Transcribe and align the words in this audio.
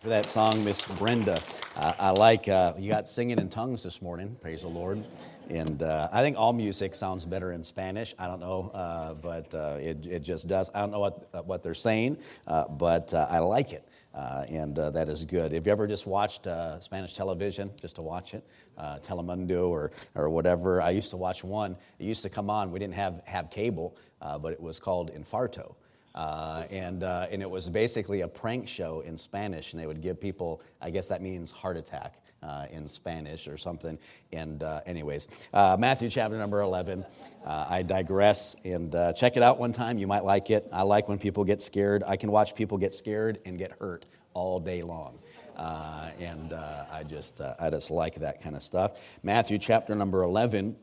For 0.00 0.08
that 0.08 0.24
song, 0.24 0.64
Miss 0.64 0.86
Brenda. 0.86 1.42
Uh, 1.76 1.92
I 1.98 2.08
like, 2.08 2.48
uh, 2.48 2.72
you 2.78 2.90
got 2.90 3.06
singing 3.06 3.38
in 3.38 3.50
tongues 3.50 3.82
this 3.82 4.00
morning, 4.00 4.34
praise 4.40 4.62
the 4.62 4.68
Lord. 4.68 5.04
And 5.50 5.82
uh, 5.82 6.08
I 6.10 6.22
think 6.22 6.38
all 6.38 6.54
music 6.54 6.94
sounds 6.94 7.26
better 7.26 7.52
in 7.52 7.62
Spanish. 7.62 8.14
I 8.18 8.26
don't 8.26 8.40
know, 8.40 8.70
uh, 8.72 9.12
but 9.12 9.54
uh, 9.54 9.76
it, 9.78 10.06
it 10.06 10.20
just 10.20 10.48
does. 10.48 10.70
I 10.74 10.80
don't 10.80 10.90
know 10.90 11.00
what, 11.00 11.28
uh, 11.34 11.42
what 11.42 11.62
they're 11.62 11.74
saying, 11.74 12.16
but 12.46 13.12
I 13.12 13.40
like 13.40 13.74
it. 13.74 13.86
and 14.14 14.74
that 14.74 15.10
is 15.10 15.26
good. 15.26 15.52
Have 15.52 15.66
you 15.66 15.72
ever 15.72 15.86
just 15.86 16.06
watched 16.06 16.46
Spanish 16.80 17.12
television 17.12 17.70
just 17.78 17.96
to 17.96 18.02
watch 18.02 18.32
it? 18.32 18.42
Telemundo 18.78 19.68
or, 19.68 19.92
or 20.14 20.30
whatever. 20.30 20.80
I 20.80 20.92
used 20.92 21.10
to 21.10 21.18
watch 21.18 21.44
one. 21.44 21.76
It 21.98 22.06
used 22.06 22.22
to 22.22 22.30
come 22.30 22.48
on. 22.48 22.72
We 22.72 22.78
didn't 22.78 22.94
have, 22.94 23.22
have 23.26 23.50
cable, 23.50 23.98
but 24.40 24.54
it 24.54 24.60
was 24.62 24.80
called 24.80 25.12
Infarto. 25.12 25.74
Uh, 26.14 26.64
and, 26.70 27.02
uh, 27.02 27.26
and 27.30 27.40
it 27.42 27.50
was 27.50 27.68
basically 27.68 28.22
a 28.22 28.28
prank 28.28 28.66
show 28.66 29.00
in 29.00 29.16
Spanish, 29.16 29.72
and 29.72 29.80
they 29.80 29.86
would 29.86 30.00
give 30.00 30.20
people, 30.20 30.60
I 30.80 30.90
guess 30.90 31.08
that 31.08 31.22
means 31.22 31.50
heart 31.50 31.76
attack 31.76 32.20
uh, 32.42 32.66
in 32.70 32.88
Spanish 32.88 33.46
or 33.46 33.56
something. 33.56 33.98
And, 34.32 34.62
uh, 34.62 34.80
anyways, 34.86 35.28
uh, 35.52 35.76
Matthew 35.78 36.10
chapter 36.10 36.36
number 36.36 36.60
11. 36.62 37.04
Uh, 37.44 37.66
I 37.68 37.82
digress, 37.82 38.56
and 38.64 38.92
check 39.16 39.36
it 39.36 39.42
out 39.42 39.58
one 39.58 39.72
time. 39.72 39.98
You 39.98 40.06
might 40.06 40.24
like 40.24 40.50
it. 40.50 40.68
I 40.72 40.82
like 40.82 41.08
when 41.08 41.18
people 41.18 41.44
get 41.44 41.62
scared. 41.62 42.02
I 42.06 42.16
can 42.16 42.30
watch 42.32 42.54
people 42.54 42.76
get 42.76 42.94
scared 42.94 43.38
and 43.44 43.56
get 43.56 43.72
hurt 43.80 44.06
all 44.34 44.58
day 44.58 44.82
long. 44.82 45.18
and 45.56 46.52
I, 46.52 47.04
just, 47.06 47.40
I 47.40 47.70
just 47.70 47.90
like 47.90 48.16
that 48.16 48.42
kind 48.42 48.56
of 48.56 48.62
stuff. 48.62 48.98
Matthew 49.22 49.58
chapter 49.58 49.94
number 49.94 50.22
11 50.22 50.76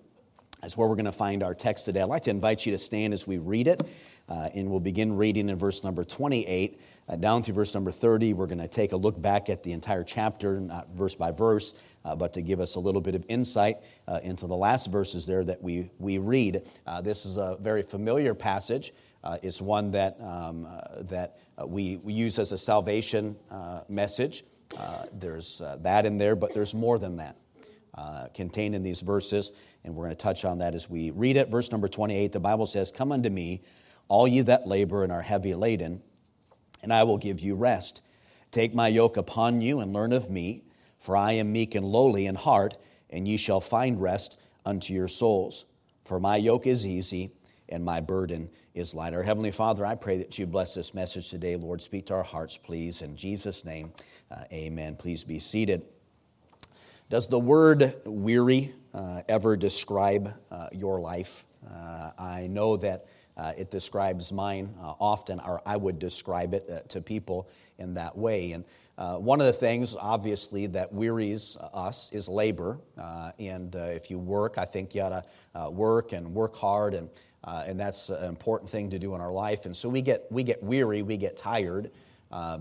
is 0.63 0.76
where 0.76 0.88
we're 0.88 0.96
going 0.96 1.05
to 1.05 1.12
find 1.12 1.44
our 1.44 1.54
text 1.54 1.85
today. 1.85 2.02
I'd 2.02 2.05
like 2.05 2.23
to 2.23 2.30
invite 2.30 2.66
you 2.66 2.71
to 2.71 2.77
stand 2.77 3.13
as 3.13 3.27
we 3.27 3.38
read 3.38 3.68
it. 3.68 3.84
Uh, 4.30 4.49
and 4.54 4.70
we'll 4.70 4.80
begin 4.80 5.16
reading 5.16 5.49
in 5.49 5.58
verse 5.58 5.84
number 5.84 6.04
28 6.04 6.81
uh, 7.08 7.16
down 7.16 7.41
through 7.41 7.54
verse 7.54 7.73
number 7.73 7.91
30. 7.91 8.34
We're 8.34 8.48
going 8.48 8.58
to 8.58 8.68
take 8.68 8.91
a 8.91 8.98
look 8.98 9.22
back 9.22 9.49
at 9.49 9.63
the 9.63 9.72
entire 9.72 10.04
chapter, 10.04 10.59
not 10.59 10.90
verse 10.90 11.16
by 11.16 11.31
verse, 11.31 11.73
uh, 12.04 12.16
but 12.16 12.34
to 12.34 12.41
give 12.41 12.59
us 12.59 12.76
a 12.76 12.80
little 12.80 13.02
bit 13.02 13.16
of 13.16 13.24
insight 13.29 13.77
uh, 14.07 14.20
into 14.24 14.48
the 14.48 14.55
last 14.55 14.88
verses 14.88 15.26
there 15.26 15.46
that 15.46 15.62
we, 15.62 15.90
we 15.99 16.18
read. 16.18 16.63
Uh, 16.85 17.01
this 17.01 17.26
is 17.26 17.38
a 17.38 17.57
very 17.62 17.84
familiar 17.84 18.34
passage. 18.34 18.93
Uh, 19.24 19.38
it's 19.41 19.62
one 19.62 19.91
that, 19.91 20.20
um, 20.21 20.68
that 21.01 21.40
we, 21.66 21.98
we 21.98 22.13
use 22.13 22.38
as 22.40 22.51
a 22.51 22.57
salvation 22.57 23.35
message. 23.90 24.44
there's 25.13 25.62
that 25.79 26.05
in 26.05 26.18
there, 26.18 26.35
but 26.35 26.54
there's 26.54 26.73
more 26.73 26.99
than 26.99 27.18
that. 27.18 27.38
contained 28.34 28.76
in 28.76 28.84
these 28.84 29.01
verses, 29.01 29.51
and 29.84 29.96
we're 29.96 30.04
going 30.04 30.16
to 30.16 30.21
touch 30.21 30.46
on 30.46 30.60
that 30.60 30.76
as 30.76 30.90
we 30.90 31.12
read 31.12 31.35
it. 31.35 31.49
Verse 31.49 31.71
number 31.71 31.88
28, 31.88 32.32
the 32.32 32.40
Bible 32.40 32.68
says, 32.68 32.91
Come 32.91 33.12
unto 33.12 33.29
me, 33.29 33.62
all 34.08 34.27
ye 34.27 34.41
that 34.41 34.68
labor 34.68 35.04
and 35.04 35.12
are 35.12 35.22
heavy 35.22 35.54
laden, 35.54 36.02
and 36.82 36.94
I 36.94 37.04
will 37.04 37.18
give 37.18 37.40
you 37.40 37.55
rest. 37.55 38.02
Take 38.52 38.74
my 38.74 38.88
yoke 38.88 39.18
upon 39.18 39.62
you 39.62 39.80
and 39.80 39.94
learn 39.94 40.13
of 40.13 40.30
me, 40.30 40.63
for 41.00 41.18
I 41.18 41.34
am 41.34 41.52
meek 41.52 41.76
and 41.76 41.86
lowly 41.86 42.26
in 42.26 42.35
heart, 42.35 42.78
and 43.10 43.28
ye 43.28 43.38
shall 43.38 43.62
find 43.62 44.02
rest 44.02 44.38
unto 44.66 44.94
your 44.94 45.08
souls. 45.08 45.66
For 46.05 46.20
my 46.20 46.38
yoke 46.38 46.68
is 46.68 46.85
easy 46.85 47.32
and 47.70 47.84
my 47.84 48.00
burden 48.00 48.50
is 48.74 48.94
light. 48.94 49.13
Our 49.13 49.24
Heavenly 49.24 49.52
Father, 49.52 49.85
I 49.85 49.96
pray 49.96 50.18
that 50.18 50.40
you 50.40 50.46
bless 50.46 50.74
this 50.74 50.94
message 50.94 51.30
today. 51.30 51.55
Lord, 51.55 51.82
speak 51.82 52.05
to 52.08 52.13
our 52.13 52.24
hearts, 52.24 52.58
please. 52.58 53.02
In 53.02 53.16
Jesus' 53.16 53.66
name, 53.66 53.91
uh, 54.32 54.44
amen. 54.52 54.96
Please 54.96 55.24
be 55.24 55.40
seated. 55.40 55.84
Does 57.10 57.28
the 57.28 57.40
word 57.40 57.96
weary 58.05 58.74
uh, 58.94 59.24
ever 59.28 59.58
describe 59.58 60.34
uh, 60.52 60.68
your 60.72 61.00
life? 61.00 61.46
Uh, 61.70 62.12
I 62.18 62.48
know 62.48 62.78
that 62.78 63.08
uh, 63.38 63.54
it 63.57 63.70
describes 63.70 64.31
mine 64.31 64.74
uh, 64.81 64.94
often, 65.00 65.40
or 65.40 65.62
I 65.66 65.78
would 65.78 66.00
describe 66.00 66.53
it 66.53 66.68
uh, 66.69 66.80
to 66.90 67.02
people 67.02 67.47
in 67.78 67.94
that 67.94 68.18
way. 68.18 68.53
And 68.53 68.66
uh, 68.97 69.18
one 69.18 69.40
of 69.40 69.46
the 69.46 69.53
things, 69.53 69.96
obviously, 69.96 70.66
that 70.68 70.91
wearies 70.91 71.56
us 71.74 72.09
is 72.12 72.28
labor. 72.28 72.79
Uh, 72.97 73.31
and 73.38 73.75
uh, 73.75 73.79
if 73.79 74.09
you 74.09 74.18
work, 74.18 74.57
I 74.57 74.66
think 74.66 74.96
you 74.96 75.03
ought 75.03 75.24
to 75.53 75.69
work 75.69 76.13
and 76.13 76.34
work 76.34 76.56
hard, 76.56 76.96
and, 76.96 77.09
and 77.44 77.79
that's 77.79 78.09
an 78.09 78.25
important 78.25 78.72
thing 78.72 78.89
to 78.89 79.00
do 79.00 79.13
in 79.13 79.22
our 79.22 79.31
life. 79.31 79.66
And 79.66 79.75
so 79.75 79.88
we 79.88 80.01
get, 80.01 80.25
we 80.31 80.44
get 80.44 80.63
weary, 80.63 81.03
we 81.03 81.17
get 81.17 81.38
tired 81.38 81.91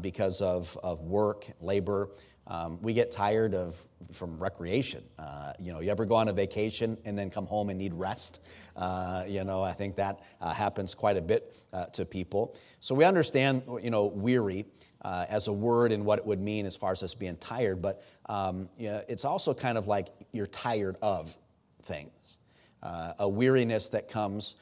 because 0.03 0.43
of, 0.43 0.77
of 0.83 1.01
work, 1.01 1.47
labor. 1.61 2.11
Um, 2.49 2.79
we 2.81 2.95
get 2.95 3.11
tired 3.11 3.55
of 3.55 3.85
from 4.13 4.39
recreation. 4.39 5.03
Uh, 5.19 5.53
you 5.59 5.73
know, 5.73 5.81
you 5.81 5.91
ever 5.91 6.05
go 6.05 6.15
on 6.15 6.29
a 6.29 6.33
vacation 6.33 6.97
and 7.05 7.19
then 7.19 7.29
come 7.29 7.47
home 7.47 7.71
and 7.71 7.79
need 7.79 7.93
rest? 7.93 8.41
Uh, 8.77 9.25
you 9.27 9.43
know, 9.43 9.63
I 9.63 9.73
think 9.73 9.97
that 9.97 10.21
uh, 10.41 10.53
happens 10.53 10.95
quite 10.95 11.17
a 11.17 11.23
bit 11.23 11.57
uh, 11.73 11.87
to 11.87 12.05
people. 12.05 12.55
So 12.79 12.95
we 12.95 13.05
understand, 13.05 13.63
you 13.83 13.91
know, 13.91 14.07
weary 14.07 14.67
uh, 15.03 15.27
as 15.29 15.49
a 15.49 15.53
word 15.53 15.91
and 15.93 16.05
what 16.05 16.19
it 16.19 16.27
would 16.27 16.41
mean 16.41 16.67
as 16.67 16.77
far 16.77 16.93
as 16.93 17.03
us 17.03 17.15
being 17.15 17.37
tired, 17.37 17.83
but 17.83 18.03
um, 18.27 18.69
yeah, 18.79 19.03
it's 19.09 19.25
also 19.25 19.55
kind 19.55 19.79
of 19.79 19.89
like 19.89 20.09
you're 20.33 20.47
tired 20.47 20.97
of 21.03 21.37
things. 21.83 22.39
Uh, 22.83 23.15
a 23.21 23.29
weariness 23.29 23.89
that 23.89 24.09
comes 24.09 24.55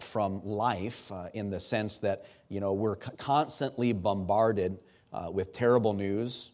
from 0.00 0.42
life 0.42 1.12
in 1.34 1.50
the 1.50 1.60
sense 1.60 1.98
that, 1.98 2.24
you 2.48 2.60
know, 2.60 2.72
we're 2.72 2.96
constantly 2.96 3.92
bombarded 3.92 4.78
with 5.32 5.52
terrible 5.52 5.92
news 5.92 6.52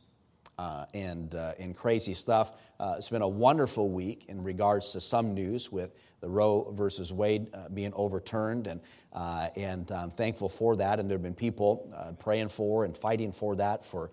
uh, 0.58 0.84
and, 0.94 1.34
uh, 1.34 1.54
and 1.58 1.76
crazy 1.76 2.14
stuff. 2.14 2.52
Uh, 2.78 2.94
it's 2.98 3.08
been 3.08 3.22
a 3.22 3.28
wonderful 3.28 3.88
week 3.88 4.26
in 4.28 4.42
regards 4.42 4.92
to 4.92 5.00
some 5.00 5.34
news 5.34 5.72
with 5.72 5.94
the 6.20 6.28
Roe 6.28 6.72
versus 6.76 7.12
Wade 7.12 7.48
uh, 7.54 7.68
being 7.68 7.92
overturned, 7.94 8.66
and, 8.66 8.80
uh, 9.12 9.48
and 9.56 9.90
I'm 9.90 10.10
thankful 10.10 10.48
for 10.48 10.76
that. 10.76 11.00
And 11.00 11.10
there 11.10 11.16
have 11.16 11.22
been 11.22 11.34
people 11.34 11.92
uh, 11.96 12.12
praying 12.12 12.48
for 12.48 12.84
and 12.84 12.96
fighting 12.96 13.32
for 13.32 13.56
that 13.56 13.84
for, 13.84 14.10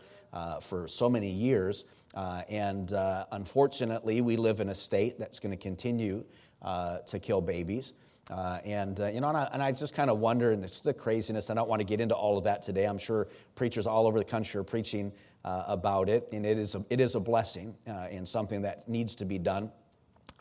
for 0.61 0.87
so 0.87 1.09
many 1.09 1.29
years. 1.29 1.83
and 2.15 2.91
unfortunately, 3.31 4.21
we 4.21 4.37
live 4.37 4.59
in 4.59 4.69
a 4.69 4.75
state 4.75 5.19
that's 5.19 5.39
going 5.39 5.51
to 5.51 5.61
continue 5.61 6.23
to 6.63 7.19
kill 7.19 7.41
babies. 7.41 7.93
Uh, 8.29 8.59
and, 8.63 8.99
uh, 8.99 9.07
you 9.07 9.21
know, 9.21 9.29
and 9.29 9.37
I, 9.37 9.49
and 9.53 9.63
I 9.63 9.71
just 9.71 9.95
kind 9.95 10.09
of 10.09 10.19
wonder, 10.19 10.51
and 10.51 10.63
it's 10.63 10.81
the 10.81 10.93
craziness. 10.93 11.49
I 11.49 11.55
don't 11.55 11.67
want 11.67 11.79
to 11.79 11.83
get 11.83 11.99
into 11.99 12.13
all 12.13 12.37
of 12.37 12.43
that 12.43 12.61
today. 12.61 12.85
I'm 12.85 12.99
sure 12.99 13.27
preachers 13.55 13.87
all 13.87 14.05
over 14.05 14.19
the 14.19 14.25
country 14.25 14.59
are 14.59 14.63
preaching 14.63 15.11
uh, 15.45 15.63
about 15.67 16.09
it, 16.09 16.27
and 16.31 16.45
it 16.45 16.57
is 16.57 16.75
a, 16.75 16.83
it 16.89 16.99
is 16.99 17.15
a 17.15 17.19
blessing 17.19 17.75
uh, 17.87 18.07
and 18.11 18.27
something 18.27 18.61
that 18.61 18.87
needs 18.87 19.15
to 19.15 19.25
be 19.25 19.37
done 19.37 19.71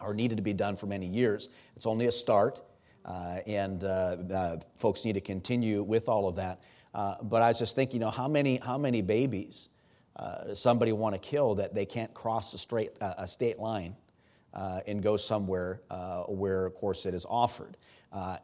or 0.00 0.14
needed 0.14 0.36
to 0.36 0.42
be 0.42 0.52
done 0.52 0.76
for 0.76 0.86
many 0.86 1.06
years. 1.06 1.48
It's 1.76 1.86
only 1.86 2.06
a 2.06 2.12
start, 2.12 2.62
uh, 3.04 3.40
and 3.46 3.84
uh, 3.84 4.56
folks 4.76 5.04
need 5.04 5.14
to 5.14 5.20
continue 5.20 5.82
with 5.82 6.08
all 6.08 6.28
of 6.28 6.36
that. 6.36 6.62
Uh, 6.94 7.16
but 7.22 7.42
I 7.42 7.48
was 7.48 7.58
just 7.58 7.76
thinking, 7.76 8.00
you 8.00 8.06
know, 8.06 8.10
how 8.10 8.28
many, 8.28 8.58
how 8.58 8.78
many 8.78 9.02
babies 9.02 9.68
uh, 10.16 10.54
somebody 10.54 10.92
want 10.92 11.14
to 11.14 11.20
kill 11.20 11.54
that 11.56 11.74
they 11.74 11.86
can't 11.86 12.12
cross 12.12 12.52
a, 12.54 12.58
straight, 12.58 12.92
a 13.00 13.26
state 13.26 13.58
line 13.58 13.94
and 14.54 15.02
go 15.02 15.16
somewhere 15.16 15.80
where, 16.28 16.66
of 16.66 16.74
course, 16.74 17.06
it 17.06 17.14
is 17.14 17.26
offered. 17.28 17.76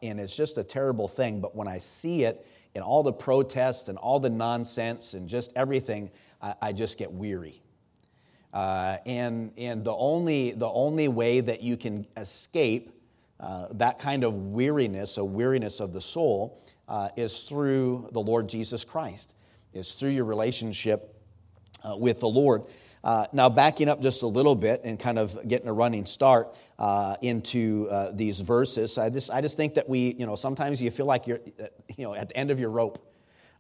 and 0.03 0.21
it's 0.21 0.37
just 0.37 0.59
a 0.59 0.65
terrible 0.65 1.09
thing, 1.09 1.41
but 1.41 1.55
when 1.55 1.69
I 1.69 1.79
see 1.79 2.25
it, 2.25 2.47
and 2.75 2.83
all 2.83 3.03
the 3.03 3.13
protests 3.13 3.89
and 3.89 3.97
all 3.99 4.19
the 4.19 4.31
nonsense 4.31 5.15
and 5.15 5.29
just 5.29 5.53
everything, 5.55 6.11
I, 6.43 6.55
I 6.61 6.73
just 6.73 6.99
get 6.99 7.13
weary. 7.13 7.63
Uh, 8.53 8.99
and 9.05 9.53
and 9.57 9.85
the, 9.85 9.95
only, 9.95 10.53
the 10.53 10.69
only 10.69 11.09
way 11.09 11.41
that 11.41 11.63
you 11.63 11.77
can 11.77 12.07
escape 12.17 12.91
uh, 13.41 13.67
that 13.73 13.99
kind 13.99 14.23
of 14.23 14.53
weariness, 14.53 15.17
a 15.17 15.25
weariness 15.25 15.81
of 15.81 15.93
the 15.93 16.01
soul, 16.01 16.61
uh, 16.89 17.09
is 17.17 17.43
through 17.43 18.09
the 18.13 18.21
Lord 18.21 18.49
Jesus 18.49 18.85
Christ, 18.85 19.35
is 19.73 19.93
through 19.95 20.11
your 20.11 20.25
relationship 20.25 21.17
uh, 21.83 21.97
with 21.97 22.21
the 22.21 22.29
Lord. 22.29 22.63
Uh, 23.05 23.27
now, 23.35 23.51
backing 23.51 23.91
up 23.91 24.01
just 24.01 24.23
a 24.23 24.27
little 24.27 24.55
bit 24.55 24.81
and 24.83 24.99
kind 24.99 25.19
of 25.19 25.39
getting 25.47 25.69
a 25.69 25.73
running 25.73 26.07
start 26.07 26.57
uh, 26.79 27.17
into 27.21 27.87
uh, 27.91 28.11
these 28.15 28.41
verses, 28.41 28.97
I 28.97 29.11
just, 29.11 29.31
I 29.31 29.43
just 29.43 29.59
think 29.59 29.75
that 29.75 29.87
we, 29.87 30.15
you 30.19 30.25
know, 30.25 30.35
sometimes 30.35 30.81
you 30.81 30.91
feel 30.91 31.05
like 31.05 31.27
you're, 31.27 31.41
uh, 31.61 31.67
you 31.97 32.05
know, 32.05 32.15
at 32.15 32.31
the 32.31 32.37
end 32.37 32.51
of 32.51 32.59
your 32.59 32.71
rope. 32.71 33.11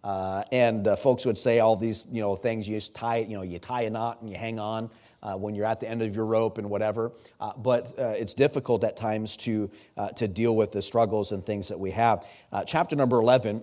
Uh, 0.03 0.43
and 0.51 0.89
uh, 0.89 0.97
folks 0.97 1.27
would 1.27 1.37
say 1.37 1.61
all 1.61 1.77
these, 1.77 2.07
you 2.11 2.23
know, 2.23 2.37
things 2.37 2.67
you 2.67 2.77
just 2.77 2.95
tie, 2.95 3.19
you 3.19 3.37
know, 3.37 3.43
you 3.43 3.59
tie 3.59 3.83
a 3.83 3.91
knot 3.91 4.21
and 4.23 4.31
you 4.31 4.37
hang 4.37 4.59
on 4.59 4.91
when 5.39 5.55
you're 5.55 5.65
at 5.65 5.81
the 5.81 5.89
end 5.89 6.03
of 6.03 6.15
your 6.15 6.27
rope 6.27 6.59
and 6.59 6.69
whatever. 6.69 7.11
but 7.57 7.95
it's 7.97 8.35
difficult 8.35 8.85
at 8.85 8.95
times 8.95 9.39
to, 9.39 9.71
to 10.15 10.29
deal 10.29 10.55
with 10.55 10.71
the 10.71 10.83
struggles 10.83 11.33
and 11.33 11.47
things 11.47 11.69
that 11.69 11.81
we 11.81 11.91
have. 11.91 12.27
chapter 12.67 12.95
number 12.95 13.19
11 13.19 13.63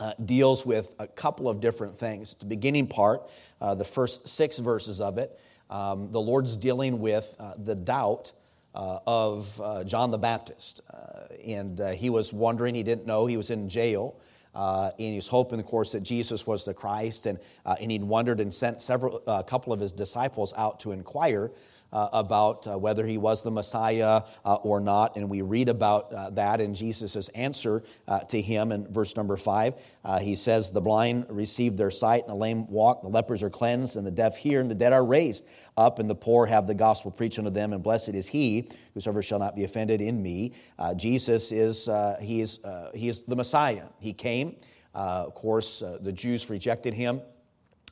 uh, 0.00 0.14
deals 0.24 0.64
with 0.64 0.92
a 0.98 1.06
couple 1.06 1.48
of 1.48 1.60
different 1.60 1.96
things. 1.96 2.34
The 2.38 2.46
beginning 2.46 2.86
part, 2.86 3.28
uh, 3.60 3.74
the 3.74 3.84
first 3.84 4.28
six 4.28 4.58
verses 4.58 5.00
of 5.00 5.18
it, 5.18 5.38
um, 5.68 6.10
the 6.10 6.20
Lord's 6.20 6.56
dealing 6.56 7.00
with 7.00 7.36
uh, 7.38 7.52
the 7.56 7.74
doubt 7.74 8.32
uh, 8.74 9.00
of 9.06 9.60
uh, 9.60 9.84
John 9.84 10.10
the 10.10 10.18
Baptist. 10.18 10.80
Uh, 10.92 11.24
and 11.46 11.78
he 11.94 12.10
was 12.10 12.32
wondering, 12.32 12.74
he 12.74 12.82
didn't 12.82 13.06
know, 13.06 13.26
he 13.26 13.36
was 13.36 13.50
in 13.50 13.68
jail. 13.68 14.16
and 14.54 14.94
he 14.98 15.16
was 15.16 15.28
hoping, 15.28 15.60
of 15.60 15.66
course, 15.66 15.92
that 15.92 16.00
Jesus 16.00 16.46
was 16.46 16.64
the 16.64 16.74
Christ, 16.74 17.26
and, 17.26 17.38
and 17.64 17.90
he'd 17.90 18.02
wondered 18.02 18.40
and 18.40 18.52
sent 18.52 18.80
several, 18.82 19.22
a 19.26 19.44
couple 19.44 19.72
of 19.72 19.80
his 19.80 19.92
disciples 19.92 20.54
out 20.56 20.80
to 20.80 20.92
inquire 20.92 21.50
uh, 21.92 22.08
about 22.12 22.66
uh, 22.66 22.78
whether 22.78 23.06
he 23.06 23.18
was 23.18 23.42
the 23.42 23.50
Messiah 23.50 24.22
uh, 24.44 24.54
or 24.56 24.80
not. 24.80 25.16
And 25.16 25.28
we 25.28 25.42
read 25.42 25.68
about 25.68 26.12
uh, 26.12 26.30
that 26.30 26.60
in 26.60 26.74
Jesus' 26.74 27.28
answer 27.30 27.82
uh, 28.06 28.20
to 28.20 28.40
him 28.40 28.72
in 28.72 28.86
verse 28.92 29.16
number 29.16 29.36
five. 29.36 29.74
Uh, 30.04 30.18
he 30.18 30.34
says, 30.36 30.70
The 30.70 30.80
blind 30.80 31.26
receive 31.28 31.76
their 31.76 31.90
sight, 31.90 32.22
and 32.22 32.30
the 32.30 32.38
lame 32.38 32.66
walk, 32.68 33.02
the 33.02 33.08
lepers 33.08 33.42
are 33.42 33.50
cleansed, 33.50 33.96
and 33.96 34.06
the 34.06 34.10
deaf 34.10 34.36
hear, 34.36 34.60
and 34.60 34.70
the 34.70 34.74
dead 34.74 34.92
are 34.92 35.04
raised 35.04 35.44
up, 35.76 35.98
and 35.98 36.08
the 36.08 36.14
poor 36.14 36.46
have 36.46 36.66
the 36.66 36.74
gospel 36.74 37.10
preached 37.10 37.38
unto 37.38 37.50
them, 37.50 37.72
and 37.72 37.82
blessed 37.82 38.10
is 38.10 38.26
he 38.26 38.68
whosoever 38.94 39.22
shall 39.22 39.38
not 39.38 39.54
be 39.54 39.64
offended 39.64 40.00
in 40.00 40.22
me. 40.22 40.52
Jesus 40.96 41.52
is, 41.52 41.88
he, 42.20 42.40
is, 42.40 42.58
he 42.94 43.08
is 43.08 43.24
the 43.24 43.36
Messiah. 43.36 43.84
He 43.98 44.12
came. 44.12 44.56
of 44.94 45.34
course, 45.34 45.82
the 46.00 46.12
Jews 46.12 46.50
rejected 46.50 46.92
him. 46.92 47.20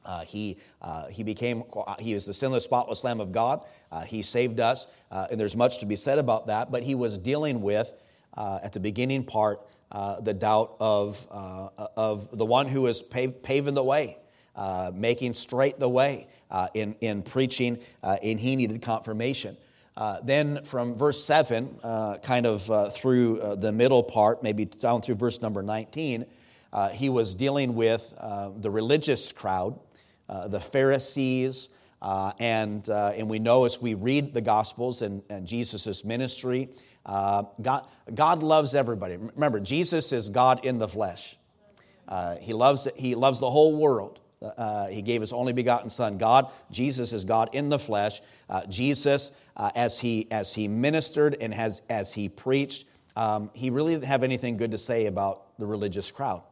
Uh, 0.08 0.20
he, 0.20 0.56
uh, 0.80 1.06
he 1.08 1.22
became, 1.22 1.62
he 1.98 2.14
is 2.14 2.24
the 2.24 2.32
sinless, 2.32 2.64
spotless 2.64 3.04
Lamb 3.04 3.20
of 3.20 3.30
God. 3.30 3.60
Uh, 3.92 4.00
he 4.00 4.22
saved 4.22 4.58
us, 4.58 4.86
uh, 5.10 5.26
and 5.30 5.38
there's 5.38 5.56
much 5.56 5.78
to 5.78 5.86
be 5.86 5.96
said 5.96 6.18
about 6.18 6.46
that. 6.46 6.72
But 6.72 6.82
he 6.82 6.94
was 6.94 7.18
dealing 7.18 7.60
with, 7.60 7.92
uh, 8.34 8.58
at 8.62 8.72
the 8.72 8.80
beginning 8.80 9.24
part, 9.24 9.60
uh, 9.92 10.20
the 10.20 10.32
doubt 10.34 10.76
of, 10.80 11.26
of 11.30 12.36
the 12.36 12.44
one 12.44 12.68
who 12.68 12.86
is 12.86 13.02
pave, 13.02 13.42
paving 13.42 13.74
the 13.74 13.84
way, 13.84 14.16
making 14.94 15.34
straight 15.34 15.78
the 15.78 15.88
way 15.88 16.26
in, 16.74 16.94
in 17.00 17.22
preaching, 17.22 17.78
and 18.02 18.40
he 18.40 18.56
needed 18.56 18.80
confirmation. 18.82 19.56
then 20.24 20.62
from 20.64 20.94
verse 20.94 21.22
7, 21.24 21.78
kind 22.22 22.46
of 22.46 22.94
through 22.94 23.56
the 23.58 23.72
middle 23.72 24.02
part, 24.02 24.42
maybe 24.42 24.66
down 24.66 25.00
through 25.00 25.14
verse 25.14 25.40
number 25.40 25.62
19, 25.62 26.26
he 26.92 27.08
was 27.08 27.34
dealing 27.34 27.74
with 27.74 28.12
the 28.58 28.70
religious 28.70 29.32
crowd 29.32 29.78
uh, 30.28 30.48
the 30.48 30.60
Pharisees, 30.60 31.70
uh, 32.00 32.32
and, 32.38 32.88
uh, 32.88 33.12
and 33.16 33.28
we 33.28 33.38
know 33.38 33.64
as 33.64 33.80
we 33.80 33.94
read 33.94 34.32
the 34.32 34.40
Gospels 34.40 35.02
and, 35.02 35.22
and 35.28 35.46
Jesus' 35.46 36.04
ministry, 36.04 36.68
uh, 37.04 37.44
God, 37.60 37.86
God 38.14 38.42
loves 38.42 38.74
everybody. 38.74 39.16
Remember, 39.16 39.58
Jesus 39.58 40.12
is 40.12 40.30
God 40.30 40.64
in 40.64 40.78
the 40.78 40.88
flesh. 40.88 41.36
Uh, 42.06 42.36
he, 42.36 42.52
loves, 42.52 42.86
he 42.96 43.14
loves 43.14 43.40
the 43.40 43.50
whole 43.50 43.76
world. 43.76 44.20
Uh, 44.40 44.86
he 44.86 45.02
gave 45.02 45.20
his 45.20 45.32
only 45.32 45.52
begotten 45.52 45.90
son 45.90 46.16
god 46.16 46.48
jesus 46.70 47.12
is 47.12 47.24
god 47.24 47.48
in 47.54 47.68
the 47.68 47.78
flesh 47.78 48.20
jesus 48.68 49.32
as, 49.56 49.98
he, 49.98 50.28
as 50.30 50.54
he 50.54 50.68
ministered 50.68 51.36
and 51.40 51.52
has, 51.52 51.82
as 51.88 52.12
he 52.12 52.28
preached 52.28 52.84
um, 53.16 53.50
he 53.52 53.68
really 53.68 53.94
didn't 53.94 54.04
have 54.04 54.22
anything 54.22 54.56
good 54.56 54.70
to 54.70 54.78
say 54.78 55.06
about 55.06 55.58
the 55.58 55.66
religious 55.66 56.12
crowd 56.12 56.44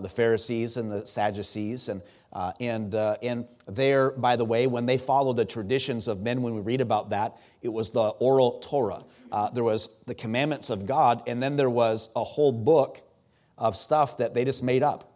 the 0.00 0.08
pharisees 0.08 0.76
and 0.76 0.92
the 0.92 1.04
sadducees 1.04 1.88
and 1.88 2.02
uh, 2.32 2.52
and, 2.60 2.94
uh, 2.94 3.16
and 3.22 3.46
there, 3.66 4.12
by 4.12 4.36
the 4.36 4.44
way, 4.44 4.66
when 4.66 4.86
they 4.86 4.96
followed 4.96 5.36
the 5.36 5.44
traditions 5.44 6.08
of 6.08 6.20
men, 6.22 6.42
when 6.42 6.54
we 6.54 6.60
read 6.60 6.80
about 6.80 7.10
that, 7.10 7.36
it 7.60 7.68
was 7.68 7.90
the 7.90 8.08
oral 8.08 8.58
Torah. 8.60 9.04
Uh, 9.30 9.50
there 9.50 9.64
was 9.64 9.88
the 10.06 10.14
commandments 10.14 10.70
of 10.70 10.86
God, 10.86 11.22
and 11.26 11.42
then 11.42 11.56
there 11.56 11.70
was 11.70 12.08
a 12.16 12.24
whole 12.24 12.52
book 12.52 13.02
of 13.58 13.76
stuff 13.76 14.16
that 14.18 14.32
they 14.32 14.44
just 14.44 14.62
made 14.62 14.82
up. 14.82 15.12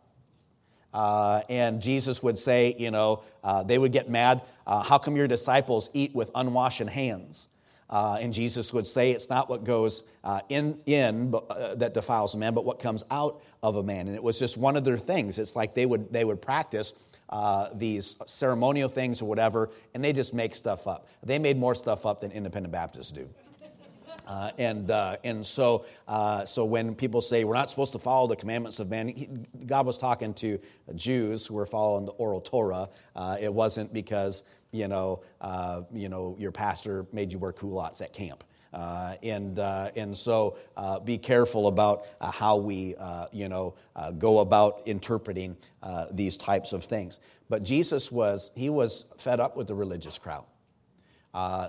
Uh, 0.93 1.43
and 1.49 1.81
Jesus 1.81 2.23
would 2.23 2.39
say, 2.39 2.75
you 2.79 2.91
know, 2.91 3.23
uh, 3.43 3.63
they 3.63 3.79
would 3.79 3.93
get 3.93 4.09
mad. 4.09 4.43
Uh, 4.67 4.83
how 4.83 4.99
come 4.99 5.17
your 5.17 5.29
disciples 5.29 5.91
eat 5.93 6.15
with 6.15 6.31
unwashed 6.35 6.79
hands? 6.81 7.49
And 7.89 8.33
Jesus 8.33 8.73
would 8.73 8.87
say, 8.87 9.13
It's 9.13 9.29
not 9.29 9.49
what 9.49 9.65
goes 9.65 10.03
in, 10.49 10.79
in 10.87 11.35
uh, 11.35 11.75
that 11.77 11.95
defiles 11.95 12.35
a 12.35 12.39
man, 12.39 12.55
but 12.55 12.65
what 12.65 12.79
comes 12.79 13.05
out 13.11 13.43
of 13.63 13.77
a 13.77 13.83
man. 13.83 14.07
And 14.07 14.17
it 14.17 14.23
was 14.23 14.39
just 14.39 14.57
one 14.57 14.77
of 14.77 14.85
their 14.85 14.97
things. 14.97 15.39
It's 15.39 15.55
like 15.55 15.75
they 15.75 15.87
would, 15.87 16.13
they 16.13 16.25
would 16.25 16.41
practice 16.41 16.95
uh, 17.29 17.69
these 17.75 18.17
ceremonial 18.27 18.89
things 18.89 19.23
or 19.23 19.27
whatever, 19.27 19.71
and 19.95 20.05
they 20.05 20.13
just 20.13 20.35
make 20.35 20.55
stuff 20.55 20.87
up. 20.87 21.09
They 21.23 21.39
made 21.39 21.59
more 21.59 21.75
stuff 21.75 22.07
up 22.07 22.21
than 22.21 22.33
independent 22.33 22.73
Baptists 22.73 23.13
do. 23.13 23.29
Uh, 24.27 24.51
and, 24.59 24.91
uh, 24.91 25.17
and 25.23 25.47
so, 25.47 25.85
uh, 26.09 26.45
so 26.45 26.65
when 26.65 26.97
people 26.97 27.21
say 27.21 27.45
we're 27.45 27.55
not 27.55 27.71
supposed 27.71 27.93
to 27.93 27.99
follow 28.01 28.27
the 28.27 28.35
commandments 28.35 28.81
of 28.81 28.91
man, 28.91 29.07
he, 29.07 29.29
God 29.67 29.87
was 29.87 29.99
talking 29.99 30.35
to 30.35 30.59
Jews 30.97 31.47
who 31.47 31.55
were 31.55 31.65
following 31.65 32.07
the 32.07 32.11
oral 32.13 32.41
Torah. 32.41 32.89
Uh, 33.15 33.37
it 33.41 33.53
wasn't 33.55 33.93
because 33.93 34.43
you 34.73 34.89
know, 34.89 35.23
uh, 35.41 35.83
you 35.93 36.09
know, 36.09 36.37
your 36.39 36.53
pastor 36.53 37.07
made 37.13 37.33
you 37.33 37.39
wear 37.39 37.53
culottes 37.53 38.01
at 38.01 38.13
camp. 38.13 38.45
Uh, 38.73 39.15
and, 39.23 39.59
uh, 39.59 39.91
and 39.97 40.17
so 40.17 40.57
uh, 40.77 40.99
be 41.01 41.17
careful 41.17 41.69
about 41.69 42.07
uh, 42.21 42.31
how 42.31 42.57
we 42.57 42.95
uh, 42.97 43.27
you 43.33 43.49
know, 43.49 43.75
go 44.19 44.41
about 44.41 44.83
interpreting 44.87 45.57
these 46.13 46.37
types 46.37 46.73
of 46.73 46.85
things. 46.85 47.21
But 47.49 47.63
Jesus 47.63 48.11
was, 48.11 48.51
he 48.55 48.69
was 48.69 49.05
fed 49.19 49.41
up 49.41 49.57
with 49.57 49.69
the 49.69 49.75
religious 49.75 50.19
crowd. 50.19 50.45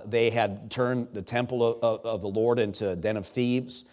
they 0.06 0.30
had 0.30 0.70
turned 0.70 1.08
the 1.12 1.22
temple 1.22 1.64
of, 1.64 1.82
of, 1.82 2.06
of, 2.06 2.20
the 2.20 2.28
Lord 2.28 2.58
into 2.58 2.90
a 2.90 2.96
den 2.96 3.16
of 3.16 3.26
thieves. 3.26 3.84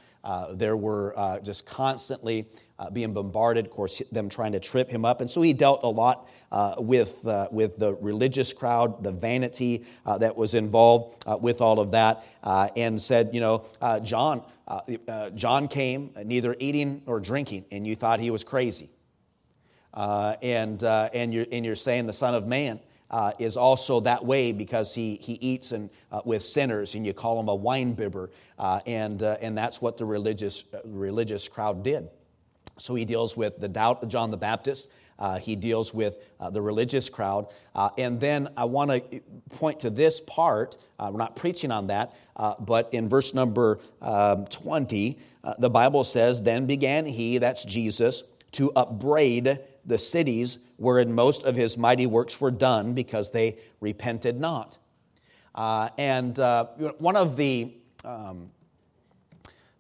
There 0.54 0.78
were 0.78 1.40
just 1.44 1.66
constantly 1.66 2.48
uh, 2.78 2.90
being 2.90 3.14
bombarded, 3.14 3.66
of 3.66 3.72
course, 3.72 4.02
them 4.12 4.30
trying 4.30 4.52
to 4.52 4.60
trip 4.60 4.90
him 4.90 5.06
up. 5.06 5.22
And 5.22 5.32
so 5.32 5.42
he 5.42 5.54
dealt 5.54 5.84
a 5.84 5.88
lot 5.88 6.28
uh, 6.52 6.76
with, 6.78 7.26
uh, 7.26 7.48
with 7.52 7.78
the 7.78 7.94
religious 7.96 8.54
crowd, 8.54 9.04
the 9.04 9.12
vanity 9.12 9.86
uh, 10.06 10.18
that 10.18 10.36
was 10.36 10.54
involved 10.54 11.24
uh, 11.26 11.38
with 11.38 11.62
all 11.62 11.80
of 11.80 11.92
that, 11.92 12.26
uh, 12.44 12.70
and 12.76 13.02
said, 13.02 13.30
you 13.34 13.40
know, 13.40 13.66
John, 14.04 14.44
John 15.36 15.68
came 15.68 16.12
neither 16.24 16.56
eating 16.60 17.02
nor 17.06 17.20
drinking, 17.20 17.66
and 17.72 17.86
you 17.86 17.96
thought 17.96 18.20
he 18.20 18.32
was 18.32 18.44
crazy. 18.44 18.90
and, 19.94 20.84
and, 20.84 21.34
you're, 21.34 21.46
and 21.52 21.66
you're 21.66 21.76
saying 21.76 22.08
the 22.08 22.14
Son 22.14 22.36
of 22.36 22.46
Man. 22.46 22.80
Uh, 23.12 23.32
is 23.38 23.56
also 23.56 24.00
that 24.00 24.26
way 24.26 24.52
because 24.52 24.96
he, 24.96 25.18
he 25.22 25.34
eats 25.34 25.72
and, 25.72 25.92
uh, 26.12 26.22
with 26.26 26.42
sinners, 26.42 26.96
and 26.96 27.06
you 27.06 27.14
call 27.14 27.40
him 27.40 27.48
a 27.48 27.54
wine 27.54 27.94
bibber, 27.94 28.32
uh, 28.58 28.80
and, 28.88 29.22
and 29.22 29.56
that's 29.56 29.80
what 29.80 29.98
the 29.98 30.04
religious, 30.04 30.64
religious 30.84 31.48
crowd 31.48 31.84
did. 31.84 32.10
So 32.78 32.96
he 32.96 33.06
deals 33.06 33.38
with 33.38 33.60
the 33.60 33.68
doubt 33.68 34.04
of 34.04 34.10
John 34.10 34.32
the 34.32 34.38
Baptist. 34.38 34.90
Uh, 35.18 35.38
he 35.38 35.56
deals 35.56 35.94
with 35.94 36.18
uh, 36.40 36.50
the 36.50 36.62
religious 36.62 37.10
crowd. 37.10 37.48
Uh, 37.74 37.90
and 37.98 38.20
then 38.20 38.50
I 38.58 38.66
want 38.66 38.92
to 38.92 39.22
point 39.52 39.80
to 39.82 39.90
this 39.90 40.20
part. 40.20 40.78
Uh, 41.00 41.10
we're 41.12 41.20
not 41.20 41.36
preaching 41.36 41.72
on 41.72 41.88
that, 41.88 42.14
uh, 42.36 42.56
but 42.60 42.94
in 42.94 43.08
verse 43.08 43.34
number 43.34 43.80
um, 44.02 44.46
20, 44.46 45.18
uh, 45.44 45.54
the 45.58 45.70
Bible 45.70 46.04
says, 46.04 46.42
Then 46.42 46.66
began 46.66 47.06
he, 47.06 47.38
that's 47.38 47.64
Jesus, 47.64 48.24
to 48.54 48.72
upbraid 48.76 49.60
the 49.86 49.98
cities 49.98 50.60
wherein 50.78 51.14
most 51.14 51.44
of 51.44 51.56
his 51.56 51.78
mighty 51.78 52.06
works 52.06 52.40
were 52.42 52.52
done 52.52 52.94
because 52.94 53.32
they 53.32 53.58
repented 53.80 54.40
not. 54.40 54.78
and 55.56 56.38
one 56.98 57.16
of 57.16 57.38
the 57.38 57.74
um, 58.04 58.52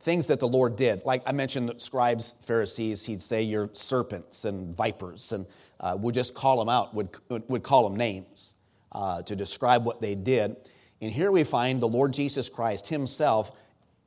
things 0.06 0.28
that 0.28 0.40
the 0.40 0.48
Lord 0.48 0.76
did. 0.76 1.04
Like 1.04 1.24
I 1.26 1.32
mentioned, 1.32 1.74
scribes, 1.82 2.36
Pharisees, 2.44 3.04
he'd 3.04 3.24
say, 3.24 3.42
You're 3.42 3.72
serpents 3.74 4.46
and 4.46 4.76
vipers, 4.76 5.32
and 5.32 5.48
uh, 5.80 5.98
would 6.00 6.14
just 6.14 6.36
call 6.36 6.60
them 6.60 6.70
out, 6.70 6.94
would, 6.94 7.10
would 7.28 7.64
call 7.64 7.90
them 7.90 7.98
names 7.98 8.54
uh, 8.92 9.24
to 9.24 9.36
describe 9.36 9.84
what 9.84 10.02
they 10.02 10.14
did. 10.16 10.56
And 11.02 11.12
here 11.12 11.32
we 11.32 11.44
find 11.44 11.82
the 11.82 11.88
Lord 11.88 12.14
Jesus 12.14 12.50
Christ 12.50 12.88
himself, 12.88 13.52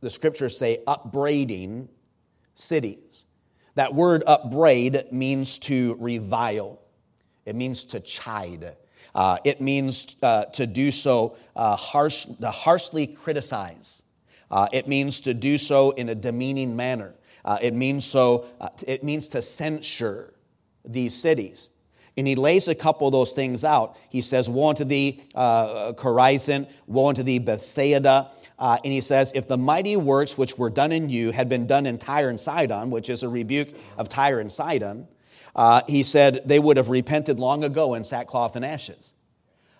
the 0.01 0.09
scriptures 0.09 0.57
say, 0.57 0.83
upbraiding 0.87 1.89
cities. 2.55 3.27
That 3.79 3.95
word 3.95 4.25
upbraid 4.27 5.13
means 5.13 5.57
to 5.59 5.97
revile, 6.01 6.81
it 7.47 7.55
means 7.55 7.85
to 7.85 8.01
chide. 8.01 8.77
Uh, 9.15 9.39
it 9.45 9.61
means 9.61 10.17
uh, 10.21 10.47
to 10.47 10.67
do 10.67 10.91
so 10.91 11.37
uh, 11.55 11.77
harsh, 11.77 12.27
to 12.41 12.51
harshly 12.51 13.07
criticize. 13.07 14.03
Uh, 14.51 14.67
it 14.73 14.89
means 14.89 15.21
to 15.21 15.33
do 15.33 15.57
so 15.59 15.93
in 15.93 16.09
a 16.09 16.15
demeaning 16.17 16.75
manner. 16.75 17.15
Uh, 17.45 17.59
it 17.63 17.73
means 17.73 18.05
so. 18.05 18.47
Uh, 18.61 18.69
it 18.85 19.05
means 19.05 19.29
to 19.29 19.41
censure 19.41 20.35
these 20.85 21.15
cities. 21.15 21.69
And 22.19 22.27
he 22.27 22.35
lays 22.35 22.67
a 22.67 22.75
couple 22.75 23.07
of 23.07 23.13
those 23.13 23.33
things 23.33 23.63
out. 23.63 23.97
He 24.11 24.23
says, 24.23 24.49
Woe 24.49 24.71
unto 24.71 24.83
thee, 24.83 25.23
uh, 25.37 25.93
Chorazin, 25.93 26.69
woe 26.89 27.09
unto 27.09 27.23
thee, 27.23 27.39
Bethsaida. 27.39 28.33
Uh, 28.59 28.77
and 28.83 28.93
he 28.93 29.01
says, 29.01 29.31
If 29.37 29.47
the 29.47 29.57
mighty 29.57 29.95
works 29.95 30.37
which 30.37 30.59
were 30.59 30.69
done 30.69 30.91
in 30.91 31.09
you 31.09 31.31
had 31.31 31.49
been 31.49 31.69
done 31.69 31.87
in 31.87 31.97
Tyre 31.97 32.29
and 32.29 32.41
Sidon, 32.41 32.91
which 32.91 33.09
is 33.09 33.23
a 33.23 33.29
rebuke 33.29 33.69
of 33.97 34.09
Tyre 34.09 34.41
and 34.41 34.53
Sidon, 34.53 35.07
uh, 35.55 35.83
he 35.87 36.03
said 36.03 36.43
they 36.45 36.59
would 36.59 36.77
have 36.77 36.89
repented 36.89 37.39
long 37.39 37.63
ago 37.63 37.95
in 37.95 38.03
sackcloth 38.03 38.57
and 38.57 38.65
ashes. 38.65 39.15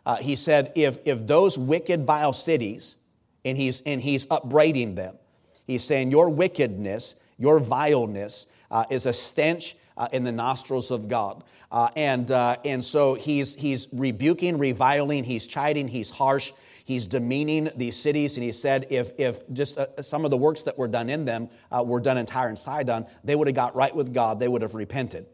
Uh, 0.07 0.17
he 0.17 0.37
said, 0.37 0.71
if, 0.77 1.01
if 1.05 1.27
those 1.27 1.59
wicked, 1.59 2.07
vile 2.07 2.33
cities 2.33 2.97
and 3.45 3.59
he's, 3.59 3.81
and 3.81 4.01
he's 4.01 4.29
upbraiding 4.31 4.95
them. 4.95 5.17
He's 5.67 5.83
saying, 5.83 6.13
Your 6.13 6.31
wickedness, 6.31 7.17
your 7.37 7.59
vileness 7.59 8.47
uh, 8.71 8.85
is 8.91 9.07
a 9.07 9.13
stench 9.13 9.77
uh, 9.97 10.09
in 10.13 10.25
the 10.25 10.33
nostrils 10.33 10.91
of 10.91 11.09
God. 11.09 11.45
Uh, 11.71 11.91
and, 11.97 12.31
uh, 12.31 12.57
and 12.65 12.83
so 12.83 13.15
he's, 13.15 13.55
he's 13.55 13.89
rebuking, 13.93 14.57
reviling, 14.57 15.25
he's 15.25 15.47
chiding, 15.47 15.89
he's 15.89 16.11
harsh, 16.11 16.53
he's 16.85 17.07
demeaning 17.07 17.71
these 17.77 17.97
cities. 17.97 18.37
And 18.37 18.45
he 18.45 18.53
said, 18.53 18.87
if, 18.91 19.13
if 19.19 19.47
just 19.53 19.77
uh, 19.77 20.01
some 20.01 20.25
of 20.25 20.31
the 20.31 20.37
works 20.37 20.63
that 20.63 20.79
were 20.79 20.89
done 20.89 21.11
in 21.11 21.25
them 21.25 21.51
uh, 21.71 21.83
were 21.85 22.01
done 22.01 22.17
in 22.17 22.25
Tyre 22.25 22.49
and 22.49 22.59
Sidon, 22.59 23.07
they 23.25 23.37
would 23.37 23.49
have 23.49 23.57
got 23.57 23.75
right 23.75 23.95
with 23.95 24.15
God, 24.15 24.41
they 24.41 24.49
would 24.49 24.63
have 24.63 24.75
repented. 24.75 25.27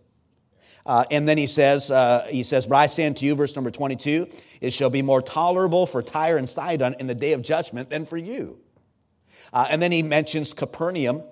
Uh, 0.87 1.05
and 1.11 1.27
then 1.27 1.39
he 1.39 1.47
says, 1.47 1.91
uh, 1.91 2.27
he 2.29 2.43
says, 2.43 2.67
But 2.67 2.77
I 2.77 2.87
say 2.89 3.07
unto 3.07 3.25
you, 3.25 3.35
verse 3.35 3.55
number 3.55 3.71
22, 3.71 4.29
it 4.61 4.73
shall 4.73 4.91
be 4.91 5.01
more 5.01 5.23
tolerable 5.23 5.87
for 5.87 6.03
Tyre 6.03 6.37
and 6.37 6.49
Sidon 6.49 6.97
in 6.99 7.07
the 7.07 7.15
day 7.15 7.33
of 7.33 7.41
judgment 7.43 7.89
than 7.89 8.05
for 8.05 8.19
you. 8.19 8.59
Uh, 9.53 9.67
and 9.71 9.81
then 9.81 9.93
he 9.93 10.03
mentions 10.03 10.53
Capernaum, 10.53 11.23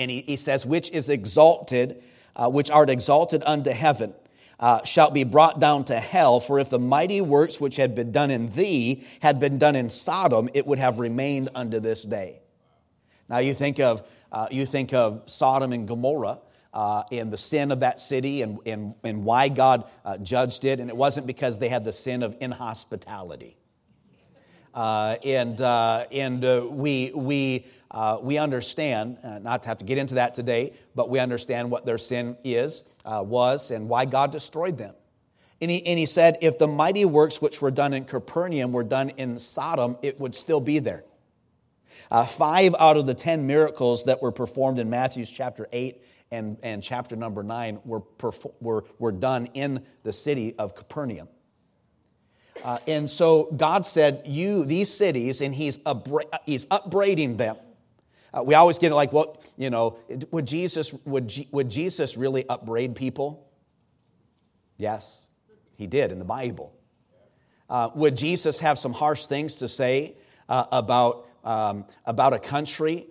and 0.00 0.10
he, 0.10 0.22
he 0.22 0.36
says, 0.36 0.64
Which 0.64 0.90
is 0.90 1.08
exalted, 1.08 2.02
uh, 2.34 2.48
which 2.48 2.70
art 2.70 2.88
exalted 2.88 3.42
unto 3.44 3.70
heaven. 3.70 4.14
Uh, 4.58 4.80
be 5.12 5.24
brought 5.24 5.58
down 5.58 5.84
to 5.84 5.98
hell, 5.98 6.40
for 6.40 6.58
if 6.58 6.68
the 6.68 6.78
mighty 6.78 7.20
works 7.20 7.60
which 7.60 7.76
had 7.76 7.94
been 7.94 8.12
done 8.12 8.30
in 8.30 8.46
thee 8.48 9.04
had 9.20 9.38
been 9.38 9.58
done 9.58 9.76
in 9.76 9.88
Sodom, 9.88 10.48
it 10.52 10.66
would 10.66 10.78
have 10.78 10.98
remained 10.98 11.48
unto 11.54 11.80
this 11.80 12.02
day. 12.02 12.40
Now 13.28 13.38
you 13.38 13.54
think 13.54 13.78
of, 13.78 14.06
uh, 14.32 14.48
you 14.50 14.66
think 14.66 14.92
of 14.92 15.22
Sodom 15.26 15.72
and 15.72 15.86
Gomorrah, 15.86 16.40
uh, 16.72 17.02
and 17.10 17.30
the 17.30 17.38
sin 17.38 17.70
of 17.70 17.80
that 17.80 18.00
city 18.00 18.42
and, 18.42 18.58
and, 18.66 18.94
and 19.02 19.24
why 19.24 19.48
God 19.48 19.84
uh, 20.04 20.18
judged 20.18 20.64
it. 20.64 20.78
And 20.78 20.88
it 20.88 20.96
wasn't 20.96 21.26
because 21.26 21.58
they 21.58 21.68
had 21.68 21.84
the 21.84 21.92
sin 21.92 22.22
of 22.22 22.36
inhospitality. 22.40 23.56
Uh, 24.72 25.16
and 25.24 25.60
uh, 25.60 26.06
and 26.12 26.44
uh, 26.44 26.64
we, 26.70 27.10
we, 27.12 27.66
uh, 27.90 28.18
we 28.22 28.38
understand, 28.38 29.18
not 29.42 29.62
to 29.62 29.68
have 29.68 29.78
to 29.78 29.84
get 29.84 29.98
into 29.98 30.14
that 30.14 30.34
today, 30.34 30.72
but 30.94 31.10
we 31.10 31.18
understand 31.18 31.70
what 31.70 31.84
their 31.84 31.98
sin 31.98 32.36
is, 32.44 32.84
was, 33.04 33.70
and 33.70 33.88
why 33.88 34.04
God 34.04 34.30
destroyed 34.32 34.78
them. 34.78 34.94
And 35.60 35.70
he, 35.70 35.84
and 35.86 35.98
he 35.98 36.06
said, 36.06 36.38
if 36.40 36.58
the 36.58 36.66
mighty 36.66 37.04
works 37.04 37.42
which 37.42 37.60
were 37.60 37.70
done 37.70 37.92
in 37.92 38.04
Capernaum 38.04 38.72
were 38.72 38.84
done 38.84 39.10
in 39.10 39.38
Sodom, 39.38 39.98
it 40.00 40.18
would 40.18 40.34
still 40.34 40.60
be 40.60 40.78
there. 40.78 41.04
Uh, 42.10 42.24
five 42.24 42.74
out 42.78 42.96
of 42.96 43.06
the 43.06 43.14
ten 43.14 43.46
miracles 43.46 44.04
that 44.04 44.22
were 44.22 44.32
performed 44.32 44.78
in 44.78 44.88
Matthew's 44.88 45.30
chapter 45.30 45.68
8 45.72 46.02
and, 46.30 46.56
and 46.62 46.82
chapter 46.82 47.14
number 47.14 47.42
9 47.42 47.80
were, 47.84 48.02
were, 48.60 48.84
were 48.98 49.12
done 49.12 49.46
in 49.54 49.84
the 50.02 50.12
city 50.12 50.54
of 50.58 50.74
Capernaum. 50.74 51.28
Uh, 52.64 52.78
and 52.86 53.08
so 53.08 53.50
God 53.56 53.84
said, 53.84 54.22
You, 54.24 54.64
these 54.64 54.92
cities, 54.92 55.40
and 55.40 55.54
He's, 55.54 55.78
upbra- 55.78 56.30
he's 56.46 56.66
upbraiding 56.70 57.36
them. 57.36 57.56
Uh, 58.32 58.42
we 58.42 58.54
always 58.54 58.78
get 58.78 58.92
like, 58.92 59.12
well, 59.12 59.40
you 59.56 59.70
know, 59.70 59.98
would 60.30 60.46
Jesus, 60.46 60.92
would, 61.04 61.28
G- 61.28 61.48
would 61.50 61.68
Jesus 61.68 62.16
really 62.16 62.48
upbraid 62.48 62.94
people? 62.94 63.48
Yes, 64.76 65.24
He 65.76 65.86
did 65.86 66.12
in 66.12 66.18
the 66.18 66.24
Bible. 66.24 66.74
Uh, 67.68 67.90
would 67.94 68.16
Jesus 68.16 68.58
have 68.58 68.78
some 68.78 68.92
harsh 68.92 69.26
things 69.26 69.56
to 69.56 69.68
say 69.68 70.16
uh, 70.48 70.66
about, 70.72 71.28
um, 71.44 71.84
about 72.04 72.32
a 72.32 72.38
country 72.38 73.06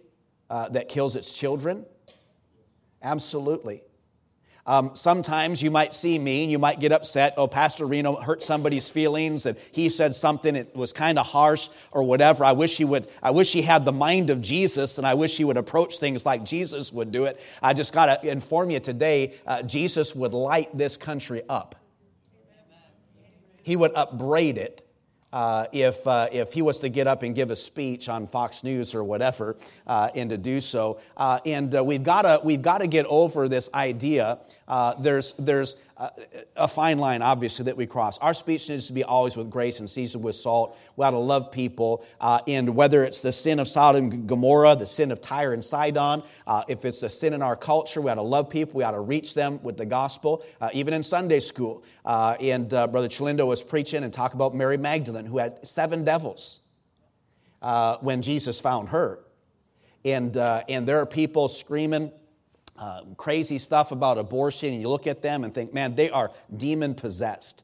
uh, 0.49 0.67
that 0.69 0.89
kills 0.89 1.15
its 1.15 1.31
children? 1.33 1.85
Absolutely. 3.01 3.81
Um, 4.65 4.91
sometimes 4.93 5.61
you 5.61 5.71
might 5.71 5.93
see 5.93 6.19
me 6.19 6.43
and 6.43 6.51
you 6.51 6.59
might 6.59 6.79
get 6.79 6.91
upset. 6.91 7.33
Oh, 7.37 7.47
Pastor 7.47 7.85
Reno 7.85 8.15
hurt 8.17 8.43
somebody's 8.43 8.89
feelings 8.89 9.45
and 9.45 9.57
he 9.71 9.89
said 9.89 10.13
something 10.15 10.55
it 10.55 10.75
was 10.75 10.93
kind 10.93 11.17
of 11.17 11.25
harsh 11.25 11.69
or 11.91 12.03
whatever. 12.03 12.43
I 12.43 12.51
wish 12.51 12.77
he 12.77 12.85
would. 12.85 13.07
I 13.23 13.31
wish 13.31 13.51
he 13.51 13.61
had 13.61 13.85
the 13.85 13.91
mind 13.91 14.29
of 14.29 14.41
Jesus 14.41 14.97
and 14.97 15.07
I 15.07 15.13
wish 15.13 15.37
he 15.37 15.43
would 15.43 15.57
approach 15.57 15.97
things 15.97 16.25
like 16.25 16.43
Jesus 16.43 16.91
would 16.91 17.11
do 17.11 17.25
it. 17.25 17.39
I 17.61 17.73
just 17.73 17.93
got 17.93 18.21
to 18.21 18.29
inform 18.29 18.69
you 18.69 18.79
today. 18.79 19.33
Uh, 19.45 19.63
Jesus 19.63 20.15
would 20.15 20.33
light 20.33 20.75
this 20.77 20.97
country 20.97 21.41
up. 21.49 21.75
He 23.63 23.75
would 23.75 23.91
upbraid 23.95 24.57
it 24.57 24.88
uh, 25.31 25.67
if, 25.71 26.05
uh, 26.07 26.27
if 26.31 26.53
he 26.53 26.61
was 26.61 26.79
to 26.79 26.89
get 26.89 27.07
up 27.07 27.23
and 27.23 27.35
give 27.35 27.51
a 27.51 27.55
speech 27.55 28.09
on 28.09 28.27
Fox 28.27 28.63
News 28.63 28.95
or 28.95 29.03
whatever, 29.03 29.55
uh, 29.87 30.09
and 30.15 30.29
to 30.29 30.37
do 30.37 30.61
so. 30.61 30.99
Uh, 31.15 31.39
and 31.45 31.75
uh, 31.75 31.83
we've 31.83 32.03
got 32.03 32.43
we've 32.43 32.61
to 32.79 32.87
get 32.87 33.05
over 33.07 33.47
this 33.47 33.69
idea. 33.73 34.39
Uh, 34.69 34.93
there's 34.99 35.33
there's 35.39 35.75
a 36.55 36.67
fine 36.67 36.97
line, 36.97 37.21
obviously, 37.21 37.65
that 37.65 37.75
we 37.75 37.85
cross. 37.85 38.17
Our 38.19 38.33
speech 38.33 38.69
needs 38.69 38.87
to 38.87 38.93
be 38.93 39.03
always 39.03 39.35
with 39.35 39.49
grace 39.49 39.81
and 39.81 39.89
seasoned 39.89 40.23
with 40.23 40.35
salt. 40.35 40.77
We 40.95 41.03
ought 41.03 41.11
to 41.11 41.17
love 41.17 41.51
people. 41.51 42.05
and 42.21 42.73
whether 42.75 43.03
it's 43.03 43.19
the 43.19 43.33
sin 43.33 43.59
of 43.59 43.67
Sodom 43.67 44.11
and 44.11 44.27
Gomorrah, 44.27 44.77
the 44.77 44.85
sin 44.85 45.11
of 45.11 45.19
Tyre 45.19 45.51
and 45.51 45.65
Sidon, 45.65 46.23
if 46.69 46.85
it's 46.85 47.03
a 47.03 47.09
sin 47.09 47.33
in 47.33 47.41
our 47.41 47.57
culture, 47.57 47.99
we 47.99 48.09
ought 48.09 48.15
to 48.15 48.21
love 48.21 48.49
people. 48.49 48.77
We 48.77 48.83
ought 48.85 48.91
to 48.91 49.01
reach 49.01 49.33
them 49.33 49.59
with 49.61 49.75
the 49.75 49.85
gospel, 49.85 50.45
even 50.71 50.93
in 50.93 51.03
Sunday 51.03 51.41
school. 51.41 51.83
and 52.05 52.69
Brother 52.69 53.09
Chalindo 53.09 53.45
was 53.45 53.61
preaching 53.61 54.05
and 54.05 54.13
talk 54.13 54.33
about 54.33 54.55
Mary 54.55 54.77
Magdalene 54.77 55.25
who 55.25 55.39
had 55.39 55.67
seven 55.67 56.05
devils 56.05 56.59
uh, 57.61 57.97
when 57.97 58.21
Jesus 58.21 58.59
found 58.59 58.89
her. 58.89 59.19
And, 60.05 60.35
uh, 60.37 60.63
and 60.69 60.87
there 60.87 60.99
are 60.99 61.05
people 61.05 61.49
screaming 61.49 62.11
uh, 62.79 63.01
crazy 63.17 63.57
stuff 63.57 63.91
about 63.91 64.17
abortion, 64.17 64.73
and 64.73 64.81
you 64.81 64.89
look 64.89 65.05
at 65.05 65.21
them 65.21 65.43
and 65.43 65.53
think, 65.53 65.73
man, 65.73 65.95
they 65.95 66.09
are 66.09 66.31
demon 66.55 66.95
possessed. 66.95 67.63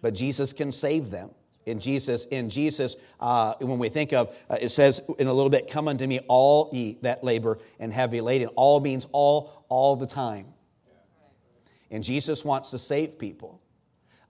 But 0.00 0.14
Jesus 0.14 0.52
can 0.52 0.72
save 0.72 1.10
them. 1.10 1.30
In 1.66 1.80
Jesus, 1.80 2.26
in 2.26 2.48
Jesus, 2.48 2.96
uh, 3.18 3.54
when 3.60 3.78
we 3.78 3.88
think 3.88 4.12
of, 4.12 4.34
uh, 4.48 4.56
it 4.60 4.68
says 4.68 5.00
in 5.18 5.26
a 5.26 5.32
little 5.32 5.50
bit, 5.50 5.68
"Come 5.68 5.88
unto 5.88 6.06
me, 6.06 6.20
all 6.28 6.70
ye 6.72 6.96
that 7.02 7.24
labor 7.24 7.58
and 7.80 7.92
heavy 7.92 8.20
laden." 8.20 8.48
All 8.54 8.78
means 8.80 9.06
all, 9.10 9.64
all 9.68 9.96
the 9.96 10.06
time. 10.06 10.46
And 11.90 12.04
Jesus 12.04 12.44
wants 12.44 12.70
to 12.70 12.78
save 12.78 13.18
people. 13.18 13.60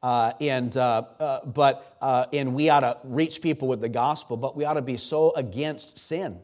Uh, 0.03 0.33
and, 0.41 0.77
uh, 0.77 1.03
uh, 1.19 1.45
but, 1.45 1.97
uh, 2.01 2.27
and 2.33 2.55
we 2.55 2.71
ought 2.71 2.81
to 2.81 2.99
reach 3.05 3.43
people 3.43 3.69
with 3.69 3.81
the 3.81 3.89
gospel, 3.89 4.37
but 4.37 4.57
we 4.57 4.65
ought 4.65 4.75
to 4.75 4.83
be 4.83 4.97
so 4.97 5.33
against 5.35 5.99
sin 5.99 6.41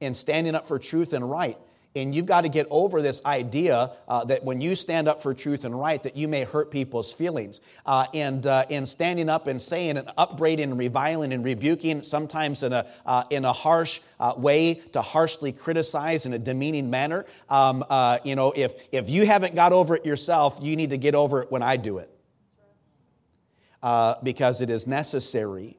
and 0.00 0.16
standing 0.16 0.54
up 0.54 0.66
for 0.66 0.78
truth 0.78 1.12
and 1.12 1.30
right. 1.30 1.58
And 1.96 2.12
you've 2.12 2.26
got 2.26 2.40
to 2.40 2.48
get 2.48 2.66
over 2.70 3.00
this 3.00 3.22
idea 3.24 3.92
uh, 4.08 4.24
that 4.24 4.42
when 4.42 4.60
you 4.60 4.74
stand 4.74 5.06
up 5.06 5.22
for 5.22 5.32
truth 5.32 5.64
and 5.64 5.78
right, 5.78 6.02
that 6.02 6.16
you 6.16 6.26
may 6.26 6.42
hurt 6.42 6.72
people's 6.72 7.14
feelings. 7.14 7.60
Uh, 7.86 8.06
and, 8.12 8.44
uh, 8.46 8.64
and 8.68 8.88
standing 8.88 9.28
up 9.28 9.46
and 9.46 9.62
saying 9.62 9.96
and 9.96 10.10
upbraiding 10.16 10.70
and 10.70 10.78
reviling 10.78 11.32
and 11.32 11.44
rebuking, 11.44 12.02
sometimes 12.02 12.64
in 12.64 12.72
a, 12.72 12.86
uh, 13.06 13.22
in 13.30 13.44
a 13.44 13.52
harsh 13.52 14.00
uh, 14.18 14.34
way 14.36 14.74
to 14.74 15.02
harshly 15.02 15.52
criticize 15.52 16.26
in 16.26 16.32
a 16.32 16.38
demeaning 16.38 16.90
manner. 16.90 17.26
Um, 17.48 17.84
uh, 17.88 18.18
you 18.24 18.34
know, 18.34 18.52
if, 18.56 18.74
if 18.90 19.08
you 19.08 19.24
haven't 19.24 19.54
got 19.54 19.72
over 19.72 19.94
it 19.94 20.04
yourself, 20.04 20.58
you 20.60 20.74
need 20.74 20.90
to 20.90 20.98
get 20.98 21.14
over 21.14 21.42
it 21.42 21.52
when 21.52 21.62
I 21.62 21.76
do 21.76 21.98
it 21.98 22.10
because 24.24 24.60
it 24.60 24.70
is 24.70 24.86
necessary 24.88 25.78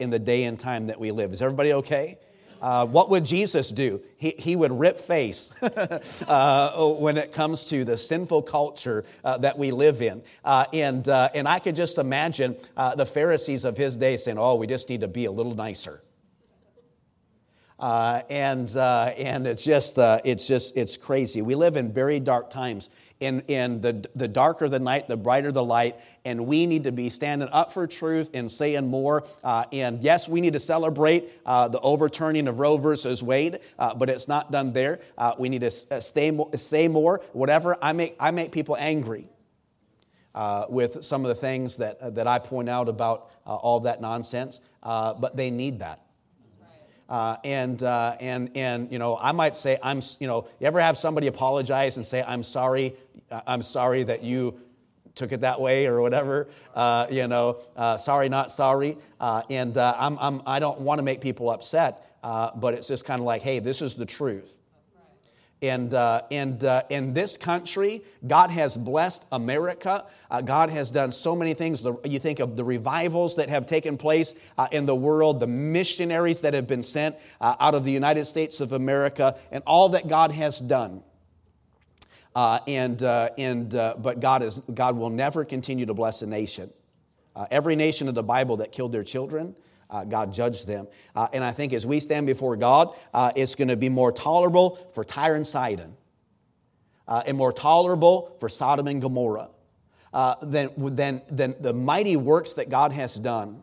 in 0.00 0.10
the 0.10 0.18
day 0.18 0.44
and 0.44 0.58
time 0.58 0.88
that 0.88 0.98
we 0.98 1.12
live. 1.12 1.32
Is 1.32 1.42
everybody 1.42 1.74
okay? 1.74 2.18
Uh, 2.60 2.86
what 2.86 3.10
would 3.10 3.24
Jesus 3.24 3.70
do? 3.70 4.00
He, 4.16 4.34
he 4.38 4.56
would 4.56 4.72
rip 4.72 5.00
face 5.00 5.50
uh, 5.62 6.88
when 6.98 7.16
it 7.16 7.32
comes 7.32 7.64
to 7.64 7.84
the 7.84 7.96
sinful 7.96 8.42
culture 8.42 9.04
uh, 9.24 9.38
that 9.38 9.58
we 9.58 9.70
live 9.70 10.02
in. 10.02 10.22
Uh, 10.44 10.66
and, 10.72 11.08
uh, 11.08 11.28
and 11.34 11.46
I 11.48 11.58
could 11.58 11.76
just 11.76 11.98
imagine 11.98 12.56
uh, 12.76 12.94
the 12.94 13.06
Pharisees 13.06 13.64
of 13.64 13.76
his 13.76 13.96
day 13.96 14.16
saying, 14.16 14.38
Oh, 14.38 14.54
we 14.54 14.66
just 14.66 14.88
need 14.88 15.00
to 15.00 15.08
be 15.08 15.24
a 15.24 15.32
little 15.32 15.54
nicer. 15.54 16.02
Uh, 17.78 18.22
and, 18.30 18.74
uh, 18.74 19.12
and 19.18 19.46
it's 19.46 19.62
just, 19.62 19.98
uh, 19.98 20.18
it's 20.24 20.46
just, 20.46 20.76
it's 20.76 20.96
crazy. 20.96 21.42
We 21.42 21.54
live 21.54 21.76
in 21.76 21.92
very 21.92 22.20
dark 22.20 22.48
times. 22.48 22.88
In, 23.18 23.40
in 23.48 23.80
the, 23.80 24.06
the 24.14 24.28
darker 24.28 24.68
the 24.68 24.78
night, 24.78 25.08
the 25.08 25.16
brighter 25.16 25.50
the 25.50 25.64
light. 25.64 25.96
And 26.24 26.46
we 26.46 26.66
need 26.66 26.84
to 26.84 26.92
be 26.92 27.08
standing 27.08 27.48
up 27.50 27.72
for 27.72 27.86
truth 27.86 28.30
and 28.34 28.50
saying 28.50 28.86
more. 28.86 29.24
Uh, 29.42 29.64
and 29.72 30.02
yes, 30.02 30.28
we 30.28 30.40
need 30.40 30.52
to 30.54 30.60
celebrate 30.60 31.30
uh, 31.44 31.68
the 31.68 31.80
overturning 31.80 32.48
of 32.48 32.58
Roe 32.58 32.76
versus 32.76 33.22
Wade, 33.22 33.60
uh, 33.78 33.94
but 33.94 34.10
it's 34.10 34.28
not 34.28 34.50
done 34.52 34.72
there. 34.72 35.00
we 35.38 35.48
need 35.48 35.62
to 35.62 35.70
stay 35.70 36.38
say 36.54 36.88
more. 36.88 37.22
Whatever, 37.32 37.76
I 37.80 37.92
make, 37.92 38.16
I 38.20 38.30
make 38.30 38.52
people 38.52 38.76
angry. 38.76 39.28
with 40.68 41.02
some 41.04 41.24
of 41.24 41.28
the 41.28 41.34
things 41.34 41.78
that, 41.78 42.14
that 42.16 42.26
I 42.26 42.38
point 42.38 42.68
out 42.68 42.88
about 42.88 43.30
all 43.46 43.80
that 43.80 44.00
nonsense, 44.02 44.60
but 44.82 45.36
they 45.36 45.50
need 45.50 45.78
that. 45.80 46.05
Uh, 47.08 47.36
and, 47.44 47.82
uh, 47.82 48.16
and, 48.18 48.50
and, 48.56 48.90
you 48.90 48.98
know, 48.98 49.16
I 49.16 49.32
might 49.32 49.54
say, 49.54 49.78
I'm, 49.82 50.00
you 50.18 50.26
know, 50.26 50.48
you 50.58 50.66
ever 50.66 50.80
have 50.80 50.96
somebody 50.96 51.28
apologize 51.28 51.96
and 51.96 52.04
say, 52.04 52.22
I'm 52.22 52.42
sorry, 52.42 52.96
uh, 53.30 53.42
I'm 53.46 53.62
sorry 53.62 54.02
that 54.02 54.24
you 54.24 54.60
took 55.14 55.32
it 55.32 55.40
that 55.42 55.60
way 55.60 55.86
or 55.86 56.00
whatever, 56.00 56.48
uh, 56.74 57.06
you 57.08 57.28
know, 57.28 57.58
uh, 57.76 57.96
sorry, 57.96 58.28
not 58.28 58.50
sorry. 58.50 58.98
Uh, 59.20 59.42
and 59.48 59.76
I'm, 59.78 60.18
I'm, 60.18 60.42
I 60.46 60.58
don't 60.58 60.80
want 60.80 60.98
to 60.98 61.02
make 61.02 61.20
people 61.20 61.48
upset, 61.50 62.18
but 62.22 62.74
it's 62.74 62.88
just 62.88 63.04
kind 63.04 63.20
of 63.20 63.24
like, 63.24 63.42
hey, 63.42 63.60
this 63.60 63.82
is 63.82 63.94
the 63.94 64.06
truth. 64.06 64.58
And, 65.62 65.94
uh, 65.94 66.22
and 66.30 66.62
uh, 66.62 66.82
in 66.90 67.14
this 67.14 67.38
country, 67.38 68.02
God 68.26 68.50
has 68.50 68.76
blessed 68.76 69.24
America. 69.32 70.04
Uh, 70.30 70.42
God 70.42 70.68
has 70.68 70.90
done 70.90 71.12
so 71.12 71.34
many 71.34 71.54
things. 71.54 71.80
The, 71.80 71.94
you 72.04 72.18
think 72.18 72.40
of 72.40 72.56
the 72.56 72.64
revivals 72.64 73.36
that 73.36 73.48
have 73.48 73.64
taken 73.64 73.96
place 73.96 74.34
uh, 74.58 74.68
in 74.70 74.84
the 74.84 74.94
world, 74.94 75.40
the 75.40 75.46
missionaries 75.46 76.42
that 76.42 76.52
have 76.52 76.66
been 76.66 76.82
sent 76.82 77.16
uh, 77.40 77.56
out 77.58 77.74
of 77.74 77.84
the 77.84 77.90
United 77.90 78.26
States 78.26 78.60
of 78.60 78.72
America, 78.72 79.38
and 79.50 79.64
all 79.66 79.90
that 79.90 80.08
God 80.08 80.30
has 80.30 80.58
done. 80.58 81.02
Uh, 82.34 82.58
and, 82.66 83.02
and, 83.02 83.70
but 83.70 84.20
God, 84.20 84.42
is, 84.42 84.60
God 84.74 84.98
will 84.98 85.08
never 85.08 85.42
continue 85.46 85.86
to 85.86 85.94
bless 85.94 86.20
a 86.20 86.26
nation. 86.26 86.70
every 87.50 87.76
nation 87.76 88.08
of 88.08 88.14
the 88.14 88.22
Bible 88.22 88.58
that 88.58 88.72
killed 88.72 88.92
their 88.92 89.04
children, 89.04 89.54
uh, 89.90 90.04
God 90.04 90.32
judged 90.32 90.66
them. 90.66 90.88
Uh, 91.14 91.28
and 91.32 91.44
I 91.44 91.52
think 91.52 91.72
as 91.72 91.86
we 91.86 92.00
stand 92.00 92.26
before 92.26 92.56
God, 92.56 92.94
uh, 93.14 93.32
it's 93.36 93.54
going 93.54 93.68
to 93.68 93.76
be 93.76 93.88
more 93.88 94.12
tolerable 94.12 94.78
for 94.94 95.04
Tyre 95.04 95.34
and 95.34 95.46
Sidon 95.46 95.96
uh, 97.08 97.22
and 97.26 97.36
more 97.36 97.52
tolerable 97.52 98.36
for 98.40 98.48
Sodom 98.48 98.88
and 98.88 99.00
Gomorrah 99.00 99.50
uh, 100.12 100.34
than, 100.42 100.70
than, 100.76 101.22
than 101.30 101.54
the 101.60 101.72
mighty 101.72 102.16
works 102.16 102.54
that 102.54 102.68
God 102.68 102.92
has 102.92 103.14
done 103.14 103.62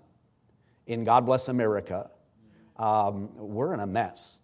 in 0.85 1.03
God 1.03 1.25
Bless 1.25 1.47
America, 1.47 2.11
um, 2.77 3.29
we're 3.37 3.73
in 3.73 3.79
a 3.79 3.87
mess. 3.87 4.41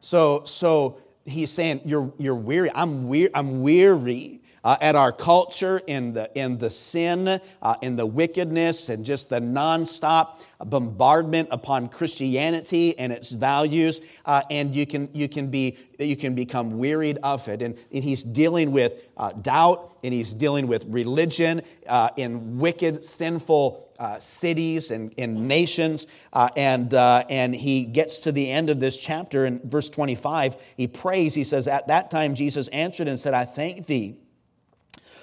So, 0.00 0.44
so 0.44 1.00
he's 1.24 1.50
saying, 1.50 1.82
You're, 1.84 2.12
you're 2.18 2.34
weary. 2.34 2.70
I'm, 2.74 3.08
weary. 3.08 3.30
I'm 3.34 3.62
weary 3.62 4.41
uh, 4.64 4.76
at 4.80 4.94
our 4.94 5.12
culture, 5.12 5.80
in 5.86 6.12
the, 6.12 6.30
in 6.34 6.58
the 6.58 6.70
sin, 6.70 7.40
uh, 7.62 7.74
in 7.82 7.96
the 7.96 8.06
wickedness, 8.06 8.88
and 8.88 9.04
just 9.04 9.28
the 9.28 9.40
nonstop 9.40 10.40
bombardment 10.64 11.48
upon 11.50 11.88
Christianity 11.88 12.96
and 12.98 13.12
its 13.12 13.30
values. 13.30 14.00
Uh, 14.24 14.42
and 14.50 14.74
you 14.74 14.86
can, 14.86 15.08
you, 15.12 15.28
can 15.28 15.48
be, 15.48 15.76
you 15.98 16.16
can 16.16 16.34
become 16.34 16.78
wearied 16.78 17.18
of 17.22 17.48
it. 17.48 17.62
And, 17.62 17.76
and 17.92 18.04
he's 18.04 18.22
dealing 18.22 18.70
with 18.72 19.04
uh, 19.16 19.32
doubt, 19.32 19.96
and 20.04 20.14
he's 20.14 20.32
dealing 20.32 20.66
with 20.66 20.84
religion 20.86 21.62
uh, 21.88 22.10
in 22.16 22.58
wicked, 22.58 23.04
sinful 23.04 23.88
uh, 23.98 24.18
cities 24.18 24.90
and, 24.90 25.14
and 25.18 25.46
nations. 25.46 26.06
Uh, 26.32 26.48
and, 26.56 26.92
uh, 26.94 27.24
and 27.28 27.54
he 27.54 27.84
gets 27.84 28.18
to 28.20 28.32
the 28.32 28.50
end 28.50 28.70
of 28.70 28.80
this 28.80 28.96
chapter 28.96 29.46
in 29.46 29.60
verse 29.64 29.88
25. 29.90 30.56
He 30.76 30.86
prays. 30.88 31.34
He 31.34 31.44
says, 31.44 31.68
At 31.68 31.88
that 31.88 32.10
time, 32.10 32.34
Jesus 32.34 32.68
answered 32.68 33.06
and 33.06 33.18
said, 33.18 33.34
I 33.34 33.44
thank 33.44 33.86
thee 33.86 34.21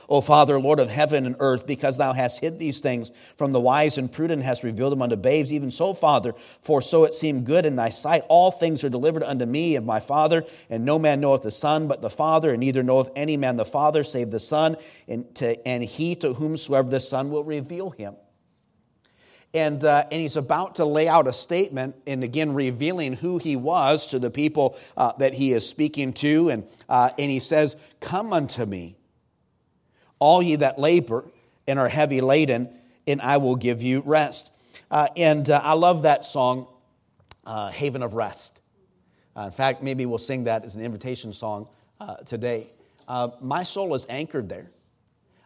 O 0.09 0.21
Father, 0.21 0.59
Lord 0.59 0.79
of 0.79 0.89
heaven 0.89 1.27
and 1.27 1.35
earth, 1.39 1.67
because 1.67 1.97
thou 1.97 2.13
hast 2.13 2.39
hid 2.39 2.57
these 2.57 2.79
things 2.79 3.11
from 3.37 3.51
the 3.51 3.59
wise 3.59 3.99
and 3.99 4.11
prudent, 4.11 4.41
hast 4.41 4.63
revealed 4.63 4.91
them 4.91 5.03
unto 5.03 5.15
babes. 5.15 5.53
Even 5.53 5.69
so, 5.69 5.93
Father, 5.93 6.33
for 6.59 6.81
so 6.81 7.03
it 7.03 7.13
seemed 7.13 7.45
good 7.45 7.65
in 7.65 7.75
thy 7.75 7.89
sight. 7.89 8.25
All 8.27 8.49
things 8.49 8.83
are 8.83 8.89
delivered 8.89 9.21
unto 9.21 9.45
me 9.45 9.75
of 9.75 9.85
my 9.85 9.99
Father, 9.99 10.45
and 10.67 10.83
no 10.83 10.97
man 10.97 11.21
knoweth 11.21 11.43
the 11.43 11.51
Son 11.51 11.87
but 11.87 12.01
the 12.01 12.09
Father, 12.09 12.49
and 12.49 12.59
neither 12.59 12.81
knoweth 12.81 13.11
any 13.15 13.37
man 13.37 13.55
the 13.55 13.65
Father 13.65 14.03
save 14.03 14.31
the 14.31 14.39
Son, 14.39 14.77
and, 15.07 15.33
to, 15.35 15.67
and 15.67 15.83
he 15.83 16.15
to 16.15 16.33
whomsoever 16.33 16.89
the 16.89 16.99
Son 16.99 17.29
will 17.29 17.43
reveal 17.43 17.91
him. 17.91 18.15
And, 19.53 19.83
uh, 19.83 20.05
and 20.11 20.21
he's 20.21 20.35
about 20.35 20.75
to 20.75 20.85
lay 20.85 21.07
out 21.07 21.27
a 21.27 21.33
statement 21.33 21.95
and 22.05 22.23
again 22.23 22.53
revealing 22.53 23.13
who 23.13 23.39
he 23.39 23.55
was 23.55 24.07
to 24.07 24.19
the 24.19 24.29
people 24.29 24.77
uh, 24.95 25.13
that 25.17 25.33
he 25.33 25.53
is 25.53 25.67
speaking 25.67 26.13
to. 26.13 26.49
And, 26.49 26.67
uh, 26.87 27.11
and 27.17 27.31
he 27.31 27.39
says, 27.39 27.75
Come 27.99 28.31
unto 28.31 28.65
me, 28.65 28.95
all 30.19 30.41
ye 30.41 30.57
that 30.57 30.77
labor 30.77 31.25
and 31.67 31.79
are 31.79 31.89
heavy 31.89 32.21
laden, 32.21 32.69
and 33.07 33.21
I 33.21 33.37
will 33.37 33.55
give 33.55 33.81
you 33.81 34.01
rest. 34.05 34.51
Uh, 34.91 35.07
and 35.15 35.49
uh, 35.49 35.61
I 35.63 35.73
love 35.73 36.03
that 36.03 36.25
song, 36.25 36.67
uh, 37.45 37.69
Haven 37.69 38.03
of 38.03 38.13
Rest. 38.13 38.59
Uh, 39.35 39.43
in 39.43 39.51
fact, 39.51 39.81
maybe 39.81 40.05
we'll 40.05 40.17
sing 40.17 40.45
that 40.45 40.65
as 40.65 40.75
an 40.75 40.81
invitation 40.81 41.31
song 41.31 41.67
uh, 41.99 42.17
today. 42.17 42.67
Uh, 43.07 43.29
my 43.41 43.63
soul 43.63 43.93
is 43.95 44.05
anchored 44.09 44.49
there. 44.49 44.69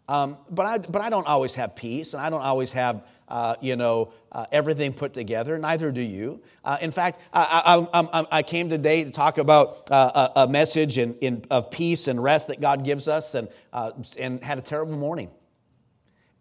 Um, 0.10 0.38
but, 0.50 0.66
I, 0.66 0.78
but 0.80 1.02
I 1.02 1.10
don't 1.10 1.28
always 1.28 1.56
have 1.56 1.76
peace, 1.76 2.14
and 2.14 2.22
I 2.22 2.30
don't 2.30 2.42
always 2.42 2.74
have, 2.74 3.06
uh, 3.30 3.56
you 3.62 3.78
know, 3.78 4.12
uh, 4.34 4.46
everything 4.52 4.92
put 4.94 5.14
together. 5.14 5.58
Neither 5.58 5.92
do 5.92 6.02
you. 6.02 6.42
Uh, 6.64 6.78
in 6.82 6.92
fact, 6.92 7.20
I, 7.34 7.88
I, 7.94 8.26
I, 8.32 8.44
came 8.44 8.68
today 8.68 9.06
to 9.06 9.12
talk 9.12 9.38
about 9.38 9.90
uh, 9.90 10.30
a, 10.36 10.42
a, 10.42 10.48
message 10.48 10.98
in, 10.98 11.16
in, 11.22 11.46
of 11.50 11.72
peace 11.72 12.08
and 12.08 12.22
rest 12.22 12.48
that 12.48 12.60
God 12.60 12.84
gives 12.84 13.08
us, 13.08 13.34
and, 13.34 13.48
uh, 13.72 13.92
and 14.20 14.44
had 14.44 14.58
a 14.58 14.62
terrible 14.62 14.98
morning. 14.98 15.30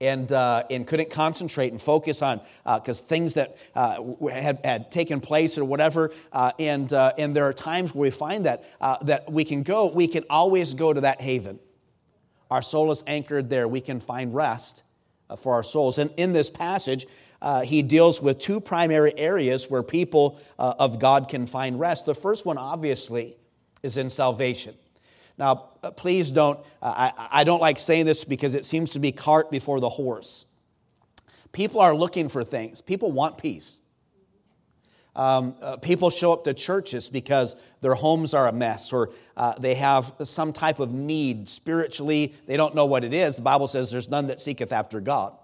And, 0.01 0.33
uh, 0.33 0.65
and 0.69 0.85
couldn't 0.85 1.11
concentrate 1.11 1.71
and 1.71 1.81
focus 1.81 2.23
on 2.23 2.41
because 2.65 3.03
things 3.03 3.35
that 3.35 3.57
had, 3.77 4.59
had 4.65 4.91
taken 4.91 5.21
place 5.21 5.57
or 5.57 5.65
whatever. 5.65 6.11
and, 6.59 6.93
and 6.93 7.37
there 7.37 7.45
are 7.45 7.53
times 7.53 7.95
where 7.95 8.09
we 8.09 8.11
find 8.11 8.47
that, 8.47 8.65
that 8.81 9.31
we 9.31 9.45
can 9.45 9.63
go, 9.63 9.93
we 9.93 10.09
can 10.09 10.25
always 10.29 10.75
go 10.75 10.93
to 10.93 11.03
that 11.03 11.21
haven 11.21 11.61
our 12.53 12.61
soul 12.61 12.91
is 12.91 13.03
anchored 13.07 13.49
there. 13.49 13.67
We 13.67 13.81
can 13.81 13.99
find 13.99 14.35
rest 14.35 14.83
uh, 15.31 15.37
for 15.37 15.55
our 15.55 15.63
souls. 15.63 15.97
And 15.97 16.11
in 16.19 16.35
this 16.35 16.51
passage, 16.51 17.07
uh, 17.41 17.63
he 17.63 17.83
deals 17.83 18.21
with 18.21 18.39
two 18.39 18.61
primary 18.61 19.19
areas 19.19 19.71
where 19.71 19.83
people 19.83 20.39
uh, 20.59 20.75
of 20.79 20.99
God 20.99 21.31
can 21.31 21.47
find 21.47 21.81
rest. 21.81 22.05
The 22.05 22.15
first 22.15 22.45
one, 22.45 22.59
obviously, 22.59 23.39
is 23.83 23.97
in 23.97 24.11
salvation. 24.11 24.75
Now, 25.39 25.71
uh, 25.83 25.93
please 25.93 26.31
don't, 26.31 26.59
uh, 26.83 27.11
I, 27.17 27.41
I 27.41 27.45
don't 27.45 27.61
like 27.61 27.79
saying 27.79 28.05
this 28.05 28.23
because 28.23 28.55
it 28.55 28.67
seems 28.67 28.93
to 28.93 28.99
be 28.99 29.13
cart 29.13 29.51
before 29.51 29.81
the 29.81 29.89
horse. 29.89 30.45
People 31.53 31.81
are 31.81 31.95
looking 31.95 32.29
for 32.29 32.45
things, 32.45 32.83
people 32.83 33.13
want 33.13 33.39
peace. 33.39 33.81
Um, 35.15 35.55
uh, 35.61 35.77
people 35.77 36.09
show 36.09 36.33
up 36.33 36.45
to 36.45 36.55
churches 36.55 37.11
because 37.11 37.55
their 37.83 37.95
homes 37.95 38.33
are 38.33 38.49
a 38.49 38.53
mess 38.53 38.93
or 38.93 39.11
uh, 39.37 39.55
they 39.59 39.75
have 39.75 40.15
some 40.25 40.53
type 40.53 40.79
of 40.79 40.91
need 40.91 41.49
spiritually. 41.49 42.35
They 42.47 42.57
don't 42.57 42.75
know 42.75 42.87
what 42.87 43.05
it 43.05 43.13
is. 43.13 43.37
The 43.37 43.43
Bible 43.43 43.69
says 43.69 43.91
there's 43.91 44.09
none 44.09 44.29
that 44.29 44.41
seeketh 44.41 44.73
after 44.73 45.01
God. 45.01 45.37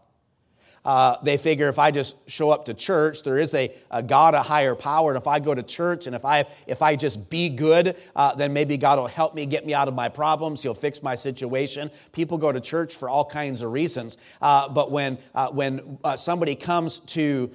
Uh, 0.89 1.19
they 1.23 1.37
figure 1.37 1.69
if 1.69 1.79
I 1.79 1.91
just 1.91 2.17
show 2.31 2.49
up 2.49 2.65
to 2.65 2.73
church, 2.73 3.23
there 3.23 3.37
is 3.37 3.53
a, 3.53 3.71
a, 3.91 4.03
God, 4.03 4.33
a 4.33 4.41
higher 4.41 4.75
power. 4.75 5.11
And 5.11 5.21
if 5.21 5.27
I 5.27 5.39
go 5.39 5.55
to 5.55 5.63
church 5.63 6.07
and 6.07 6.17
if 6.17 6.25
I, 6.25 6.47
if 6.67 6.81
I 6.81 6.97
just 6.97 7.29
be 7.29 7.51
good, 7.51 7.95
uh, 8.17 8.35
then 8.35 8.55
maybe 8.55 8.79
God 8.79 8.99
will 8.99 9.07
help 9.07 9.35
me 9.35 9.45
get 9.45 9.67
me 9.67 9.75
out 9.75 9.89
of 9.89 9.93
my 9.93 10.09
problems. 10.09 10.63
He'll 10.63 10.73
fix 10.73 11.03
my 11.03 11.15
situation. 11.15 11.91
People 12.13 12.39
go 12.39 12.53
to 12.53 12.61
church 12.61 12.97
for 12.97 13.11
all 13.11 13.27
kinds 13.27 13.61
of 13.61 13.71
reasons. 13.71 14.17
Uh, 14.41 14.71
but 14.71 14.91
when, 14.91 15.19
uh, 15.35 15.51
when 15.51 15.99
uh, 16.05 16.17
somebody 16.17 16.55
comes 16.55 17.01
to, 17.01 17.51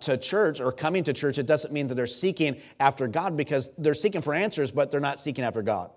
to 0.00 0.18
church 0.20 0.60
or 0.60 0.72
coming 0.72 1.04
to 1.04 1.12
church, 1.12 1.38
it 1.38 1.46
doesn't 1.46 1.72
mean 1.72 1.86
that 1.86 1.94
they're 1.94 2.08
seeking 2.08 2.60
after 2.80 3.06
God 3.06 3.36
because 3.36 3.70
they're 3.78 3.94
seeking 3.94 4.20
for 4.20 4.34
answers, 4.34 4.72
but 4.72 4.90
they're 4.90 4.98
not 4.98 5.20
seeking 5.20 5.44
after 5.44 5.62
God. 5.62 5.92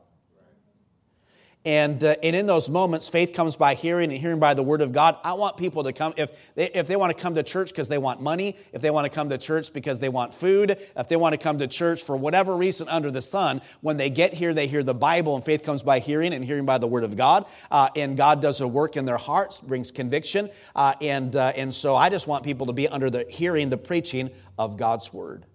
And, 1.68 2.02
uh, 2.02 2.16
and 2.24 2.34
in 2.34 2.46
those 2.46 2.70
moments, 2.70 3.10
faith 3.10 3.34
comes 3.34 3.58
by 3.58 3.74
hearing 3.74 4.10
and 4.10 4.22
hearing 4.22 4.40
by 4.40 4.54
the 4.54 4.64
word 4.64 4.80
of 4.80 4.94
God. 4.94 5.18
I 5.22 5.34
want 5.34 5.58
people 5.58 5.84
to 5.84 5.92
come, 5.92 6.14
if 6.16 6.56
they, 6.56 6.72
if 6.72 6.88
they 6.88 6.96
want 6.96 7.14
to 7.14 7.22
come 7.22 7.36
to 7.36 7.44
church 7.44 7.72
because 7.72 7.90
they 7.90 7.98
want 7.98 8.22
money, 8.22 8.56
if 8.72 8.82
they 8.82 8.90
want 8.90 9.04
to 9.04 9.10
come 9.10 9.28
to 9.28 9.38
church 9.38 9.74
because 9.74 10.00
they 10.00 10.08
want 10.08 10.34
food, 10.34 10.78
if 10.96 11.10
they 11.10 11.18
want 11.18 11.34
to 11.34 11.38
come 11.38 11.60
to 11.60 11.68
church 11.68 12.04
for 12.04 12.16
whatever 12.16 12.56
reason 12.56 12.88
under 12.88 13.12
the 13.12 13.22
sun, 13.22 13.60
when 13.82 13.98
they 13.98 14.10
get 14.10 14.34
here, 14.34 14.54
they 14.54 14.68
hear 14.68 14.82
the 14.82 14.94
Bible, 14.94 15.36
and 15.36 15.44
faith 15.44 15.62
comes 15.62 15.84
by 15.84 16.00
hearing 16.00 16.32
and 16.32 16.46
hearing 16.46 16.66
by 16.66 16.78
the 16.78 16.88
word 16.88 17.04
of 17.04 17.18
God. 17.18 17.46
Uh, 17.70 17.90
and 17.98 18.16
God 18.16 18.42
does 18.42 18.62
a 18.62 18.68
work 18.68 18.96
in 18.96 19.04
their 19.04 19.18
hearts, 19.18 19.60
brings 19.60 19.92
conviction. 19.92 20.50
Uh, 20.74 20.94
and, 21.02 21.36
uh, 21.36 21.52
and 21.54 21.76
so 21.76 21.98
I 21.98 22.08
just 22.08 22.28
want 22.28 22.46
people 22.46 22.68
to 22.68 22.74
be 22.74 22.88
under 22.88 23.10
the 23.10 23.26
hearing, 23.28 23.70
the 23.70 23.78
preaching 23.78 24.30
of 24.58 24.78
God's 24.78 25.12
word. 25.12 25.46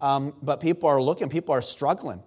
Um, 0.00 0.32
but 0.42 0.60
people 0.60 0.88
are 0.88 1.02
looking, 1.02 1.28
people 1.28 1.56
are 1.56 1.62
struggling. 1.62 2.22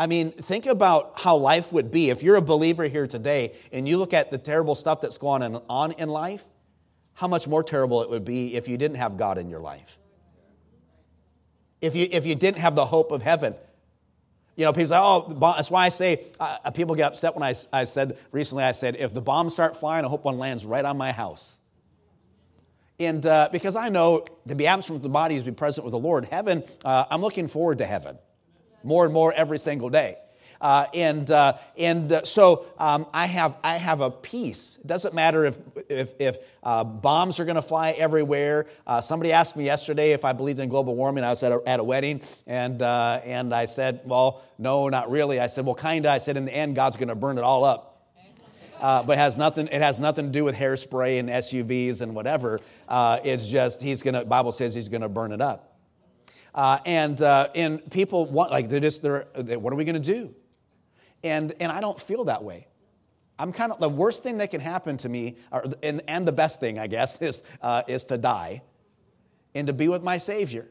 I 0.00 0.06
mean, 0.06 0.32
think 0.32 0.64
about 0.64 1.20
how 1.20 1.36
life 1.36 1.74
would 1.74 1.90
be 1.90 2.08
if 2.08 2.22
you're 2.22 2.36
a 2.36 2.40
believer 2.40 2.84
here 2.84 3.06
today 3.06 3.52
and 3.70 3.86
you 3.86 3.98
look 3.98 4.14
at 4.14 4.30
the 4.30 4.38
terrible 4.38 4.74
stuff 4.74 5.02
that's 5.02 5.18
going 5.18 5.42
on 5.68 5.92
in 5.92 6.08
life, 6.08 6.42
how 7.12 7.28
much 7.28 7.46
more 7.46 7.62
terrible 7.62 8.02
it 8.02 8.08
would 8.08 8.24
be 8.24 8.54
if 8.56 8.66
you 8.66 8.78
didn't 8.78 8.96
have 8.96 9.18
God 9.18 9.36
in 9.36 9.50
your 9.50 9.60
life. 9.60 9.98
If 11.82 11.94
you, 11.94 12.08
if 12.10 12.24
you 12.24 12.34
didn't 12.34 12.60
have 12.60 12.76
the 12.76 12.86
hope 12.86 13.12
of 13.12 13.20
heaven. 13.20 13.54
You 14.56 14.64
know, 14.64 14.72
people 14.72 14.88
say, 14.88 14.96
oh, 14.98 15.36
that's 15.38 15.70
why 15.70 15.84
I 15.84 15.90
say, 15.90 16.24
uh, 16.40 16.70
people 16.70 16.94
get 16.94 17.08
upset 17.08 17.34
when 17.34 17.42
I, 17.42 17.54
I 17.70 17.84
said, 17.84 18.16
recently 18.32 18.64
I 18.64 18.72
said, 18.72 18.96
if 18.96 19.12
the 19.12 19.20
bombs 19.20 19.52
start 19.52 19.76
flying, 19.76 20.06
I 20.06 20.08
hope 20.08 20.24
one 20.24 20.38
lands 20.38 20.64
right 20.64 20.84
on 20.84 20.96
my 20.96 21.12
house. 21.12 21.60
And 22.98 23.26
uh, 23.26 23.50
because 23.52 23.76
I 23.76 23.90
know 23.90 24.24
to 24.48 24.54
be 24.54 24.66
absent 24.66 24.96
from 24.96 25.02
the 25.02 25.10
body 25.10 25.36
is 25.36 25.42
to 25.44 25.50
be 25.50 25.54
present 25.54 25.84
with 25.84 25.92
the 25.92 25.98
Lord, 25.98 26.24
heaven, 26.24 26.64
uh, 26.86 27.04
I'm 27.10 27.20
looking 27.20 27.48
forward 27.48 27.76
to 27.78 27.84
heaven 27.84 28.16
more 28.82 29.04
and 29.04 29.12
more 29.14 29.32
every 29.32 29.58
single 29.58 29.90
day. 29.90 30.16
Uh, 30.60 30.86
and 30.92 31.30
uh, 31.30 31.56
and 31.78 32.12
uh, 32.12 32.22
so 32.24 32.66
um, 32.78 33.06
I 33.14 33.26
have 33.26 33.56
I 33.64 33.76
have 33.76 34.02
a 34.02 34.10
peace. 34.10 34.78
It 34.80 34.86
doesn't 34.86 35.14
matter 35.14 35.46
if 35.46 35.58
if, 35.88 36.12
if 36.20 36.36
uh, 36.62 36.84
bombs 36.84 37.40
are 37.40 37.46
going 37.46 37.56
to 37.56 37.62
fly 37.62 37.92
everywhere. 37.92 38.66
Uh, 38.86 39.00
somebody 39.00 39.32
asked 39.32 39.56
me 39.56 39.64
yesterday 39.64 40.12
if 40.12 40.22
I 40.22 40.34
believed 40.34 40.58
in 40.58 40.68
global 40.68 40.94
warming. 40.94 41.24
I 41.24 41.30
was 41.30 41.42
at 41.42 41.52
a, 41.52 41.62
at 41.66 41.80
a 41.80 41.84
wedding, 41.84 42.20
and 42.46 42.82
uh, 42.82 43.22
and 43.24 43.54
I 43.54 43.64
said, 43.64 44.02
well, 44.04 44.42
no, 44.58 44.90
not 44.90 45.10
really. 45.10 45.40
I 45.40 45.46
said, 45.46 45.64
well, 45.64 45.74
kinda. 45.74 46.10
I 46.10 46.18
said, 46.18 46.36
in 46.36 46.44
the 46.44 46.54
end, 46.54 46.76
God's 46.76 46.98
going 46.98 47.08
to 47.08 47.14
burn 47.14 47.38
it 47.38 47.44
all 47.44 47.64
up. 47.64 47.86
Uh, 48.78 49.02
but 49.02 49.14
it 49.14 49.18
has 49.18 49.36
nothing. 49.36 49.66
It 49.68 49.82
has 49.82 49.98
nothing 49.98 50.26
to 50.26 50.32
do 50.32 50.44
with 50.44 50.54
hairspray 50.54 51.20
and 51.20 51.28
SUVs 51.28 52.00
and 52.00 52.14
whatever. 52.14 52.60
Uh, 52.88 53.18
it's 53.24 53.46
just 53.46 53.82
he's 53.82 54.02
gonna. 54.02 54.24
Bible 54.24 54.52
says 54.52 54.74
he's 54.74 54.88
gonna 54.88 55.08
burn 55.08 55.32
it 55.32 55.40
up. 55.40 55.69
Uh, 56.54 56.78
and, 56.84 57.20
uh, 57.22 57.48
and 57.54 57.90
people 57.90 58.26
want, 58.26 58.50
like, 58.50 58.68
they're 58.68 58.80
just, 58.80 59.02
they're, 59.02 59.26
they, 59.34 59.56
what 59.56 59.72
are 59.72 59.76
we 59.76 59.84
going 59.84 60.00
to 60.00 60.14
do? 60.14 60.34
And, 61.22 61.54
and 61.60 61.70
I 61.70 61.80
don't 61.80 62.00
feel 62.00 62.24
that 62.24 62.42
way. 62.42 62.66
I'm 63.38 63.52
kind 63.52 63.72
of, 63.72 63.80
the 63.80 63.88
worst 63.88 64.22
thing 64.22 64.38
that 64.38 64.50
can 64.50 64.60
happen 64.60 64.96
to 64.98 65.08
me, 65.08 65.36
or, 65.50 65.64
and, 65.82 66.02
and 66.08 66.26
the 66.26 66.32
best 66.32 66.60
thing, 66.60 66.78
I 66.78 66.86
guess, 66.86 67.16
is, 67.22 67.42
uh, 67.62 67.82
is 67.86 68.04
to 68.06 68.18
die 68.18 68.62
and 69.54 69.66
to 69.66 69.72
be 69.72 69.88
with 69.88 70.02
my 70.02 70.18
Savior. 70.18 70.68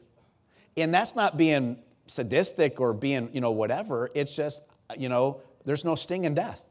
And 0.76 0.94
that's 0.94 1.14
not 1.14 1.36
being 1.36 1.82
sadistic 2.06 2.80
or 2.80 2.92
being, 2.92 3.30
you 3.32 3.40
know, 3.40 3.50
whatever. 3.50 4.10
It's 4.14 4.34
just, 4.34 4.62
you 4.96 5.08
know, 5.08 5.40
there's 5.64 5.84
no 5.84 5.94
sting 5.94 6.24
in 6.24 6.34
death. 6.34 6.62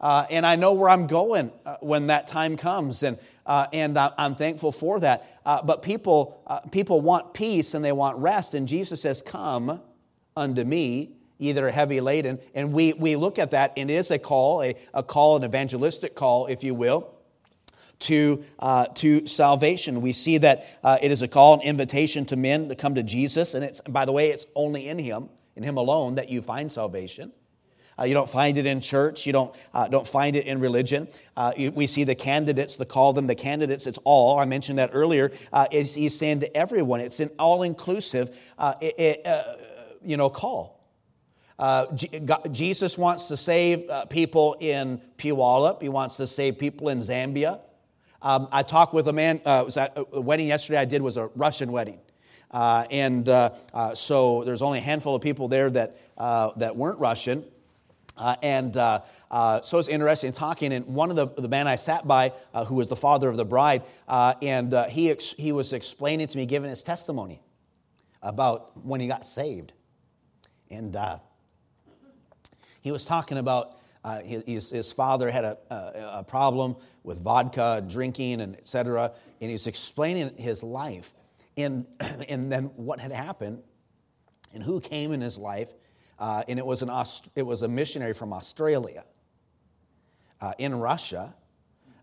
Uh, 0.00 0.26
and 0.30 0.46
I 0.46 0.56
know 0.56 0.72
where 0.72 0.88
I'm 0.88 1.06
going 1.06 1.52
uh, 1.66 1.76
when 1.80 2.06
that 2.06 2.26
time 2.26 2.56
comes, 2.56 3.02
and, 3.02 3.18
uh, 3.44 3.66
and 3.72 3.98
I'm 3.98 4.34
thankful 4.34 4.72
for 4.72 4.98
that. 5.00 5.40
Uh, 5.44 5.62
but 5.62 5.82
people, 5.82 6.42
uh, 6.46 6.60
people 6.60 7.02
want 7.02 7.34
peace 7.34 7.74
and 7.74 7.84
they 7.84 7.92
want 7.92 8.16
rest, 8.16 8.54
and 8.54 8.66
Jesus 8.66 9.02
says, 9.02 9.20
Come 9.20 9.80
unto 10.36 10.64
me, 10.64 11.10
either 11.38 11.70
heavy 11.70 12.00
laden. 12.00 12.38
And 12.54 12.72
we, 12.72 12.94
we 12.94 13.16
look 13.16 13.38
at 13.38 13.50
that, 13.50 13.74
and 13.76 13.90
it 13.90 13.94
is 13.94 14.10
a 14.10 14.18
call, 14.18 14.62
a, 14.62 14.74
a 14.94 15.02
call, 15.02 15.36
an 15.36 15.44
evangelistic 15.44 16.14
call, 16.14 16.46
if 16.46 16.64
you 16.64 16.74
will. 16.74 17.14
To, 18.04 18.42
uh, 18.58 18.86
to 18.94 19.26
salvation. 19.26 20.00
We 20.00 20.14
see 20.14 20.38
that 20.38 20.64
it 21.02 21.10
is 21.10 21.20
a 21.20 21.28
call, 21.28 21.52
an 21.52 21.60
invitation 21.60 22.24
to 22.26 22.36
men 22.36 22.70
to 22.70 22.74
come 22.74 22.94
to 22.94 23.02
Jesus. 23.02 23.52
And 23.52 23.62
it's, 23.62 23.82
by 23.82 24.06
the 24.06 24.12
way, 24.12 24.30
it's 24.30 24.46
only 24.54 24.88
in 24.88 24.98
Him, 24.98 25.28
in 25.54 25.62
Him 25.62 25.76
alone, 25.76 26.14
that 26.14 26.30
you 26.30 26.40
find 26.40 26.72
salvation. 26.72 27.30
Uh, 28.00 28.04
you 28.04 28.14
don't 28.14 28.30
find 28.30 28.56
it 28.56 28.64
in 28.64 28.80
church. 28.80 29.26
You 29.26 29.32
don't, 29.32 29.54
uh, 29.74 29.88
don't 29.88 30.08
find 30.08 30.34
it 30.34 30.46
in 30.46 30.58
religion. 30.60 31.08
Uh, 31.36 31.52
you, 31.56 31.70
we 31.70 31.86
see 31.86 32.04
the 32.04 32.14
candidates, 32.14 32.76
the 32.76 32.86
call 32.86 33.12
them 33.12 33.26
the 33.26 33.34
candidates. 33.34 33.86
It's 33.86 33.98
all. 34.04 34.38
I 34.38 34.46
mentioned 34.46 34.78
that 34.78 34.90
earlier. 34.92 35.32
Uh, 35.52 35.66
is 35.70 35.94
he's 35.94 36.16
saying 36.16 36.40
to 36.40 36.56
everyone. 36.56 37.00
It's 37.00 37.20
an 37.20 37.30
all 37.38 37.62
inclusive, 37.62 38.36
uh, 38.58 38.74
you 40.02 40.16
know, 40.16 40.30
call. 40.30 40.80
Uh, 41.58 41.94
Jesus 42.50 42.96
wants 42.96 43.26
to 43.26 43.36
save 43.36 43.88
uh, 43.90 44.06
people 44.06 44.56
in 44.60 45.02
Puyallup. 45.18 45.82
He 45.82 45.90
wants 45.90 46.16
to 46.16 46.26
save 46.26 46.58
people 46.58 46.88
in 46.88 47.00
Zambia. 47.00 47.60
Um, 48.22 48.48
I 48.50 48.62
talked 48.62 48.94
with 48.94 49.08
a 49.08 49.12
man, 49.12 49.42
uh, 49.44 49.64
was 49.66 49.76
at, 49.76 49.92
a 49.96 50.20
wedding 50.22 50.48
yesterday 50.48 50.78
I 50.78 50.86
did 50.86 51.02
was 51.02 51.18
a 51.18 51.26
Russian 51.36 51.70
wedding. 51.70 51.98
And 52.50 53.26
so 53.94 54.42
there's 54.44 54.62
only 54.62 54.78
a 54.78 54.82
handful 54.82 55.14
of 55.14 55.20
people 55.20 55.48
there 55.48 55.68
that, 55.68 55.98
that 56.16 56.76
weren't 56.76 56.98
Russian. 56.98 57.44
Uh, 58.20 58.36
and 58.42 58.76
uh, 58.76 59.00
uh, 59.30 59.62
so 59.62 59.78
it's 59.78 59.88
interesting 59.88 60.30
talking. 60.30 60.72
And 60.72 60.86
one 60.86 61.08
of 61.08 61.16
the, 61.16 61.26
the 61.26 61.48
man 61.48 61.66
I 61.66 61.76
sat 61.76 62.06
by, 62.06 62.32
who 62.66 62.74
was 62.74 62.88
the 62.88 62.96
father 62.96 63.28
of 63.28 63.36
the 63.36 63.46
bride, 63.46 63.82
and 64.08 64.74
he, 64.90 65.10
ex- 65.10 65.34
he 65.38 65.52
was 65.52 65.72
explaining 65.72 66.26
to 66.28 66.36
me, 66.36 66.44
giving 66.44 66.68
his 66.68 66.82
testimony 66.82 67.42
about 68.22 68.84
when 68.84 69.00
he 69.00 69.06
got 69.06 69.24
saved. 69.24 69.72
And 70.70 70.96
he 72.82 72.92
was 72.92 73.04
talking 73.04 73.38
about 73.38 73.78
uh, 74.02 74.20
his, 74.20 74.70
his, 74.70 74.92
father 74.92 75.30
had 75.30 75.44
a, 75.44 75.58
a, 75.70 75.74
a, 76.20 76.24
problem 76.24 76.74
with 77.04 77.20
vodka, 77.20 77.84
drinking, 77.86 78.40
and 78.40 78.56
etc. 78.56 79.12
And 79.42 79.50
he's 79.50 79.66
explaining 79.66 80.34
his 80.38 80.62
life. 80.62 81.12
And, 81.58 81.86
and 82.28 82.50
then 82.50 82.64
what 82.76 82.98
had 82.98 83.12
happened 83.12 83.62
and 84.54 84.62
who 84.62 84.80
came 84.80 85.12
in 85.12 85.20
his 85.20 85.38
life. 85.38 85.72
Uh, 86.20 86.44
and 86.46 86.58
it 86.58 86.66
was, 86.66 86.82
an 86.82 86.90
Aust- 86.90 87.30
it 87.34 87.42
was 87.42 87.62
a 87.62 87.68
missionary 87.68 88.12
from 88.12 88.32
Australia 88.32 89.04
uh, 90.40 90.52
in 90.58 90.74
Russia 90.74 91.34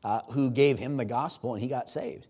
uh, 0.03 0.21
who 0.31 0.49
gave 0.49 0.79
him 0.79 0.97
the 0.97 1.05
gospel 1.05 1.53
and 1.53 1.61
he 1.61 1.69
got 1.69 1.87
saved. 1.87 2.27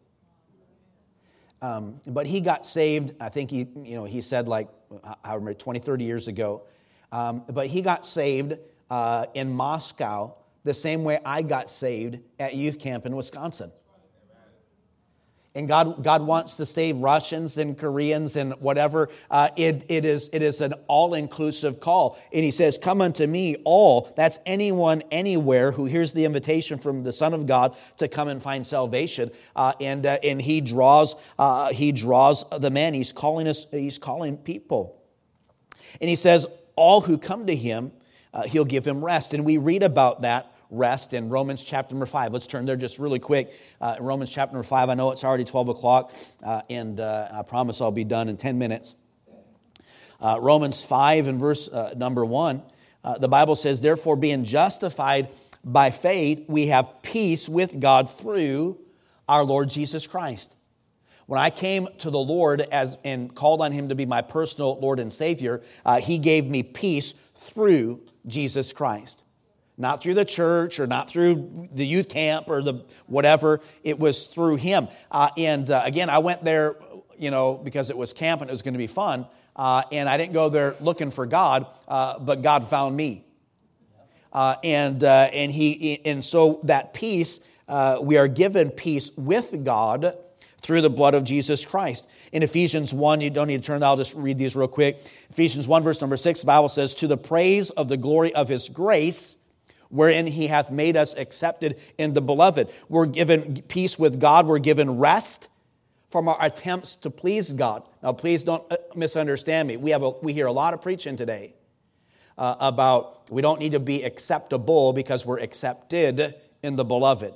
Um, 1.62 2.00
but 2.06 2.28
he 2.28 2.42
got 2.42 2.66
saved, 2.66 3.16
I 3.20 3.30
think 3.30 3.50
he, 3.50 3.68
you 3.84 3.96
know, 3.96 4.04
he 4.04 4.22
said 4.22 4.48
like, 4.48 4.68
however, 5.24 5.54
20, 5.54 5.80
30 5.80 6.04
years 6.04 6.28
ago. 6.28 6.64
Um, 7.12 7.44
but 7.52 7.68
he 7.68 7.82
got 7.82 8.06
saved 8.06 8.58
uh, 8.90 9.26
in 9.34 9.50
Moscow 9.50 10.36
the 10.64 10.74
same 10.74 11.04
way 11.04 11.20
I 11.26 11.42
got 11.42 11.70
saved 11.70 12.20
at 12.40 12.54
youth 12.54 12.80
camp 12.80 13.06
in 13.06 13.16
Wisconsin. 13.16 13.72
And 15.58 15.68
God, 15.68 16.04
God 16.04 16.22
wants 16.22 16.56
to 16.58 16.66
save 16.66 17.00
Russians 17.00 17.58
and 17.58 17.78
Koreans 17.78 18.36
and 18.36 18.54
whatever. 18.60 19.10
Uh, 19.30 19.50
it, 19.56 19.86
it, 19.90 20.06
is, 20.06 20.30
it 20.32 20.42
is 20.42 20.62
an 20.62 20.74
all 20.88 21.16
inclusive 21.16 21.80
call. 21.80 22.18
And 22.32 22.46
He 22.46 22.52
says, 22.52 22.78
Come 22.78 23.02
unto 23.02 23.26
me, 23.26 23.56
all. 23.66 24.14
That's 24.16 24.38
anyone, 24.46 25.04
anywhere 25.12 25.72
who 25.72 25.86
hears 25.86 26.14
the 26.14 26.26
invitation 26.26 26.78
from 26.78 27.04
the 27.04 27.12
Son 27.12 27.34
of 27.34 27.48
God 27.48 27.76
to 27.98 28.08
come 28.08 28.28
and 28.28 28.42
find 28.42 28.66
salvation. 28.66 29.32
Uh, 29.56 29.74
and, 29.82 30.06
uh, 30.06 30.20
and 30.24 30.42
He 30.42 30.62
draws, 30.62 31.16
uh, 31.40 31.74
he 31.74 31.92
draws 31.92 32.46
the 32.58 32.70
man. 32.70 32.94
He's 32.94 33.12
calling 33.12 33.48
us, 33.48 33.66
He's 33.72 33.98
calling 33.98 34.38
people. 34.38 35.02
And 36.00 36.10
He 36.10 36.16
says, 36.16 36.46
all 36.78 37.02
who 37.02 37.18
come 37.18 37.48
to 37.48 37.56
him, 37.56 37.92
uh, 38.34 38.44
he'll 38.44 38.64
give 38.64 38.86
him 38.86 39.04
rest. 39.04 39.34
And 39.34 39.44
we 39.44 39.58
read 39.58 39.84
about 39.84 40.22
that 40.22 40.54
rest 40.70 41.14
in 41.14 41.30
Romans 41.30 41.64
chapter 41.64 41.94
number 41.94 42.06
5. 42.06 42.34
Let's 42.34 42.48
turn 42.48 42.66
there 42.66 42.76
just 42.76 43.00
really 43.00 43.20
quick. 43.20 43.54
Uh, 43.80 43.96
Romans 44.00 44.30
chapter 44.30 44.54
number 44.54 44.68
5. 44.68 44.90
I 44.90 44.94
know 44.94 45.12
it's 45.12 45.24
already 45.24 45.44
12 45.44 45.70
o'clock, 45.70 46.14
uh, 46.44 46.62
and 46.70 47.00
uh, 47.00 47.30
I 47.32 47.42
promise 47.44 47.82
I'll 47.82 47.92
be 47.92 48.04
done 48.04 48.30
in 48.30 48.38
10 48.38 48.58
minutes. 48.58 48.96
Uh, 50.20 50.40
Romans 50.42 50.84
5 50.84 51.28
and 51.28 51.40
verse 51.40 51.68
uh, 51.68 51.94
number 51.96 52.26
1, 52.26 52.64
the 53.20 53.28
Bible 53.30 53.56
says, 53.56 53.80
Therefore, 53.80 54.16
being 54.18 54.44
justified 54.44 55.30
by 55.64 55.92
faith, 55.92 56.44
we 56.48 56.68
have 56.68 57.02
peace 57.02 57.48
with 57.48 57.80
God 57.80 58.10
through 58.10 58.80
our 59.28 59.44
Lord 59.44 59.70
Jesus 59.70 60.08
Christ 60.08 60.58
when 61.28 61.40
I 61.40 61.50
came 61.50 61.88
to 62.00 62.10
the 62.10 62.20
Lord 62.20 62.62
as, 62.62 62.98
and 63.04 63.34
called 63.36 63.62
on 63.62 63.72
Him 63.74 63.90
to 63.90 63.96
be 63.96 64.06
my 64.06 64.22
personal 64.22 64.80
Lord 64.80 65.00
and 65.00 65.14
Savior, 65.14 65.62
uh, 65.86 66.00
He 66.00 66.18
gave 66.18 66.48
me 66.48 66.64
peace 66.64 67.14
through 67.36 68.02
Jesus 68.26 68.74
Christ. 68.74 69.24
Not 69.78 70.02
through 70.02 70.16
the 70.16 70.26
church 70.26 70.80
or 70.80 70.88
not 70.88 71.08
through 71.08 71.70
the 71.72 71.86
youth 71.86 72.10
camp 72.10 72.48
or 72.48 72.64
the 72.64 72.84
whatever. 73.06 73.62
It 73.84 74.00
was 74.00 74.24
through 74.24 74.56
Him. 74.56 74.88
Uh, 75.12 75.30
and 75.38 75.70
uh, 75.70 75.84
again, 75.86 76.10
I 76.10 76.18
went 76.18 76.44
there, 76.44 76.78
you 77.18 77.30
know, 77.30 77.56
because 77.56 77.90
it 77.92 77.98
was 77.98 78.12
camp 78.12 78.42
and 78.42 78.50
it 78.50 78.54
was 78.54 78.64
going 78.64 78.74
to 78.74 78.80
be 78.80 78.88
fun. 78.88 79.28
Uh, 79.56 79.84
and 79.92 80.10
I 80.10 80.18
didn't 80.18 80.34
go 80.34 80.50
there 80.50 80.76
looking 80.80 81.12
for 81.12 81.26
God, 81.26 81.68
uh, 81.88 82.18
but 82.20 82.42
God 82.42 82.68
found 82.68 82.96
me. 82.96 83.24
Uh, 84.34 84.56
and, 84.64 85.04
and, 85.04 85.52
he, 85.52 86.04
and 86.06 86.24
so 86.24 86.60
that 86.64 86.94
peace, 86.94 87.40
we 88.02 88.18
are 88.18 88.28
given 88.28 88.72
peace 88.72 89.12
with 89.16 89.64
God 89.64 90.16
through 90.62 90.82
the 90.82 90.90
blood 90.90 91.14
of 91.14 91.24
Jesus 91.24 91.66
Christ. 91.66 92.08
In 92.32 92.44
Ephesians 92.44 92.94
1, 92.94 93.22
you 93.22 93.30
don't 93.30 93.48
need 93.48 93.64
to 93.64 93.66
turn, 93.66 93.82
I'll 93.82 93.96
just 93.96 94.16
read 94.16 94.38
these 94.38 94.56
real 94.56 94.68
quick. 94.68 95.00
Ephesians 95.30 95.68
1, 95.68 95.82
verse 95.84 96.02
number 96.02 96.18
6, 96.18 96.42
the 96.42 96.46
Bible 96.46 96.70
says, 96.70 96.94
To 96.96 97.08
the 97.08 97.18
praise 97.18 97.70
of 97.72 97.88
the 97.88 97.98
glory 97.98 98.34
of 98.36 98.48
his 98.50 98.68
grace, 98.70 99.37
wherein 99.90 100.28
he 100.28 100.48
hath 100.48 100.72
made 100.72 100.98
us 100.98 101.14
accepted 101.16 101.80
in 101.98 102.14
the 102.14 102.22
beloved. 102.22 102.70
We're 102.90 103.06
given 103.06 103.62
peace 103.68 103.98
with 103.98 104.20
God, 104.20 104.48
we're 104.48 104.60
given 104.60 104.98
rest 104.98 105.48
from 106.10 106.30
our 106.30 106.38
attempts 106.40 106.96
to 106.96 107.10
please 107.10 107.54
God. 107.54 107.84
Now, 108.02 108.14
please 108.14 108.44
don't 108.44 108.64
uh, 108.72 108.78
misunderstand 108.96 109.68
me. 109.68 109.78
We, 109.78 109.92
have 109.92 110.04
a, 110.04 110.12
we 110.22 110.34
hear 110.34 110.48
a 110.48 110.52
lot 110.52 110.74
of 110.74 110.82
preaching 110.82 111.16
today 111.16 111.54
uh, 112.38 112.56
about 112.60 113.30
we 113.30 113.42
don't 113.42 113.60
need 113.60 113.74
to 113.74 113.80
be 113.80 114.04
acceptable 114.04 114.94
because 114.94 115.26
we're 115.26 115.40
accepted 115.40 116.36
in 116.64 116.76
the 116.76 116.86
beloved. 116.86 117.34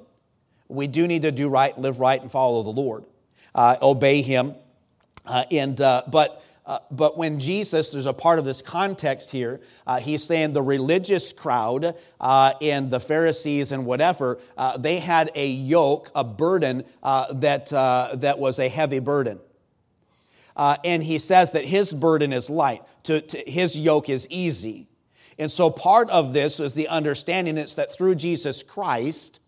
We 0.70 0.88
do 0.88 1.06
need 1.06 1.24
to 1.24 1.32
do 1.32 1.50
right, 1.50 1.78
live 1.78 2.00
right, 2.00 2.22
and 2.22 2.32
follow 2.32 2.64
the 2.64 2.70
Lord 2.70 3.04
uh, 3.54 3.78
obey 3.82 4.22
him. 4.22 4.56
Uh, 5.26 5.46
and, 5.52 5.80
uh, 5.80 6.04
but, 6.08 6.44
uh, 6.65 6.80
but 6.91 7.17
when 7.17 7.39
Jesus, 7.39 7.89
there's 7.89 8.06
a 8.06 8.13
part 8.13 8.39
of 8.39 8.45
this 8.45 8.62
context 8.62 9.32
here, 9.32 9.62
uh, 9.88 10.00
he's 10.00 10.24
saying 10.24 10.54
the 10.54 10.62
religious 10.62 11.34
crowd 11.34 11.95
uh, 12.19 12.54
and 12.62 12.91
the 12.91 13.00
Pharisees 13.00 13.71
and 13.71 13.86
whatever, 13.86 14.39
they 14.78 15.00
had 15.00 15.32
a 15.36 15.47
yoke, 15.47 16.12
a 16.13 16.24
burden 16.24 16.84
that, 17.02 17.67
that 17.67 18.39
was 18.39 18.60
a 18.60 18.69
heavy 18.69 19.00
burden. 19.00 19.39
and 20.56 21.04
he 21.04 21.17
says 21.17 21.52
that 21.54 21.65
his 21.65 21.93
burden 21.93 22.32
is 22.32 22.50
light, 22.50 22.84
to, 23.04 23.21
to, 23.21 23.38
his 23.39 23.78
yoke 23.78 24.08
is 24.10 24.28
easy. 24.30 24.88
And 25.39 25.52
so 25.52 25.71
part 25.71 26.10
of 26.12 26.34
this 26.34 26.60
is 26.60 26.76
the 26.76 26.88
understanding 26.88 27.58
it's 27.58 27.74
that 27.74 27.91
through 27.91 28.15
Jesus 28.15 28.62
Christ, 28.62 29.41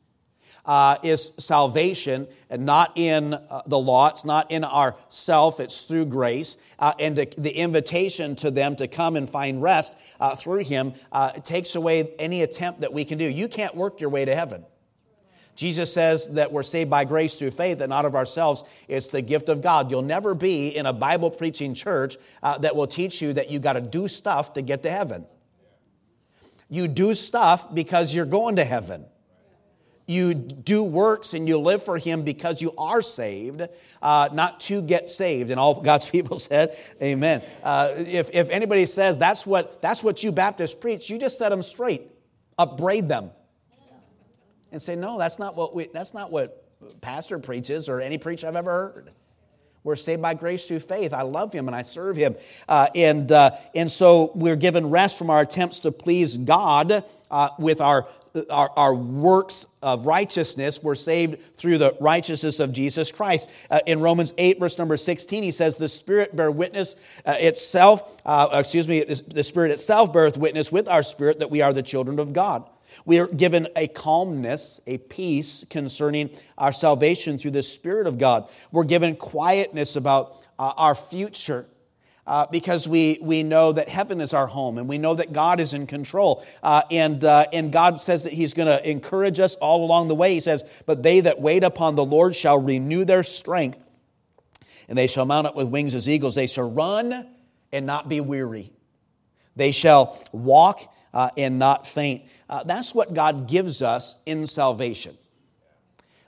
uh, 0.66 0.98
is 1.04 1.34
salvation, 1.38 2.28
and 2.50 2.66
not 2.66 2.94
in 2.96 3.34
uh, 3.34 3.62
the 3.66 3.78
law. 3.78 4.08
It's 4.08 4.24
not 4.24 4.52
in 4.52 4.64
our 4.64 4.96
self. 5.10 5.60
It's 5.60 5.82
through 5.82 6.06
grace. 6.06 6.58
Uh, 6.80 6.94
and 7.00 7.16
the, 7.16 7.34
the, 7.38 7.52
invitation 7.52 8.36
to 8.38 8.50
them 8.50 8.76
to 8.78 8.88
come 8.88 9.16
and 9.16 9.30
find 9.30 9.62
rest 9.62 9.96
uh, 10.20 10.36
through 10.36 10.64
Him 10.64 10.94
uh, 11.12 11.32
takes 11.32 11.76
away 11.76 12.14
any 12.18 12.42
attempt 12.42 12.82
that 12.82 12.94
we 12.94 13.06
can 13.06 13.18
do. 13.18 13.26
You 13.26 13.48
can't 13.48 13.76
work 13.76 14.00
your 14.00 14.10
way 14.10 14.26
to 14.26 14.36
heaven. 14.36 14.66
Jesus 15.56 15.94
says 15.94 16.28
that 16.30 16.52
we're 16.52 16.64
saved 16.64 16.90
by 16.90 17.06
grace 17.06 17.36
through 17.36 17.52
faith 17.52 17.80
and 17.80 17.90
not 17.90 18.06
of 18.06 18.16
ourselves. 18.16 18.64
It's 18.88 19.08
the 19.08 19.22
gift 19.22 19.50
of 19.50 19.62
God. 19.62 19.92
You'll 19.92 20.02
never 20.02 20.34
be 20.34 20.70
in 20.70 20.88
a 20.88 20.94
Bible 20.94 21.30
preaching 21.30 21.76
church 21.76 22.18
uh, 22.42 22.58
that 22.60 22.76
will 22.76 22.88
teach 22.88 23.22
you 23.22 23.34
that 23.34 23.52
you 23.52 23.60
got 23.60 23.74
to 23.74 23.82
do 23.82 24.08
stuff 24.08 24.54
to 24.54 24.64
get 24.64 24.82
to 24.84 24.90
heaven. 24.90 25.26
You 26.70 26.88
do 26.88 27.14
stuff 27.14 27.72
because 27.74 28.16
you're 28.16 28.26
going 28.26 28.56
to 28.56 28.64
heaven 28.64 29.06
you 30.06 30.34
do 30.34 30.84
works 30.84 31.34
and 31.34 31.48
you 31.48 31.60
live 31.60 31.84
for 31.84 31.98
Him 31.98 32.24
because 32.24 32.62
you 32.62 32.74
are 32.78 33.02
saved, 33.02 33.62
uh, 34.02 34.30
not 34.34 34.60
to 34.62 34.82
get 34.82 35.10
saved. 35.10 35.50
And 35.50 35.60
all 35.60 35.82
God's 35.82 36.06
people 36.06 36.40
said, 36.40 36.78
Amen. 37.02 37.42
Uh, 37.64 37.94
if, 37.98 38.30
if 38.34 38.50
anybody 38.50 38.86
says 38.86 39.18
that's 39.18 39.46
what, 39.46 39.82
that's 39.82 40.04
what 40.04 40.24
you 40.24 40.32
Baptists 40.32 40.76
preach, 40.76 41.10
you 41.10 41.18
just 41.18 41.38
set 41.38 41.50
them 41.50 41.64
straight, 41.64 42.04
upbraid 42.58 43.08
them, 43.08 43.32
and 44.72 44.82
say, 44.82 44.96
No, 44.96 45.18
that's 45.18 45.40
not 45.40 45.56
what, 45.56 45.74
we, 45.74 45.88
that's 45.94 46.14
not 46.14 46.32
what 46.32 46.60
pastor 47.02 47.40
preaches 47.40 47.88
or 47.88 48.02
any 48.02 48.18
preach 48.18 48.44
I've 48.44 48.56
ever 48.56 48.72
heard. 48.72 49.12
We're 49.84 49.98
saved 49.98 50.22
by 50.22 50.34
grace 50.34 50.66
through 50.66 50.80
faith. 50.80 51.14
I 51.14 51.24
love 51.24 51.52
Him 51.54 51.68
and 51.68 51.76
I 51.76 51.82
serve 51.82 52.16
Him. 52.16 52.36
Uh, 52.70 52.88
and, 52.96 53.30
uh, 53.32 53.52
and 53.76 53.92
so 53.92 54.32
we're 54.34 54.56
given 54.56 54.90
rest 54.90 55.18
from 55.18 55.30
our 55.30 55.42
attempts 55.42 55.80
to 55.80 55.92
please 55.92 56.38
God 56.38 57.04
uh, 57.30 57.50
with 57.60 57.82
our 57.82 58.08
our, 58.50 58.72
our 58.76 58.96
works 58.96 59.66
of 59.82 60.08
righteousness. 60.08 60.82
We're 60.82 60.96
saved 60.96 61.38
through 61.58 61.78
the 61.78 61.96
righteousness 62.00 62.60
of 62.60 62.72
Jesus 62.72 63.12
Christ. 63.12 63.50
Uh, 63.70 63.80
in 63.86 64.00
Romans 64.00 64.34
8, 64.38 64.60
verse 64.60 64.78
number 64.78 64.98
16, 64.98 65.44
he 65.44 65.52
says, 65.52 65.78
The 65.78 65.88
Spirit 65.88 66.36
bear 66.36 66.50
witness 66.50 66.96
uh, 67.26 67.36
itself, 67.38 68.22
uh, 68.26 68.50
excuse 68.54 68.88
me, 68.88 69.04
the 69.04 69.44
Spirit 69.44 69.72
itself 69.72 70.12
beareth 70.12 70.38
witness 70.38 70.72
with 70.72 70.88
our 70.88 71.04
spirit 71.04 71.40
that 71.40 71.52
we 71.52 71.62
are 71.62 71.74
the 71.74 71.84
children 71.84 72.20
of 72.20 72.34
God. 72.34 72.68
We 73.06 73.20
are 73.20 73.28
given 73.28 73.68
a 73.76 73.88
calmness, 73.88 74.80
a 74.86 75.00
peace 75.00 75.66
concerning 75.70 76.30
our 76.58 76.72
salvation 76.72 77.38
through 77.38 77.52
the 77.52 77.64
Spirit 77.64 78.08
of 78.08 78.18
God. 78.18 78.50
We're 78.72 78.84
given 78.84 79.16
quietness 79.16 79.96
about 79.96 80.38
uh, 80.60 80.74
our 80.78 80.96
future 80.96 81.66
uh, 82.26 82.46
because 82.52 82.88
we, 82.88 83.20
we 83.22 83.44
know 83.44 83.72
that 83.72 83.90
heaven 83.90 84.22
is 84.22 84.34
our 84.34 84.48
home 84.48 84.78
and 84.78 84.88
we 84.88 84.98
know 84.98 85.14
that 85.16 85.34
God 85.34 85.60
is 85.60 85.74
in 85.74 85.88
control. 85.88 86.44
Uh, 86.62 86.82
and, 86.90 87.24
uh, 87.24 87.46
and 87.52 87.72
God 87.72 88.00
says 88.00 88.24
that 88.24 88.34
He's 88.34 88.54
going 88.54 88.68
to 88.68 88.90
encourage 88.90 89.40
us 89.40 89.56
all 89.56 89.84
along 89.84 90.08
the 90.08 90.16
way. 90.16 90.34
He 90.34 90.40
says, 90.40 90.64
But 90.86 91.04
they 91.04 91.20
that 91.22 91.42
wait 91.42 91.64
upon 91.64 91.96
the 91.96 92.06
Lord 92.06 92.36
shall 92.36 92.58
renew 92.58 93.04
their 93.04 93.24
strength, 93.24 93.86
and 94.88 94.98
they 94.98 95.08
shall 95.08 95.26
mount 95.26 95.48
up 95.48 95.56
with 95.56 95.68
wings 95.68 95.96
as 95.96 96.08
eagles. 96.08 96.36
They 96.36 96.48
shall 96.48 96.70
run 96.70 97.28
and 97.72 97.86
not 97.86 98.08
be 98.08 98.22
weary, 98.22 98.72
they 99.56 99.72
shall 99.72 100.20
walk 100.32 100.94
uh, 101.14 101.30
and 101.38 101.60
not 101.60 101.86
faint. 101.86 102.24
Uh, 102.50 102.64
that's 102.64 102.96
what 102.96 103.14
God 103.14 103.48
gives 103.48 103.82
us 103.82 104.16
in 104.26 104.48
salvation. 104.48 105.18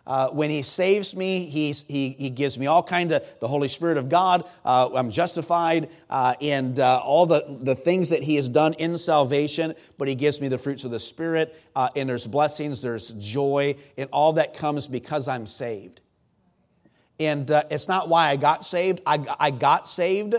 Uh, 0.08 0.30
when 0.30 0.52
he 0.52 0.62
saves 0.62 1.16
me, 1.16 1.48
he's, 1.48 1.84
he, 1.88 2.10
he 2.12 2.30
gives 2.30 2.60
me 2.60 2.68
all 2.68 2.84
kind 2.84 3.12
of 3.12 3.26
the 3.40 3.48
Holy 3.48 3.68
Spirit 3.68 3.98
of 3.98 4.08
God. 4.08 4.48
Uh, 4.64 4.90
I'm 4.94 5.10
justified 5.10 5.90
uh, 6.10 6.36
and 6.42 6.80
uh, 6.80 7.00
all 7.04 7.26
the, 7.26 7.58
the 7.62 7.76
things 7.76 8.10
that 8.10 8.22
he 8.22 8.36
has 8.36 8.48
done 8.48 8.74
in 8.76 8.98
salvation, 8.98 9.74
but 9.98 10.08
he 10.08 10.14
gives 10.14 10.40
me 10.40 10.48
the 10.48 10.60
fruits 10.60 10.84
of 10.84 10.92
the 10.92 11.00
Spirit. 11.00 11.60
Uh, 11.76 11.90
and 11.96 12.08
there's 12.08 12.28
blessings, 12.28 12.82
there's 12.84 13.14
joy, 13.14 13.76
and 13.98 14.08
all 14.12 14.34
that 14.34 14.54
comes 14.54 14.88
because 14.88 15.28
I'm 15.28 15.48
saved. 15.48 16.02
And 17.20 17.50
uh, 17.50 17.64
it's 17.72 17.88
not 17.88 18.08
why 18.08 18.30
I 18.30 18.36
got 18.36 18.64
saved. 18.64 19.02
I, 19.08 19.26
I 19.40 19.50
got 19.50 19.88
saved 19.88 20.36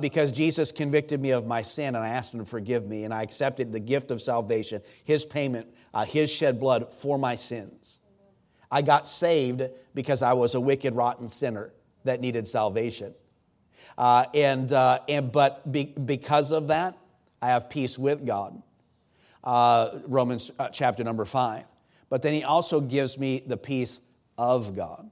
because 0.00 0.30
Jesus 0.30 0.70
convicted 0.70 1.20
me 1.20 1.30
of 1.30 1.46
my 1.46 1.62
sin 1.62 1.96
and 1.96 2.04
I 2.04 2.10
asked 2.10 2.34
him 2.34 2.40
to 2.40 2.46
forgive 2.46 2.86
me. 2.86 3.02
And 3.02 3.12
I 3.12 3.22
accepted 3.22 3.72
the 3.72 3.80
gift 3.80 4.12
of 4.12 4.20
salvation, 4.22 4.82
his 5.02 5.24
payment, 5.24 5.74
his 6.06 6.30
shed 6.30 6.60
blood 6.60 6.92
for 6.92 7.18
my 7.18 7.34
sins. 7.34 8.00
I 8.74 8.82
got 8.82 9.06
saved 9.06 9.62
because 9.94 10.20
I 10.20 10.32
was 10.32 10.56
a 10.56 10.60
wicked, 10.60 10.96
rotten 10.96 11.28
sinner 11.28 11.72
that 12.02 12.20
needed 12.20 12.48
salvation. 12.48 13.14
Uh, 13.96 14.24
and, 14.34 14.72
uh, 14.72 14.98
and, 15.08 15.30
but 15.30 15.70
be, 15.70 15.84
because 15.84 16.50
of 16.50 16.66
that, 16.66 16.98
I 17.40 17.48
have 17.50 17.70
peace 17.70 17.96
with 17.96 18.26
God. 18.26 18.60
Uh, 19.44 20.00
Romans 20.08 20.50
uh, 20.58 20.70
chapter 20.70 21.04
number 21.04 21.24
five. 21.24 21.66
But 22.10 22.22
then 22.22 22.32
he 22.32 22.42
also 22.42 22.80
gives 22.80 23.16
me 23.16 23.44
the 23.46 23.56
peace 23.56 24.00
of 24.36 24.74
God. 24.74 25.08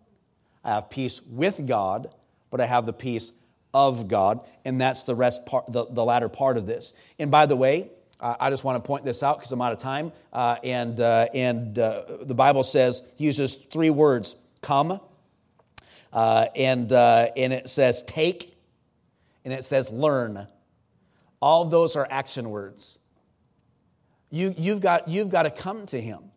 I 0.64 0.75
have 0.75 0.90
peace 0.90 1.22
with 1.22 1.64
God, 1.64 2.12
but 2.51 2.61
I 2.61 2.66
have 2.66 2.85
the 2.85 2.92
peace 2.92 3.31
of 3.72 4.09
God, 4.09 4.40
and 4.64 4.81
that's 4.81 5.05
the 5.05 5.14
rest 5.14 5.46
part, 5.46 5.72
the, 5.72 5.87
the 5.88 6.05
latter 6.05 6.29
part 6.29 6.57
of 6.57 6.66
this. 6.66 6.94
And 7.16 7.31
by 7.31 7.46
the 7.46 7.55
way, 7.55 7.92
I 8.22 8.50
just 8.50 8.62
want 8.62 8.82
to 8.82 8.87
point 8.87 9.04
this 9.04 9.22
out 9.22 9.38
because 9.38 9.50
I'm 9.50 9.61
out 9.61 9.72
of 9.72 9.78
time. 9.78 10.12
Uh, 10.32 10.56
and 10.62 11.00
uh, 11.00 11.26
and 11.35 11.76
uh, 11.76 12.04
the 12.22 12.35
Bible 12.35 12.62
says, 12.62 13.02
he 13.16 13.24
uses 13.24 13.58
three 13.72 13.90
words 13.90 14.37
come, 14.61 15.00
uh, 16.12 16.46
and, 16.54 16.92
and 16.92 17.52
it 17.52 17.68
says 17.68 18.02
take, 18.06 18.56
and 19.44 19.52
it 19.52 19.64
says 19.64 19.90
learn. 19.90 20.46
All 21.40 21.64
those 21.64 21.96
are 21.96 22.06
action 22.08 22.50
words. 22.50 23.00
You, 24.30 24.54
you've, 24.56 24.80
got, 24.80 25.08
you've 25.08 25.28
got 25.28 25.42
to 25.42 25.50
come 25.50 25.85
to 25.87 26.00
Him. 26.00 26.32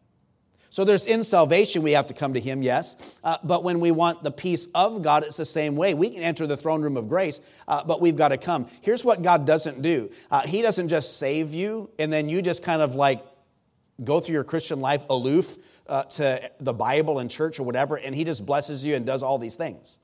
So 0.75 0.83
there's 0.83 1.05
in 1.05 1.23
salvation, 1.23 1.83
we 1.83 1.93
have 1.93 2.07
to 2.07 2.13
come 2.13 2.33
to 2.33 2.39
Him, 2.41 2.61
yes. 2.61 2.97
Uh, 3.23 3.37
but 3.45 3.63
when 3.63 3.79
we 3.79 3.91
want 3.91 4.23
the 4.23 4.31
peace 4.31 4.67
of 4.75 5.01
God, 5.01 5.23
it's 5.23 5.37
the 5.37 5.45
same 5.45 5.77
way. 5.77 5.93
We 5.93 6.09
can 6.09 6.21
enter 6.21 6.45
the 6.47 6.57
throne 6.57 6.81
room 6.81 6.97
of 6.97 7.07
grace, 7.07 7.39
uh, 7.65 7.85
but 7.85 8.01
we've 8.01 8.17
got 8.17 8.27
to 8.27 8.37
come. 8.37 8.67
Here's 8.81 9.05
what 9.05 9.21
God 9.21 9.45
doesn't 9.45 9.81
do 9.81 10.11
uh, 10.29 10.41
He 10.41 10.61
doesn't 10.61 10.89
just 10.89 11.17
save 11.17 11.53
you, 11.53 11.91
and 11.97 12.11
then 12.11 12.27
you 12.27 12.41
just 12.41 12.61
kind 12.61 12.81
of 12.81 12.93
like 12.93 13.23
go 14.03 14.19
through 14.19 14.33
your 14.33 14.43
Christian 14.43 14.81
life 14.81 15.05
aloof 15.09 15.57
uh, 15.87 16.03
to 16.03 16.51
the 16.59 16.73
Bible 16.73 17.19
and 17.19 17.31
church 17.31 17.57
or 17.57 17.63
whatever, 17.63 17.95
and 17.95 18.13
He 18.13 18.25
just 18.25 18.45
blesses 18.45 18.83
you 18.83 18.95
and 18.95 19.05
does 19.05 19.23
all 19.23 19.39
these 19.39 19.55
things. 19.55 19.99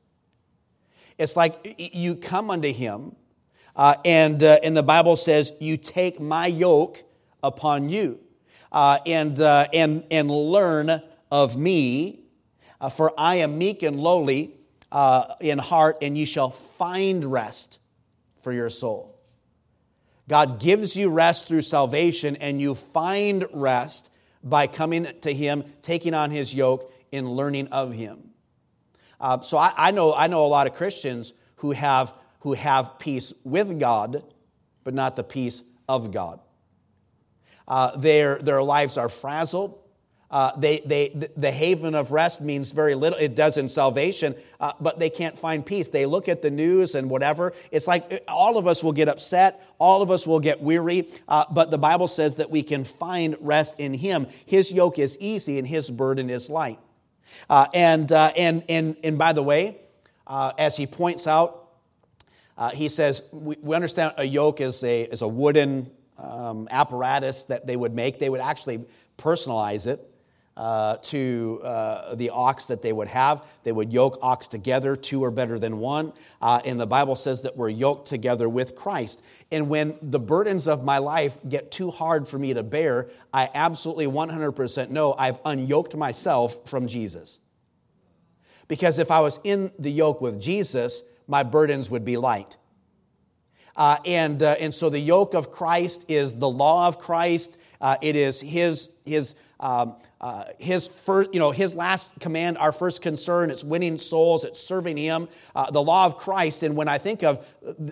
It's 1.18 1.36
like 1.36 1.76
you 1.94 2.16
come 2.16 2.50
unto 2.50 2.72
Him, 2.72 3.18
uh, 3.76 3.96
and, 4.06 4.42
uh, 4.42 4.60
and 4.64 4.78
the 4.78 4.84
Bible 4.84 5.18
says, 5.18 5.52
You 5.60 5.76
take 5.76 6.22
my 6.22 6.48
yoke 6.48 7.04
upon 7.44 7.90
you 7.90 8.22
uh, 8.72 9.00
and, 9.06 9.40
uh, 9.40 9.68
and, 9.74 10.04
and 10.12 10.30
learn 10.30 11.02
of 11.32 11.58
me, 11.58 12.24
uh, 12.80 12.90
for 12.90 13.14
I 13.18 13.36
am 13.36 13.58
meek 13.58 13.84
and 13.84 14.00
lowly 14.00 14.56
uh, 14.92 15.36
in 15.40 15.58
heart, 15.58 15.98
and 16.02 16.18
you 16.18 16.26
shall 16.26 16.50
find 16.50 17.26
rest 17.26 17.80
for 18.42 18.52
your 18.52 18.70
soul. 18.70 19.20
God 20.28 20.60
gives 20.60 20.96
you 20.96 21.10
rest 21.10 21.48
through 21.48 21.62
salvation, 21.62 22.36
and 22.38 22.62
you 22.62 22.76
find 22.76 23.46
rest 23.54 24.10
by 24.44 24.68
coming 24.68 25.08
to 25.22 25.34
Him, 25.34 25.64
taking 25.82 26.14
on 26.14 26.32
His 26.32 26.54
yoke, 26.54 26.94
and 27.12 27.30
learning 27.30 27.68
of 27.68 27.94
Him. 27.94 28.30
Uh, 29.20 29.42
so 29.42 29.58
I, 29.58 29.74
I, 29.78 29.92
know, 29.92 30.14
I 30.14 30.28
know 30.28 30.46
a 30.46 30.48
lot 30.48 30.68
of 30.68 30.74
Christians 30.74 31.34
who 31.58 31.72
have, 31.72 32.14
who 32.40 32.54
have 32.54 32.98
peace 32.98 33.34
with 33.44 33.80
God, 33.80 34.24
but 34.84 34.94
not 34.94 35.16
the 35.16 35.24
peace 35.24 35.62
of 35.88 36.12
God. 36.12 36.40
Uh, 37.72 37.96
their, 37.96 38.38
their 38.40 38.62
lives 38.62 38.98
are 38.98 39.08
frazzled. 39.08 39.80
Uh, 40.30 40.52
they, 40.58 40.82
they, 40.86 41.30
the 41.38 41.52
haven 41.52 41.96
of 41.96 42.12
rest 42.12 42.42
means 42.42 42.74
very 42.74 42.96
little. 42.96 43.18
It 43.18 43.34
does 43.34 43.56
in 43.56 43.70
salvation, 43.70 44.36
uh, 44.60 44.74
but 44.82 45.00
they 45.00 45.10
can't 45.10 45.40
find 45.40 45.66
peace. 45.66 45.90
They 45.90 46.06
look 46.06 46.28
at 46.28 46.42
the 46.42 46.52
news 46.52 46.96
and 46.96 47.10
whatever. 47.10 47.54
It's 47.72 47.88
like 47.88 48.12
uh, 48.12 48.18
all 48.28 48.58
of 48.58 48.68
us 48.68 48.84
will 48.84 48.92
get 48.92 49.08
upset. 49.08 49.66
All 49.80 50.02
of 50.02 50.12
us 50.12 50.28
will 50.28 50.42
get 50.42 50.62
weary. 50.62 51.08
Uh, 51.30 51.46
but 51.50 51.72
the 51.72 51.78
Bible 51.78 52.10
says 52.10 52.36
that 52.36 52.52
we 52.52 52.62
can 52.62 52.84
find 52.84 53.38
rest 53.40 53.80
in 53.80 53.94
Him. 53.94 54.28
His 54.46 54.74
yoke 54.74 55.00
is 55.00 55.18
easy 55.22 55.58
and 55.58 55.66
His 55.66 55.90
burden 55.90 56.30
is 56.30 56.50
light. 56.50 56.80
Uh, 57.50 57.68
and, 57.74 58.12
uh, 58.12 58.34
and, 58.36 58.66
and, 58.68 58.98
and 59.02 59.18
by 59.18 59.32
the 59.32 59.44
way, 59.44 59.78
as 60.28 60.76
he 60.76 60.88
points 60.88 61.26
out, 61.26 61.70
he 62.74 62.90
says, 62.90 63.24
we, 63.32 63.56
we 63.62 63.76
understand 63.76 64.14
a 64.18 64.26
yoke 64.26 64.60
is 64.60 64.84
a, 64.84 65.04
is 65.04 65.22
a 65.22 65.28
wooden 65.28 65.90
um, 66.22 66.68
apparatus 66.72 67.46
that 67.46 67.68
they 67.68 67.76
would 67.76 67.94
make. 67.94 68.20
They 68.20 68.30
would 68.30 68.42
actually 68.42 68.86
personalize 69.18 69.88
it 69.88 70.08
uh, 70.58 70.98
to 70.98 71.62
uh, 71.64 72.16
the 72.16 72.30
ox 72.30 72.68
that 72.68 72.82
they 72.82 72.92
would 72.92 73.08
have. 73.08 73.44
They 73.64 73.72
would 73.72 73.92
yoke 73.92 74.20
ox 74.22 74.48
together, 74.48 74.96
two 74.96 75.24
are 75.24 75.32
better 75.32 75.58
than 75.58 75.80
one. 75.80 76.14
Uh, 76.42 76.62
and 76.66 76.80
the 76.80 76.88
Bible 76.88 77.16
says 77.16 77.42
that 77.42 77.56
we're 77.56 77.70
yoked 77.70 78.08
together 78.08 78.50
with 78.50 78.76
Christ. 78.76 79.24
And 79.52 79.70
when 79.70 79.98
the 80.02 80.20
burdens 80.20 80.68
of 80.68 80.84
my 80.84 80.98
life 80.98 81.40
get 81.48 81.72
too 81.72 81.90
hard 81.90 82.28
for 82.28 82.38
me 82.38 82.54
to 82.54 82.64
bear, 82.64 83.10
I 83.34 83.50
absolutely 83.54 84.08
100% 84.08 84.90
know 84.90 85.16
I've 85.18 85.42
unyoked 85.44 85.96
myself 85.96 86.70
from 86.70 86.88
Jesus. 86.88 87.40
Because 88.68 89.00
if 89.00 89.12
I 89.12 89.20
was 89.20 89.40
in 89.44 89.72
the 89.80 89.92
yoke 89.92 90.22
with 90.22 90.40
Jesus, 90.40 91.04
my 91.28 91.44
burdens 91.44 91.90
would 91.90 92.06
be 92.06 92.18
light. 92.18 92.58
Uh, 93.76 93.98
and, 94.06 94.44
uh, 94.44 94.56
and 94.60 94.74
so 94.74 94.90
the 94.90 95.00
yoke 95.00 95.34
of 95.34 95.52
Christ 95.52 96.06
is 96.08 96.36
the 96.36 96.50
law 96.50 96.88
of 96.88 97.00
Christ. 97.00 97.58
Uh, 97.80 97.98
it 98.02 98.16
is 98.16 98.40
his, 98.42 98.90
his, 99.06 99.36
um, 99.60 99.96
uh, 100.20 100.46
his, 100.60 100.88
first, 100.88 101.34
you 101.34 101.40
know, 101.40 101.52
his 101.52 101.74
last 101.74 102.12
command, 102.20 102.58
our 102.58 102.72
first 102.72 103.02
concern. 103.02 103.50
It's 103.50 103.64
winning 103.64 103.98
souls, 103.98 104.44
it's 104.44 104.60
serving 104.60 104.98
him. 104.98 105.30
Uh, 105.56 105.72
the 105.72 105.82
law 105.82 106.06
of 106.06 106.18
Christ. 106.18 106.64
And 106.64 106.76
when 106.76 106.88
I 106.88 106.98
think 106.98 107.24
of 107.24 107.46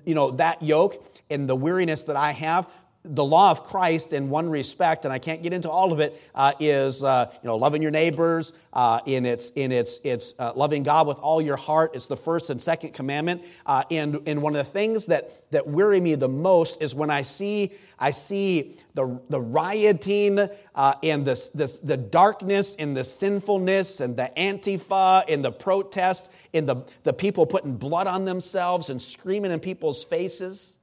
you 0.05 0.15
know, 0.15 0.31
that 0.31 0.61
yoke 0.61 1.05
and 1.29 1.49
the 1.49 1.55
weariness 1.55 2.03
that 2.05 2.15
I 2.15 2.31
have, 2.31 2.67
the 3.03 3.23
law 3.23 3.49
of 3.51 3.63
Christ 3.63 4.11
in 4.11 4.29
one 4.29 4.49
respect, 4.49 5.05
and 5.05 5.13
I 5.13 5.19
can't 5.19 5.41
get 5.41 5.53
into 5.53 5.69
all 5.69 5.93
of 5.93 5.99
it, 6.01 6.21
uh, 6.35 6.53
is 6.59 7.03
uh, 7.03 7.31
you 7.41 7.47
know 7.47 7.55
loving 7.55 7.81
your 7.81 7.91
neighbors. 7.91 8.53
Uh, 8.71 8.99
in 9.07 9.25
its 9.25 9.49
in 9.51 9.71
its 9.71 9.99
it's 10.03 10.35
uh, 10.37 10.53
loving 10.55 10.83
God 10.83 11.07
with 11.07 11.17
all 11.17 11.41
your 11.41 11.55
heart. 11.55 11.91
It's 11.95 12.05
the 12.05 12.17
first 12.17 12.49
and 12.49 12.61
second 12.61 12.93
commandment. 12.93 13.43
Uh, 13.65 13.83
and 13.89 14.19
and 14.27 14.41
one 14.41 14.55
of 14.55 14.63
the 14.65 14.71
things 14.71 15.07
that 15.07 15.49
that 15.51 15.65
weary 15.65 15.99
me 15.99 16.15
the 16.15 16.29
most 16.29 16.81
is 16.81 16.93
when 16.93 17.09
I 17.09 17.21
see 17.21 17.71
I 17.97 18.11
see 18.11 18.75
the 18.93 19.19
the 19.29 19.39
rioting 19.39 20.49
uh, 20.75 20.93
and 21.01 21.25
this 21.25 21.49
this 21.51 21.79
the 21.79 21.97
darkness 21.97 22.75
and 22.77 22.95
the 22.95 23.03
sinfulness 23.03 24.01
and 24.01 24.17
the 24.17 24.31
antifa 24.37 25.23
and 25.27 25.43
the 25.43 25.51
protest 25.51 26.29
and 26.53 26.67
the 26.67 26.83
the 27.03 27.13
people 27.13 27.45
putting 27.45 27.75
blood 27.75 28.07
on 28.07 28.25
themselves 28.25 28.89
and 28.89 29.01
screaming 29.01 29.51
in 29.51 29.59
people's 29.59 30.03
faces. 30.03 30.78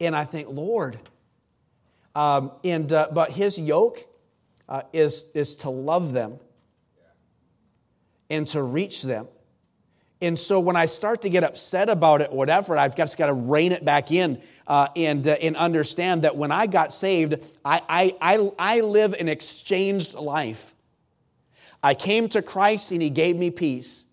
And 0.00 0.14
I 0.14 0.24
think, 0.24 0.48
Lord, 0.48 0.98
um, 2.14 2.52
and, 2.64 2.92
uh, 2.92 3.08
but 3.12 3.32
his 3.32 3.58
yoke 3.58 4.06
uh, 4.68 4.82
is, 4.92 5.26
is 5.34 5.56
to 5.56 5.70
love 5.70 6.12
them 6.12 6.38
and 8.30 8.46
to 8.48 8.62
reach 8.62 9.02
them 9.02 9.26
And 10.20 10.38
so 10.38 10.58
when 10.58 10.74
I 10.74 10.86
start 10.86 11.22
to 11.22 11.28
get 11.28 11.44
upset 11.44 11.88
about 11.88 12.22
it, 12.22 12.32
whatever, 12.32 12.76
I've 12.76 12.96
just 12.96 13.16
got 13.16 13.26
to 13.26 13.32
rein 13.32 13.70
it 13.72 13.84
back 13.84 14.10
in 14.10 14.42
uh, 14.66 14.88
and, 14.96 15.26
uh, 15.26 15.36
and 15.40 15.56
understand 15.56 16.22
that 16.22 16.36
when 16.36 16.50
I 16.50 16.66
got 16.66 16.92
saved, 16.92 17.36
I, 17.64 17.82
I, 17.88 18.16
I, 18.20 18.50
I 18.58 18.80
live 18.80 19.12
an 19.14 19.28
exchanged 19.28 20.14
life. 20.14 20.74
I 21.82 21.94
came 21.94 22.28
to 22.30 22.42
Christ 22.42 22.90
and 22.90 23.00
He 23.00 23.10
gave 23.10 23.36
me 23.36 23.50
peace. 23.50 24.06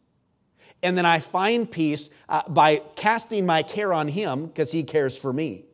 And 0.84 0.96
then 0.96 1.06
I 1.06 1.20
find 1.20 1.70
peace 1.70 2.12
uh, 2.30 2.44
by 2.48 2.84
casting 2.96 3.48
my 3.48 3.64
care 3.64 3.92
on 3.92 4.08
Him 4.08 4.46
because 4.46 4.72
He 4.72 4.84
cares 4.84 5.18
for 5.18 5.34
me. 5.34 5.66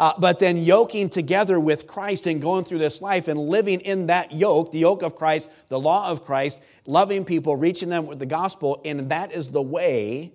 Uh, 0.00 0.14
but 0.16 0.38
then 0.38 0.56
yoking 0.56 1.10
together 1.10 1.60
with 1.60 1.86
Christ 1.86 2.26
and 2.26 2.40
going 2.40 2.64
through 2.64 2.78
this 2.78 3.02
life 3.02 3.28
and 3.28 3.38
living 3.38 3.80
in 3.80 4.06
that 4.06 4.32
yoke, 4.32 4.72
the 4.72 4.78
yoke 4.78 5.02
of 5.02 5.14
Christ, 5.14 5.50
the 5.68 5.78
law 5.78 6.08
of 6.08 6.24
Christ, 6.24 6.62
loving 6.86 7.22
people, 7.22 7.54
reaching 7.54 7.90
them 7.90 8.06
with 8.06 8.18
the 8.18 8.24
gospel, 8.24 8.80
and 8.82 9.10
that 9.10 9.30
is 9.30 9.50
the 9.50 9.60
way 9.60 10.32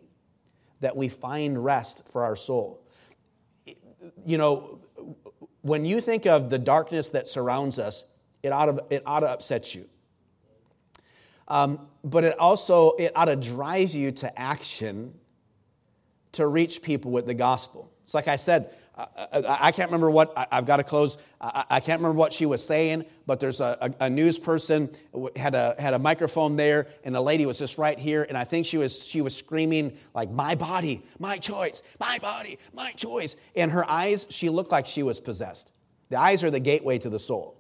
that 0.82 0.96
we 0.96 1.10
find 1.10 1.66
rest 1.66 2.04
for 2.08 2.24
our 2.24 2.36
soul. 2.36 2.80
You 4.24 4.38
know, 4.38 4.82
when 5.64 5.84
you 5.84 6.00
think 6.00 6.28
of 6.28 6.52
the 6.52 6.60
darkness 6.60 7.10
that 7.10 7.28
surrounds 7.28 7.80
us, 7.80 8.06
it 8.44 8.52
ought 8.52 8.68
to, 8.68 8.86
it 8.92 9.02
ought 9.08 9.22
to 9.22 9.30
upset 9.32 9.74
you. 9.74 9.90
Um, 11.48 11.88
but 12.04 12.24
it 12.24 12.38
also 12.38 12.92
it 13.00 13.14
ought 13.16 13.26
to 13.26 13.36
drive 13.36 13.96
you 13.96 14.12
to 14.12 14.40
action 14.40 15.16
to 16.34 16.46
reach 16.46 16.84
people 16.84 17.10
with 17.10 17.26
the 17.26 17.34
gospel. 17.34 17.92
It's 18.04 18.14
like 18.14 18.28
I 18.28 18.36
said, 18.36 18.76
I, 18.98 19.58
I 19.62 19.72
can't 19.72 19.90
remember 19.90 20.10
what, 20.10 20.34
I, 20.38 20.48
have 20.52 20.66
got 20.66 20.78
to 20.78 20.84
close. 20.84 21.18
I, 21.42 21.66
I, 21.70 21.80
can't 21.82 22.00
remember 22.00 22.18
what 22.18 22.32
she 22.32 22.46
was 22.46 22.66
saying, 22.66 23.06
but 23.26 23.42
there's 23.42 23.60
a, 23.60 23.78
a, 23.82 24.06
a, 24.06 24.10
news 24.10 24.40
person 24.40 24.90
had 25.36 25.54
a, 25.54 25.76
had 25.78 25.94
a 25.94 26.00
microphone 26.00 26.56
there, 26.56 26.88
and 27.04 27.14
the 27.14 27.22
lady 27.22 27.46
was 27.46 27.60
just 27.60 27.78
right 27.78 28.00
here, 28.00 28.24
and 28.24 28.38
I 28.38 28.46
think 28.46 28.66
she 28.66 28.78
was, 28.78 29.06
she 29.06 29.20
was 29.22 29.36
screaming, 29.36 29.98
like, 30.14 30.32
my 30.32 30.56
body, 30.56 31.04
my 31.20 31.38
choice, 31.38 31.82
my 32.00 32.20
body, 32.20 32.58
my 32.74 32.92
choice. 32.94 33.36
And 33.56 33.72
her 33.72 33.90
eyes, 33.90 34.28
she 34.30 34.50
looked 34.50 34.72
like 34.72 34.86
she 34.86 35.04
was 35.04 35.20
possessed. 35.20 35.74
The 36.10 36.20
eyes 36.20 36.44
are 36.44 36.52
the 36.52 36.62
gateway 36.62 36.98
to 37.00 37.10
the 37.10 37.20
soul. 37.20 37.58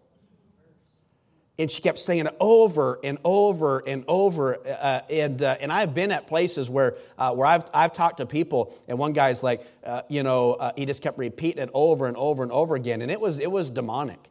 And 1.58 1.72
she 1.72 1.82
kept 1.82 2.00
saying 2.00 2.26
it 2.26 2.36
over 2.40 3.00
and 3.02 3.18
over 3.24 3.80
and 3.80 4.04
over. 4.10 4.58
Uh, 4.68 5.02
and, 5.10 5.42
uh, 5.42 5.56
and 5.62 5.72
I've 5.72 5.96
been 5.96 6.12
at 6.12 6.28
places 6.28 6.70
where, 6.70 6.98
uh, 7.18 7.34
where 7.34 7.48
I've, 7.48 7.64
I've 7.74 7.94
talked 7.94 8.18
to 8.18 8.26
people, 8.26 8.76
and 8.90 8.98
one 9.00 9.14
guy's 9.14 9.42
like, 9.42 9.66
uh, 9.86 10.02
you 10.10 10.22
know, 10.22 10.54
uh, 10.54 10.74
he 10.76 10.86
just 10.86 11.02
kept 11.02 11.18
repeating 11.18 11.64
it 11.64 11.70
over 11.74 12.08
and 12.08 12.18
over 12.18 12.44
and 12.44 12.52
over 12.52 12.76
again. 12.76 13.02
And 13.02 13.10
it 13.10 13.22
was, 13.22 13.40
it 13.40 13.50
was 13.50 13.70
demonic. 13.70 14.30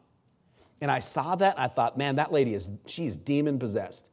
And 0.81 0.91
I 0.91 0.99
saw 0.99 1.35
that, 1.35 1.55
and 1.55 1.63
I 1.63 1.67
thought, 1.67 1.97
man, 1.97 2.17
that 2.17 2.31
lady 2.31 2.53
is, 2.53 2.69
she's 2.85 3.17
demon 3.17 3.57
possessed. 3.57 4.11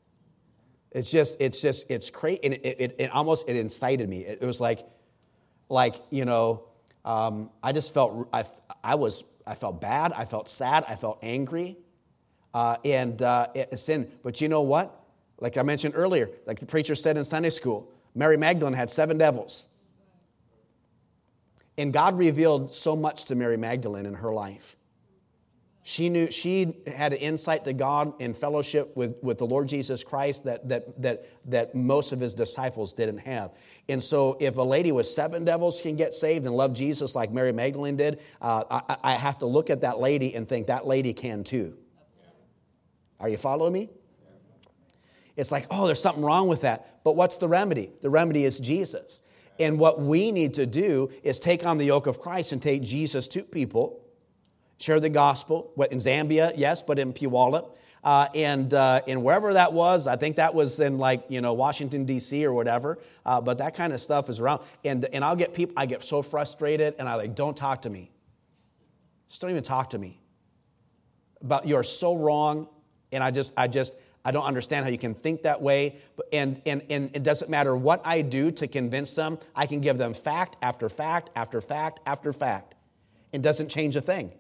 It's 0.90 1.10
just, 1.10 1.38
it's 1.38 1.60
just, 1.60 1.90
it's 1.90 2.08
crazy. 2.08 2.40
And 2.44 2.54
it, 2.54 2.64
it, 2.64 2.96
it, 2.98 3.10
almost, 3.10 3.46
it 3.46 3.56
incited 3.56 4.08
me. 4.08 4.20
It, 4.24 4.40
was 4.42 4.58
like, 4.58 4.86
like, 5.68 5.96
you 6.08 6.24
know, 6.24 6.64
um, 7.04 7.50
I 7.62 7.72
just 7.72 7.92
felt, 7.92 8.28
I, 8.32 8.44
I 8.82 8.94
was, 8.94 9.24
I 9.46 9.54
felt 9.54 9.82
bad. 9.82 10.12
I 10.12 10.24
felt 10.24 10.48
sad. 10.48 10.84
I 10.88 10.96
felt 10.96 11.18
angry 11.22 11.76
uh, 12.54 12.76
and 12.84 13.20
uh, 13.22 13.48
sin. 13.74 14.10
But 14.22 14.40
you 14.40 14.48
know 14.48 14.62
what? 14.62 14.98
Like 15.40 15.56
I 15.56 15.62
mentioned 15.62 15.94
earlier, 15.96 16.30
like 16.46 16.60
the 16.60 16.66
preacher 16.66 16.94
said 16.94 17.16
in 17.16 17.24
Sunday 17.24 17.50
school, 17.50 17.90
Mary 18.14 18.36
Magdalene 18.36 18.74
had 18.74 18.90
seven 18.90 19.18
devils. 19.18 19.66
And 21.78 21.92
God 21.92 22.18
revealed 22.18 22.72
so 22.72 22.94
much 22.94 23.24
to 23.26 23.34
Mary 23.34 23.56
Magdalene 23.56 24.06
in 24.06 24.14
her 24.14 24.32
life. 24.32 24.76
She 25.84 26.08
knew 26.08 26.30
she 26.30 26.76
had 26.86 27.12
an 27.12 27.18
insight 27.18 27.64
to 27.64 27.72
God 27.72 28.12
and 28.20 28.36
fellowship 28.36 28.96
with, 28.96 29.16
with 29.20 29.38
the 29.38 29.46
Lord 29.46 29.66
Jesus 29.66 30.04
Christ 30.04 30.44
that, 30.44 30.68
that, 30.68 31.02
that, 31.02 31.26
that 31.46 31.74
most 31.74 32.12
of 32.12 32.20
his 32.20 32.34
disciples 32.34 32.92
didn't 32.92 33.18
have. 33.18 33.50
And 33.88 34.00
so, 34.00 34.36
if 34.38 34.58
a 34.58 34.62
lady 34.62 34.92
with 34.92 35.08
seven 35.08 35.44
devils 35.44 35.80
can 35.80 35.96
get 35.96 36.14
saved 36.14 36.46
and 36.46 36.54
love 36.54 36.72
Jesus 36.72 37.16
like 37.16 37.32
Mary 37.32 37.50
Magdalene 37.50 37.96
did, 37.96 38.20
uh, 38.40 38.62
I, 38.70 38.96
I 39.02 39.14
have 39.14 39.38
to 39.38 39.46
look 39.46 39.70
at 39.70 39.80
that 39.80 39.98
lady 39.98 40.36
and 40.36 40.48
think 40.48 40.68
that 40.68 40.86
lady 40.86 41.12
can 41.12 41.42
too. 41.42 41.76
Are 43.22 43.28
you 43.28 43.36
following 43.36 43.72
me? 43.72 43.88
It's 45.36 45.50
like, 45.50 45.66
oh, 45.70 45.86
there's 45.86 46.02
something 46.02 46.24
wrong 46.24 46.48
with 46.48 46.62
that. 46.62 47.02
But 47.04 47.16
what's 47.16 47.36
the 47.38 47.48
remedy? 47.48 47.90
The 48.02 48.10
remedy 48.10 48.44
is 48.44 48.60
Jesus. 48.60 49.20
And 49.58 49.78
what 49.78 50.00
we 50.00 50.32
need 50.32 50.54
to 50.54 50.66
do 50.66 51.10
is 51.22 51.38
take 51.38 51.64
on 51.64 51.78
the 51.78 51.84
yoke 51.84 52.06
of 52.06 52.20
Christ 52.20 52.52
and 52.52 52.60
take 52.60 52.82
Jesus 52.82 53.28
to 53.28 53.42
people, 53.42 54.04
share 54.78 55.00
the 55.00 55.08
gospel. 55.08 55.72
In 55.90 55.98
Zambia, 55.98 56.52
yes, 56.56 56.82
but 56.82 56.98
in 56.98 57.12
Puyallup. 57.12 57.76
Uh, 58.04 58.26
and 58.34 58.74
uh, 58.74 59.00
and 59.06 59.22
wherever 59.22 59.52
that 59.54 59.72
was, 59.72 60.08
I 60.08 60.16
think 60.16 60.36
that 60.36 60.54
was 60.54 60.80
in 60.80 60.98
like 60.98 61.26
you 61.28 61.40
know 61.40 61.52
Washington 61.52 62.04
D.C. 62.04 62.44
or 62.44 62.52
whatever. 62.52 62.98
Uh, 63.24 63.40
but 63.40 63.58
that 63.58 63.76
kind 63.76 63.92
of 63.92 64.00
stuff 64.00 64.28
is 64.28 64.40
around, 64.40 64.62
and 64.84 65.04
and 65.04 65.24
I'll 65.24 65.36
get 65.36 65.54
people. 65.54 65.74
I 65.76 65.86
get 65.86 66.02
so 66.02 66.20
frustrated, 66.20 66.96
and 66.98 67.08
I 67.08 67.14
like 67.14 67.36
don't 67.36 67.56
talk 67.56 67.82
to 67.82 67.90
me. 67.90 68.10
Just 69.28 69.40
don't 69.40 69.50
even 69.50 69.62
talk 69.62 69.90
to 69.90 69.98
me. 69.98 70.20
About 71.40 71.68
you're 71.68 71.84
so 71.84 72.16
wrong. 72.16 72.66
And 73.12 73.22
I 73.22 73.30
just, 73.30 73.52
I 73.56 73.68
just, 73.68 73.94
I 74.24 74.30
don't 74.30 74.44
understand 74.44 74.84
how 74.84 74.90
you 74.90 74.98
can 74.98 75.14
think 75.14 75.42
that 75.42 75.60
way. 75.60 75.96
And, 76.32 76.60
and, 76.64 76.82
and 76.90 77.10
it 77.14 77.22
doesn't 77.22 77.50
matter 77.50 77.76
what 77.76 78.00
I 78.04 78.22
do 78.22 78.50
to 78.52 78.66
convince 78.66 79.12
them, 79.14 79.38
I 79.54 79.66
can 79.66 79.80
give 79.80 79.98
them 79.98 80.14
fact 80.14 80.56
after 80.62 80.88
fact 80.88 81.30
after 81.34 81.60
fact 81.60 82.00
after 82.06 82.32
fact. 82.32 82.74
It 83.32 83.42
doesn't 83.42 83.68
change 83.68 83.96
a 83.96 84.00
thing. 84.00 84.32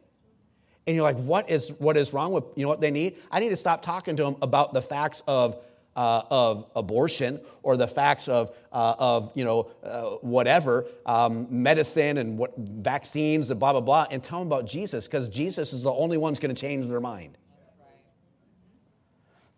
And 0.86 0.96
you're 0.96 1.04
like, 1.04 1.16
what 1.16 1.48
is, 1.48 1.70
what 1.78 1.96
is 1.96 2.12
wrong 2.12 2.32
with, 2.32 2.44
you 2.56 2.64
know 2.64 2.68
what 2.68 2.80
they 2.80 2.90
need? 2.90 3.18
I 3.30 3.40
need 3.40 3.50
to 3.50 3.56
stop 3.56 3.82
talking 3.82 4.16
to 4.16 4.24
them 4.24 4.36
about 4.42 4.74
the 4.74 4.82
facts 4.82 5.22
of, 5.28 5.62
uh, 5.94 6.22
of 6.30 6.66
abortion 6.74 7.40
or 7.62 7.76
the 7.76 7.86
facts 7.86 8.26
of, 8.26 8.54
uh, 8.72 8.94
of 8.98 9.32
you 9.34 9.44
know, 9.44 9.70
uh, 9.84 10.10
whatever, 10.22 10.86
um, 11.06 11.46
medicine 11.50 12.18
and 12.18 12.36
what, 12.36 12.56
vaccines 12.56 13.50
and 13.50 13.60
blah, 13.60 13.72
blah, 13.72 13.80
blah, 13.80 14.06
and 14.10 14.24
tell 14.24 14.40
them 14.40 14.48
about 14.48 14.66
Jesus 14.66 15.06
because 15.06 15.28
Jesus 15.28 15.72
is 15.72 15.82
the 15.82 15.92
only 15.92 16.16
one 16.16 16.32
who's 16.32 16.40
going 16.40 16.54
to 16.54 16.60
change 16.60 16.88
their 16.88 17.00
mind. 17.00 17.38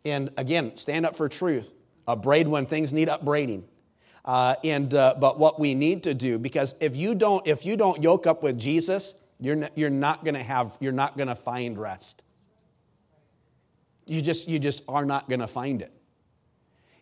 And 0.05 0.31
again, 0.37 0.77
stand 0.77 1.07
up 1.07 1.17
for 1.17 1.29
truth. 1.29 1.73
Upbraid 2.07 2.49
when 2.49 2.67
things 2.67 2.93
need 2.93 3.09
upbraiding. 3.09 3.64
Uh, 4.25 4.57
and 4.64 4.93
uh, 4.95 5.14
but 5.19 5.38
what 5.38 5.61
we 5.61 5.75
need 5.75 6.03
to 6.05 6.14
do, 6.14 6.38
because 6.38 6.75
if 6.81 6.97
you 6.97 7.14
don't, 7.14 7.47
if 7.47 7.67
you 7.67 7.77
don't 7.77 8.03
yoke 8.03 8.27
up 8.27 8.43
with 8.43 8.59
Jesus, 8.59 9.14
you're 9.38 9.57
not, 9.57 9.73
you're 9.77 9.90
not 9.90 10.25
going 10.25 10.35
to 10.35 10.43
have, 10.43 10.77
you're 10.81 10.93
not 10.93 11.17
going 11.17 11.29
to 11.29 11.35
find 11.35 11.79
rest. 11.79 12.23
You 14.07 14.23
just, 14.23 14.49
you 14.49 14.59
just 14.59 14.83
are 14.88 15.05
not 15.05 15.29
going 15.29 15.40
to 15.40 15.47
find 15.47 15.83
it. 15.83 15.93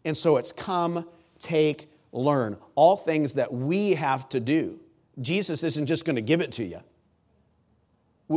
And 0.05 0.17
so 0.17 0.37
it's 0.37 0.53
come, 0.53 1.07
take, 1.39 1.91
learn. 2.13 2.57
All 2.75 2.97
things 2.97 3.35
that 3.35 3.53
we 3.53 3.95
have 3.95 4.29
to 4.31 4.41
do. 4.41 4.81
Jesus 5.21 5.63
isn't 5.63 5.87
just 5.87 6.05
going 6.05 6.17
to 6.17 6.23
give 6.23 6.41
it 6.41 6.53
to 6.53 6.65
you. 6.65 6.81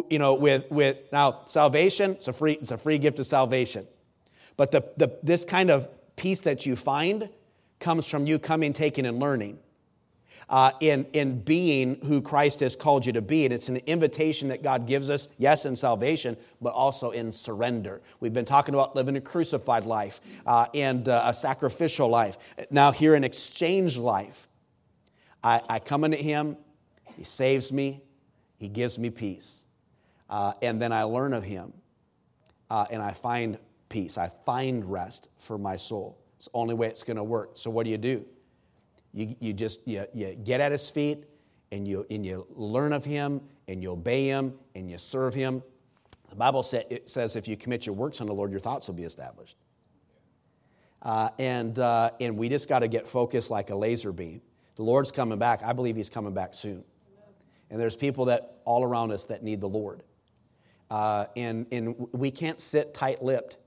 You 0.09 0.19
know, 0.19 0.33
with, 0.33 0.69
with 0.69 0.97
now 1.11 1.41
salvation, 1.45 2.11
it's 2.11 2.27
a 2.27 2.33
free, 2.33 2.53
it's 2.53 2.71
a 2.71 2.77
free 2.77 2.97
gift 2.97 3.19
of 3.19 3.25
salvation. 3.25 3.87
But 4.57 4.71
the, 4.71 4.85
the, 4.97 5.17
this 5.23 5.45
kind 5.45 5.69
of 5.69 5.87
peace 6.15 6.41
that 6.41 6.65
you 6.65 6.75
find 6.75 7.29
comes 7.79 8.07
from 8.07 8.25
you 8.25 8.39
coming, 8.39 8.73
taking, 8.73 9.05
and 9.05 9.19
learning. 9.19 9.59
Uh, 10.47 10.71
in, 10.79 11.07
in 11.13 11.39
being 11.39 11.99
who 12.05 12.21
Christ 12.21 12.59
has 12.59 12.75
called 12.75 13.03
you 13.03 13.13
to 13.13 13.21
be. 13.21 13.45
And 13.45 13.53
it's 13.53 13.67
an 13.67 13.77
invitation 13.87 14.49
that 14.49 14.61
God 14.61 14.85
gives 14.85 15.09
us, 15.09 15.27
yes, 15.39 15.65
in 15.65 15.75
salvation, 15.75 16.37
but 16.61 16.75
also 16.75 17.09
in 17.09 17.31
surrender. 17.31 17.99
We've 18.19 18.31
been 18.31 18.45
talking 18.45 18.75
about 18.75 18.95
living 18.95 19.15
a 19.15 19.21
crucified 19.21 19.87
life 19.87 20.21
uh, 20.45 20.67
and 20.75 21.09
uh, 21.09 21.23
a 21.25 21.33
sacrificial 21.33 22.09
life. 22.09 22.37
Now, 22.69 22.91
here, 22.91 23.15
an 23.15 23.23
exchange 23.23 23.97
life. 23.97 24.47
I, 25.43 25.61
I, 25.67 25.79
come 25.79 26.03
into 26.03 26.17
Him, 26.17 26.57
He 27.17 27.23
saves 27.23 27.73
me, 27.73 28.03
He 28.57 28.67
gives 28.67 28.99
me 28.99 29.09
peace. 29.09 29.65
Uh, 30.29 30.53
and 30.61 30.79
then 30.79 30.91
I 30.91 31.03
learn 31.03 31.33
of 31.33 31.43
Him, 31.43 31.73
uh, 32.69 32.85
and 32.91 33.01
I 33.01 33.13
find 33.13 33.57
peace. 33.89 34.17
I 34.17 34.29
find 34.45 34.89
rest 34.89 35.29
for 35.37 35.57
my 35.57 35.75
soul. 35.75 36.17
It's 36.37 36.45
the 36.45 36.51
only 36.53 36.75
way 36.75 36.87
it's 36.87 37.03
going 37.03 37.17
to 37.17 37.23
work. 37.23 37.51
So 37.53 37.69
what 37.69 37.85
do 37.85 37.91
you 37.91 37.97
do? 37.97 38.25
You, 39.13 39.35
you 39.39 39.53
just 39.53 39.87
you, 39.87 40.05
you 40.13 40.35
get 40.35 40.59
at 40.61 40.71
his 40.71 40.89
feet 40.89 41.23
and 41.71 41.87
you, 41.87 42.05
and 42.09 42.25
you 42.25 42.45
learn 42.49 42.93
of 42.93 43.05
him 43.05 43.41
and 43.67 43.81
you 43.81 43.91
obey 43.91 44.27
him 44.27 44.53
and 44.75 44.89
you 44.89 44.97
serve 44.97 45.33
him. 45.33 45.63
The 46.29 46.35
Bible 46.35 46.63
say, 46.63 46.85
it 46.89 47.09
says 47.09 47.35
if 47.35 47.47
you 47.47 47.55
commit 47.55 47.85
your 47.85 47.95
works 47.95 48.19
on 48.19 48.27
the 48.27 48.33
Lord, 48.33 48.51
your 48.51 48.59
thoughts 48.59 48.87
will 48.87 48.95
be 48.95 49.03
established. 49.03 49.55
Uh, 51.01 51.29
and, 51.39 51.77
uh, 51.77 52.11
and 52.19 52.37
we 52.37 52.49
just 52.49 52.67
got 52.67 52.79
to 52.79 52.87
get 52.87 53.05
focused 53.05 53.51
like 53.51 53.69
a 53.69 53.75
laser 53.75 54.11
beam. 54.11 54.41
The 54.75 54.83
Lord's 54.83 55.11
coming 55.11 55.39
back. 55.39 55.61
I 55.63 55.71
believe 55.71 55.95
he's 55.95 56.09
coming 56.09 56.33
back 56.33 56.53
soon. 56.53 56.83
And 57.69 57.79
there's 57.79 57.95
people 57.95 58.25
that 58.25 58.57
all 58.65 58.83
around 58.83 59.11
us 59.11 59.25
that 59.27 59.43
need 59.43 59.61
the 59.61 59.69
Lord. 59.69 60.03
Uh, 60.89 61.25
and, 61.35 61.65
and 61.71 61.95
we 62.11 62.31
can't 62.31 62.59
sit 62.59 62.93
tight 62.93 63.23
lipped 63.23 63.57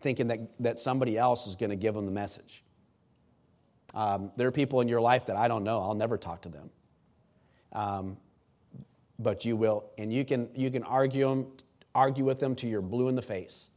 thinking 0.00 0.28
that, 0.28 0.40
that 0.60 0.80
somebody 0.80 1.16
else 1.18 1.46
is 1.46 1.56
going 1.56 1.70
to 1.70 1.76
give 1.76 1.94
them 1.94 2.06
the 2.06 2.12
message. 2.12 2.62
Um, 3.94 4.30
there 4.36 4.46
are 4.46 4.52
people 4.52 4.80
in 4.80 4.88
your 4.88 5.00
life 5.00 5.26
that 5.26 5.36
I 5.36 5.48
don't 5.48 5.64
know. 5.64 5.78
I'll 5.78 5.94
never 5.94 6.18
talk 6.18 6.42
to 6.42 6.48
them. 6.48 6.70
Um, 7.72 8.16
but 9.18 9.44
you 9.44 9.56
will. 9.56 9.90
And 9.96 10.12
you 10.12 10.24
can, 10.24 10.48
you 10.54 10.70
can 10.70 10.82
argue, 10.82 11.28
them, 11.28 11.52
argue 11.94 12.24
with 12.24 12.38
them 12.38 12.54
till 12.54 12.68
you're 12.68 12.82
blue 12.82 13.08
in 13.08 13.14
the 13.14 13.22
face 13.22 13.70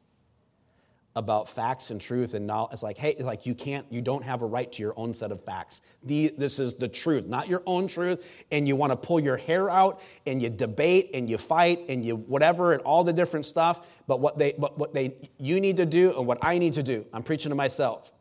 about 1.19 1.47
facts 1.47 1.91
and 1.91 1.99
truth 2.01 2.33
and 2.33 2.47
knowledge. 2.47 2.73
It's 2.73 2.81
like, 2.81 2.97
hey, 2.97 3.11
it's 3.11 3.23
like 3.23 3.45
you 3.45 3.53
can't, 3.53 3.85
you 3.91 4.01
don't 4.01 4.23
have 4.23 4.41
a 4.41 4.45
right 4.45 4.71
to 4.71 4.81
your 4.81 4.93
own 4.95 5.13
set 5.13 5.31
of 5.31 5.43
facts. 5.43 5.81
The, 6.03 6.33
this 6.37 6.57
is 6.57 6.73
the 6.73 6.87
truth, 6.87 7.27
not 7.27 7.47
your 7.47 7.61
own 7.65 7.87
truth. 7.87 8.45
And 8.51 8.67
you 8.67 8.75
want 8.75 8.91
to 8.91 8.95
pull 8.95 9.19
your 9.19 9.37
hair 9.37 9.69
out 9.69 10.01
and 10.25 10.41
you 10.41 10.49
debate 10.49 11.11
and 11.13 11.29
you 11.29 11.37
fight 11.37 11.85
and 11.89 12.03
you 12.03 12.15
whatever 12.15 12.73
and 12.73 12.81
all 12.83 13.03
the 13.03 13.13
different 13.13 13.45
stuff. 13.45 13.85
But 14.07 14.21
what 14.21 14.39
they, 14.39 14.53
but 14.57 14.77
what 14.79 14.93
they, 14.93 15.15
you 15.37 15.59
need 15.59 15.75
to 15.77 15.85
do 15.85 16.17
and 16.17 16.25
what 16.25 16.39
I 16.41 16.57
need 16.57 16.73
to 16.73 16.83
do, 16.83 17.05
I'm 17.13 17.21
preaching 17.21 17.49
to 17.49 17.55
myself, 17.55 18.11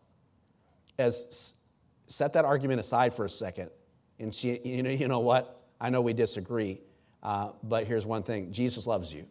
As 0.98 1.54
set 2.08 2.32
that 2.32 2.44
argument 2.44 2.80
aside 2.80 3.14
for 3.14 3.24
a 3.24 3.30
second. 3.30 3.70
And 4.18 4.34
she, 4.34 4.58
you 4.64 4.82
know, 4.82 4.90
you 4.90 5.08
know 5.08 5.20
what? 5.20 5.62
I 5.80 5.90
know 5.90 6.00
we 6.00 6.12
disagree, 6.12 6.80
uh, 7.22 7.52
but 7.62 7.86
here's 7.86 8.04
one 8.04 8.24
thing: 8.24 8.50
Jesus 8.50 8.84
loves 8.84 9.14
you. 9.14 9.26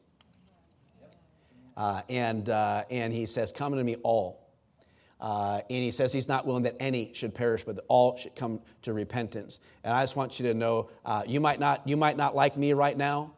Uh, 1.77 2.01
and, 2.09 2.49
uh, 2.49 2.83
and 2.89 3.13
he 3.13 3.27
says, 3.27 3.51
Come 3.51 3.75
to 3.75 3.83
me, 3.83 3.95
all. 3.97 4.43
Uh, 5.21 5.61
and 5.69 5.83
he 5.83 5.91
says 5.91 6.11
he's 6.11 6.27
not 6.27 6.45
willing 6.45 6.63
that 6.63 6.75
any 6.79 7.11
should 7.13 7.33
perish, 7.33 7.63
but 7.63 7.75
that 7.75 7.85
all 7.87 8.17
should 8.17 8.35
come 8.35 8.59
to 8.81 8.93
repentance. 8.93 9.59
And 9.83 9.93
I 9.93 10.03
just 10.03 10.15
want 10.15 10.39
you 10.39 10.47
to 10.47 10.53
know 10.53 10.89
uh, 11.05 11.23
you, 11.25 11.39
might 11.39 11.59
not, 11.59 11.87
you 11.87 11.97
might 11.97 12.17
not 12.17 12.35
like 12.35 12.57
me 12.57 12.73
right 12.73 12.95
now 12.95 13.33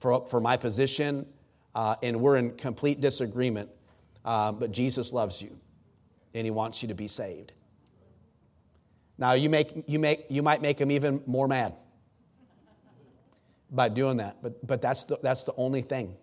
for, 0.00 0.26
for 0.28 0.40
my 0.40 0.56
position, 0.56 1.26
uh, 1.74 1.96
and 2.02 2.20
we're 2.20 2.36
in 2.36 2.56
complete 2.56 3.00
disagreement, 3.00 3.70
uh, 4.24 4.52
but 4.52 4.70
Jesus 4.70 5.12
loves 5.12 5.40
you, 5.40 5.58
and 6.34 6.44
he 6.44 6.50
wants 6.50 6.82
you 6.82 6.88
to 6.88 6.94
be 6.94 7.08
saved. 7.08 7.52
Now, 9.16 9.32
you, 9.32 9.48
make, 9.48 9.84
you, 9.86 9.98
make, 9.98 10.26
you 10.28 10.42
might 10.42 10.60
make 10.60 10.78
him 10.78 10.90
even 10.90 11.22
more 11.26 11.48
mad 11.48 11.74
by 13.70 13.88
doing 13.88 14.18
that, 14.18 14.42
but, 14.42 14.66
but 14.66 14.82
that's, 14.82 15.04
the, 15.04 15.18
that's 15.22 15.44
the 15.44 15.54
only 15.56 15.80
thing 15.80 16.16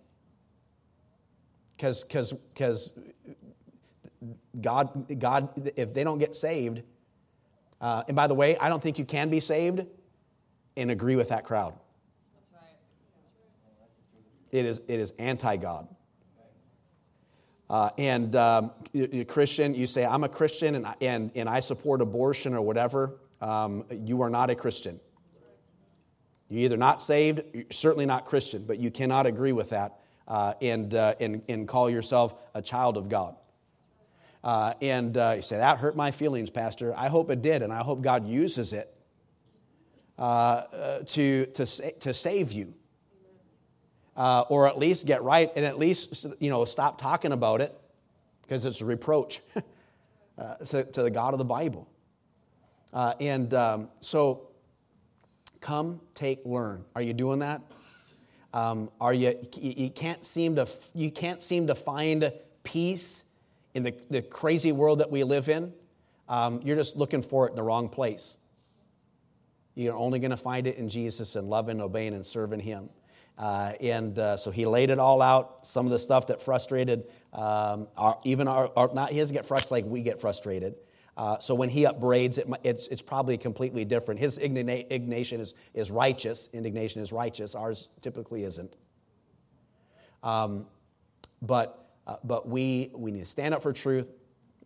because 1.76 2.04
because 2.04 2.94
God 4.60 5.20
God 5.20 5.72
if 5.76 5.94
they 5.94 6.04
don't 6.04 6.20
get 6.20 6.36
saved, 6.36 6.82
uh, 7.82 8.04
and 8.08 8.16
by 8.16 8.28
the 8.28 8.36
way, 8.36 8.58
I 8.58 8.70
don't 8.70 8.82
think 8.82 9.00
you 9.00 9.06
can 9.06 9.30
be 9.30 9.40
saved 9.40 9.86
and 10.78 10.92
agree 10.92 11.16
with 11.16 11.30
that 11.30 11.44
crowd. 11.44 11.74
It 14.52 14.66
is 14.66 14.82
it 14.88 15.00
is 15.00 15.12
anti 15.20 15.58
God. 15.58 15.88
Uh, 17.70 17.90
and 17.98 18.36
um, 18.36 18.72
you, 18.92 19.26
Christian, 19.26 19.74
you 19.74 19.88
say, 19.88 20.06
I'm 20.06 20.24
a 20.24 20.30
Christian 20.30 20.76
and, 20.76 20.86
and, 21.02 21.32
and 21.34 21.50
I 21.50 21.60
support 21.60 22.02
abortion 22.02 22.54
or 22.54 22.62
whatever. 22.62 23.16
Um, 23.42 23.86
you 23.90 24.22
are 24.22 24.30
not 24.30 24.52
a 24.52 24.56
Christian. 24.56 25.00
You're 26.50 26.66
either 26.66 26.78
not 26.78 27.02
saved, 27.02 27.42
certainly 27.74 28.06
not 28.06 28.26
Christian, 28.26 28.64
but 28.64 28.78
you 28.78 28.92
cannot 28.92 29.26
agree 29.26 29.54
with 29.54 29.70
that 29.70 30.03
uh, 30.28 30.54
and, 30.62 30.94
uh, 30.94 31.16
and, 31.20 31.42
and 31.50 31.68
call 31.68 31.90
yourself 31.90 32.34
a 32.54 32.62
child 32.62 32.98
of 32.98 33.10
God. 33.10 33.36
Uh, 34.44 34.74
and 34.82 35.18
uh, 35.18 35.34
you 35.38 35.42
say, 35.42 35.58
That 35.58 35.78
hurt 35.78 35.96
my 35.96 36.12
feelings, 36.12 36.50
Pastor. 36.50 36.94
I 36.98 37.08
hope 37.08 37.30
it 37.30 37.42
did, 37.42 37.62
and 37.62 37.72
I 37.72 37.84
hope 37.84 38.02
God 38.02 38.28
uses 38.28 38.74
it 38.74 38.94
uh, 40.20 40.22
uh, 40.22 41.00
to, 41.08 41.46
to, 41.48 41.66
to 41.66 42.14
save 42.14 42.52
you. 42.52 42.74
or 44.16 44.68
at 44.68 44.78
least 44.78 45.06
get 45.06 45.24
right 45.24 45.52
and 45.56 45.66
at 45.66 45.80
least 45.80 46.28
you 46.40 46.50
know, 46.50 46.66
stop 46.66 47.00
talking 47.00 47.32
about 47.32 47.62
it 47.62 47.76
because 48.42 48.66
it's 48.66 48.82
a 48.82 48.86
reproach 48.86 49.42
to, 50.68 50.84
to, 50.84 51.04
the 51.04 51.10
God 51.10 51.34
of 51.34 51.38
the 51.40 51.46
Bible. 51.46 51.88
and 52.94 53.54
um, 53.54 53.90
so, 54.02 54.50
come, 55.62 56.02
take, 56.14 56.42
learn. 56.46 56.84
Are 56.96 57.02
you 57.02 57.14
doing 57.14 57.40
that? 57.40 57.62
Um, 58.54 58.92
are 59.02 59.14
you, 59.14 59.36
you 59.60 59.90
can't 59.90 60.24
seem 60.24 60.56
to, 60.58 60.68
you 60.94 61.12
can't 61.12 61.42
seem 61.42 61.68
to 61.68 61.76
find 61.76 62.32
peace 62.64 63.24
in 63.74 63.84
the, 63.84 63.96
the 64.10 64.22
crazy 64.22 64.72
world 64.72 65.00
that 65.00 65.10
we 65.10 65.24
live 65.24 65.50
in. 65.50 65.74
Um, 66.30 66.62
you're 66.64 66.76
just 66.76 66.96
looking 66.96 67.22
for 67.22 67.48
it 67.48 67.52
in 67.52 67.56
the 67.56 67.64
wrong 67.64 67.90
place. 67.90 68.38
You're 69.76 69.98
only 69.98 70.20
going 70.20 70.32
to 70.32 70.38
find 70.38 70.68
it 70.68 70.78
in 70.78 70.88
Jesus 70.88 71.36
and 71.36 71.50
loving, 71.50 71.82
obeying, 71.82 72.14
and 72.14 72.26
serving 72.26 72.60
Him. 72.60 72.90
Uh, 73.38 73.74
and 73.82 74.18
uh, 74.20 74.38
so 74.38 74.52
he 74.52 74.66
laid 74.66 74.90
it 74.90 75.00
all 75.00 75.22
out. 75.22 75.66
Some 75.66 75.86
of 75.86 75.92
the 75.92 76.00
stuff 76.00 76.28
that 76.28 76.42
frustrated, 76.42 77.06
um, 77.34 77.88
our, 77.98 78.20
even 78.24 78.48
our, 78.48 78.72
our, 78.76 78.94
not 78.94 79.12
his 79.12 79.32
get 79.32 79.46
frustrated 79.46 79.86
like 79.86 79.92
we 79.92 80.02
get 80.02 80.22
frustrated. 80.22 80.76
Uh, 81.16 81.38
so 81.40 81.54
when 81.54 81.70
he 81.70 81.86
upbraids, 81.86 82.38
it, 82.38 82.48
it's, 82.64 82.88
it's 82.88 83.02
probably 83.02 83.38
completely 83.38 83.86
different. 83.86 84.20
His 84.20 84.38
indignation 84.38 85.40
is, 85.40 85.54
is 85.74 85.92
righteous. 85.92 86.50
Indignation 86.54 87.02
is 87.02 87.12
righteous. 87.12 87.56
Ours 87.56 87.90
typically 88.02 88.44
isn't. 88.44 88.76
Um, 90.24 90.66
but 91.42 91.84
uh, 92.06 92.18
but 92.24 92.48
we, 92.48 92.92
we 92.94 93.12
need 93.12 93.22
to 93.22 93.26
stand 93.26 93.54
up 93.54 93.64
for 93.64 93.72
truth, 93.72 94.08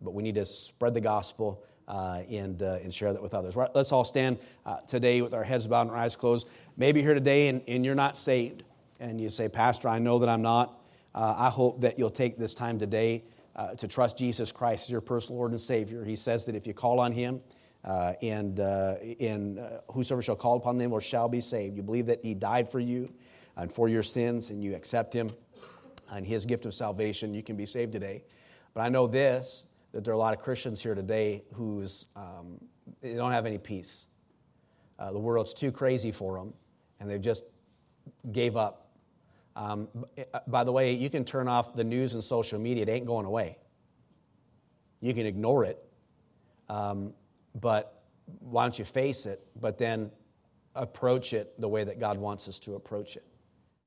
but 0.00 0.12
we 0.12 0.22
need 0.22 0.34
to 0.34 0.44
spread 0.44 0.94
the 0.94 1.00
gospel 1.00 1.64
uh, 1.86 2.22
and, 2.28 2.62
uh, 2.62 2.78
and 2.82 2.92
share 2.92 3.12
that 3.12 3.22
with 3.22 3.32
others. 3.32 3.56
Let's 3.56 3.92
all 3.92 4.04
stand 4.04 4.38
uh, 4.66 4.78
today 4.88 5.22
with 5.22 5.34
our 5.34 5.44
heads 5.44 5.66
bowed 5.66 5.82
and 5.82 5.90
our 5.90 5.96
eyes 5.96 6.16
closed. 6.16 6.48
Maybe 6.76 7.00
here 7.00 7.14
today 7.14 7.48
and, 7.48 7.62
and 7.68 7.84
you're 7.84 7.94
not 7.94 8.16
saved, 8.16 8.64
and 9.00 9.20
you 9.20 9.30
say, 9.30 9.48
Pastor, 9.48 9.88
I 9.88 9.98
know 10.00 10.18
that 10.18 10.28
I'm 10.28 10.42
not. 10.42 10.80
Uh, 11.14 11.34
I 11.38 11.50
hope 11.50 11.80
that 11.82 11.98
you'll 11.98 12.10
take 12.10 12.38
this 12.38 12.54
time 12.54 12.78
today 12.78 13.22
uh, 13.58 13.74
to 13.74 13.86
trust 13.86 14.16
Jesus 14.16 14.52
Christ 14.52 14.86
as 14.86 14.90
your 14.90 15.00
personal 15.02 15.36
Lord 15.36 15.50
and 15.50 15.60
Savior. 15.60 16.04
He 16.04 16.16
says 16.16 16.46
that 16.46 16.54
if 16.54 16.66
you 16.66 16.72
call 16.72 17.00
on 17.00 17.12
Him, 17.12 17.42
uh, 17.84 18.14
and, 18.22 18.60
uh, 18.60 18.96
and 19.20 19.58
uh, 19.58 19.80
whosoever 19.92 20.22
shall 20.22 20.36
call 20.36 20.56
upon 20.56 20.78
them 20.78 20.92
or 20.92 21.00
shall 21.00 21.28
be 21.28 21.40
saved. 21.40 21.76
You 21.76 21.82
believe 21.82 22.06
that 22.06 22.20
He 22.22 22.34
died 22.34 22.70
for 22.70 22.80
you 22.80 23.12
and 23.56 23.72
for 23.72 23.88
your 23.88 24.02
sins, 24.02 24.50
and 24.50 24.62
you 24.62 24.74
accept 24.74 25.12
Him 25.12 25.30
and 26.10 26.26
His 26.26 26.44
gift 26.44 26.66
of 26.66 26.74
salvation, 26.74 27.34
you 27.34 27.42
can 27.42 27.56
be 27.56 27.66
saved 27.66 27.92
today. 27.92 28.24
But 28.74 28.82
I 28.82 28.88
know 28.88 29.06
this 29.06 29.64
that 29.92 30.04
there 30.04 30.12
are 30.12 30.16
a 30.16 30.18
lot 30.18 30.34
of 30.34 30.40
Christians 30.40 30.82
here 30.82 30.94
today 30.94 31.42
who's 31.54 32.06
um, 32.14 32.58
they 33.00 33.14
don't 33.14 33.32
have 33.32 33.46
any 33.46 33.58
peace. 33.58 34.06
Uh, 34.98 35.12
the 35.12 35.18
world's 35.18 35.54
too 35.54 35.72
crazy 35.72 36.12
for 36.12 36.36
them, 36.36 36.52
and 37.00 37.10
they've 37.10 37.20
just 37.20 37.44
gave 38.32 38.56
up 38.56 38.87
um, 39.58 39.88
uh, 40.16 40.38
by 40.46 40.62
the 40.62 40.70
way, 40.70 40.92
you 40.92 41.10
can 41.10 41.24
turn 41.24 41.48
off 41.48 41.74
the 41.74 41.82
news 41.82 42.14
and 42.14 42.22
social 42.22 42.60
media, 42.60 42.84
it 42.84 42.88
ain't 42.88 43.06
going 43.06 43.26
away. 43.26 43.58
You 45.00 45.12
can 45.12 45.26
ignore 45.26 45.64
it, 45.64 45.82
um, 46.68 47.12
but 47.60 48.04
why 48.38 48.62
don't 48.62 48.78
you 48.78 48.84
face 48.84 49.26
it, 49.26 49.44
but 49.60 49.76
then 49.76 50.12
approach 50.76 51.32
it 51.32 51.60
the 51.60 51.68
way 51.68 51.82
that 51.82 51.98
God 51.98 52.18
wants 52.18 52.48
us 52.48 52.60
to 52.60 52.76
approach 52.76 53.16
it? 53.16 53.24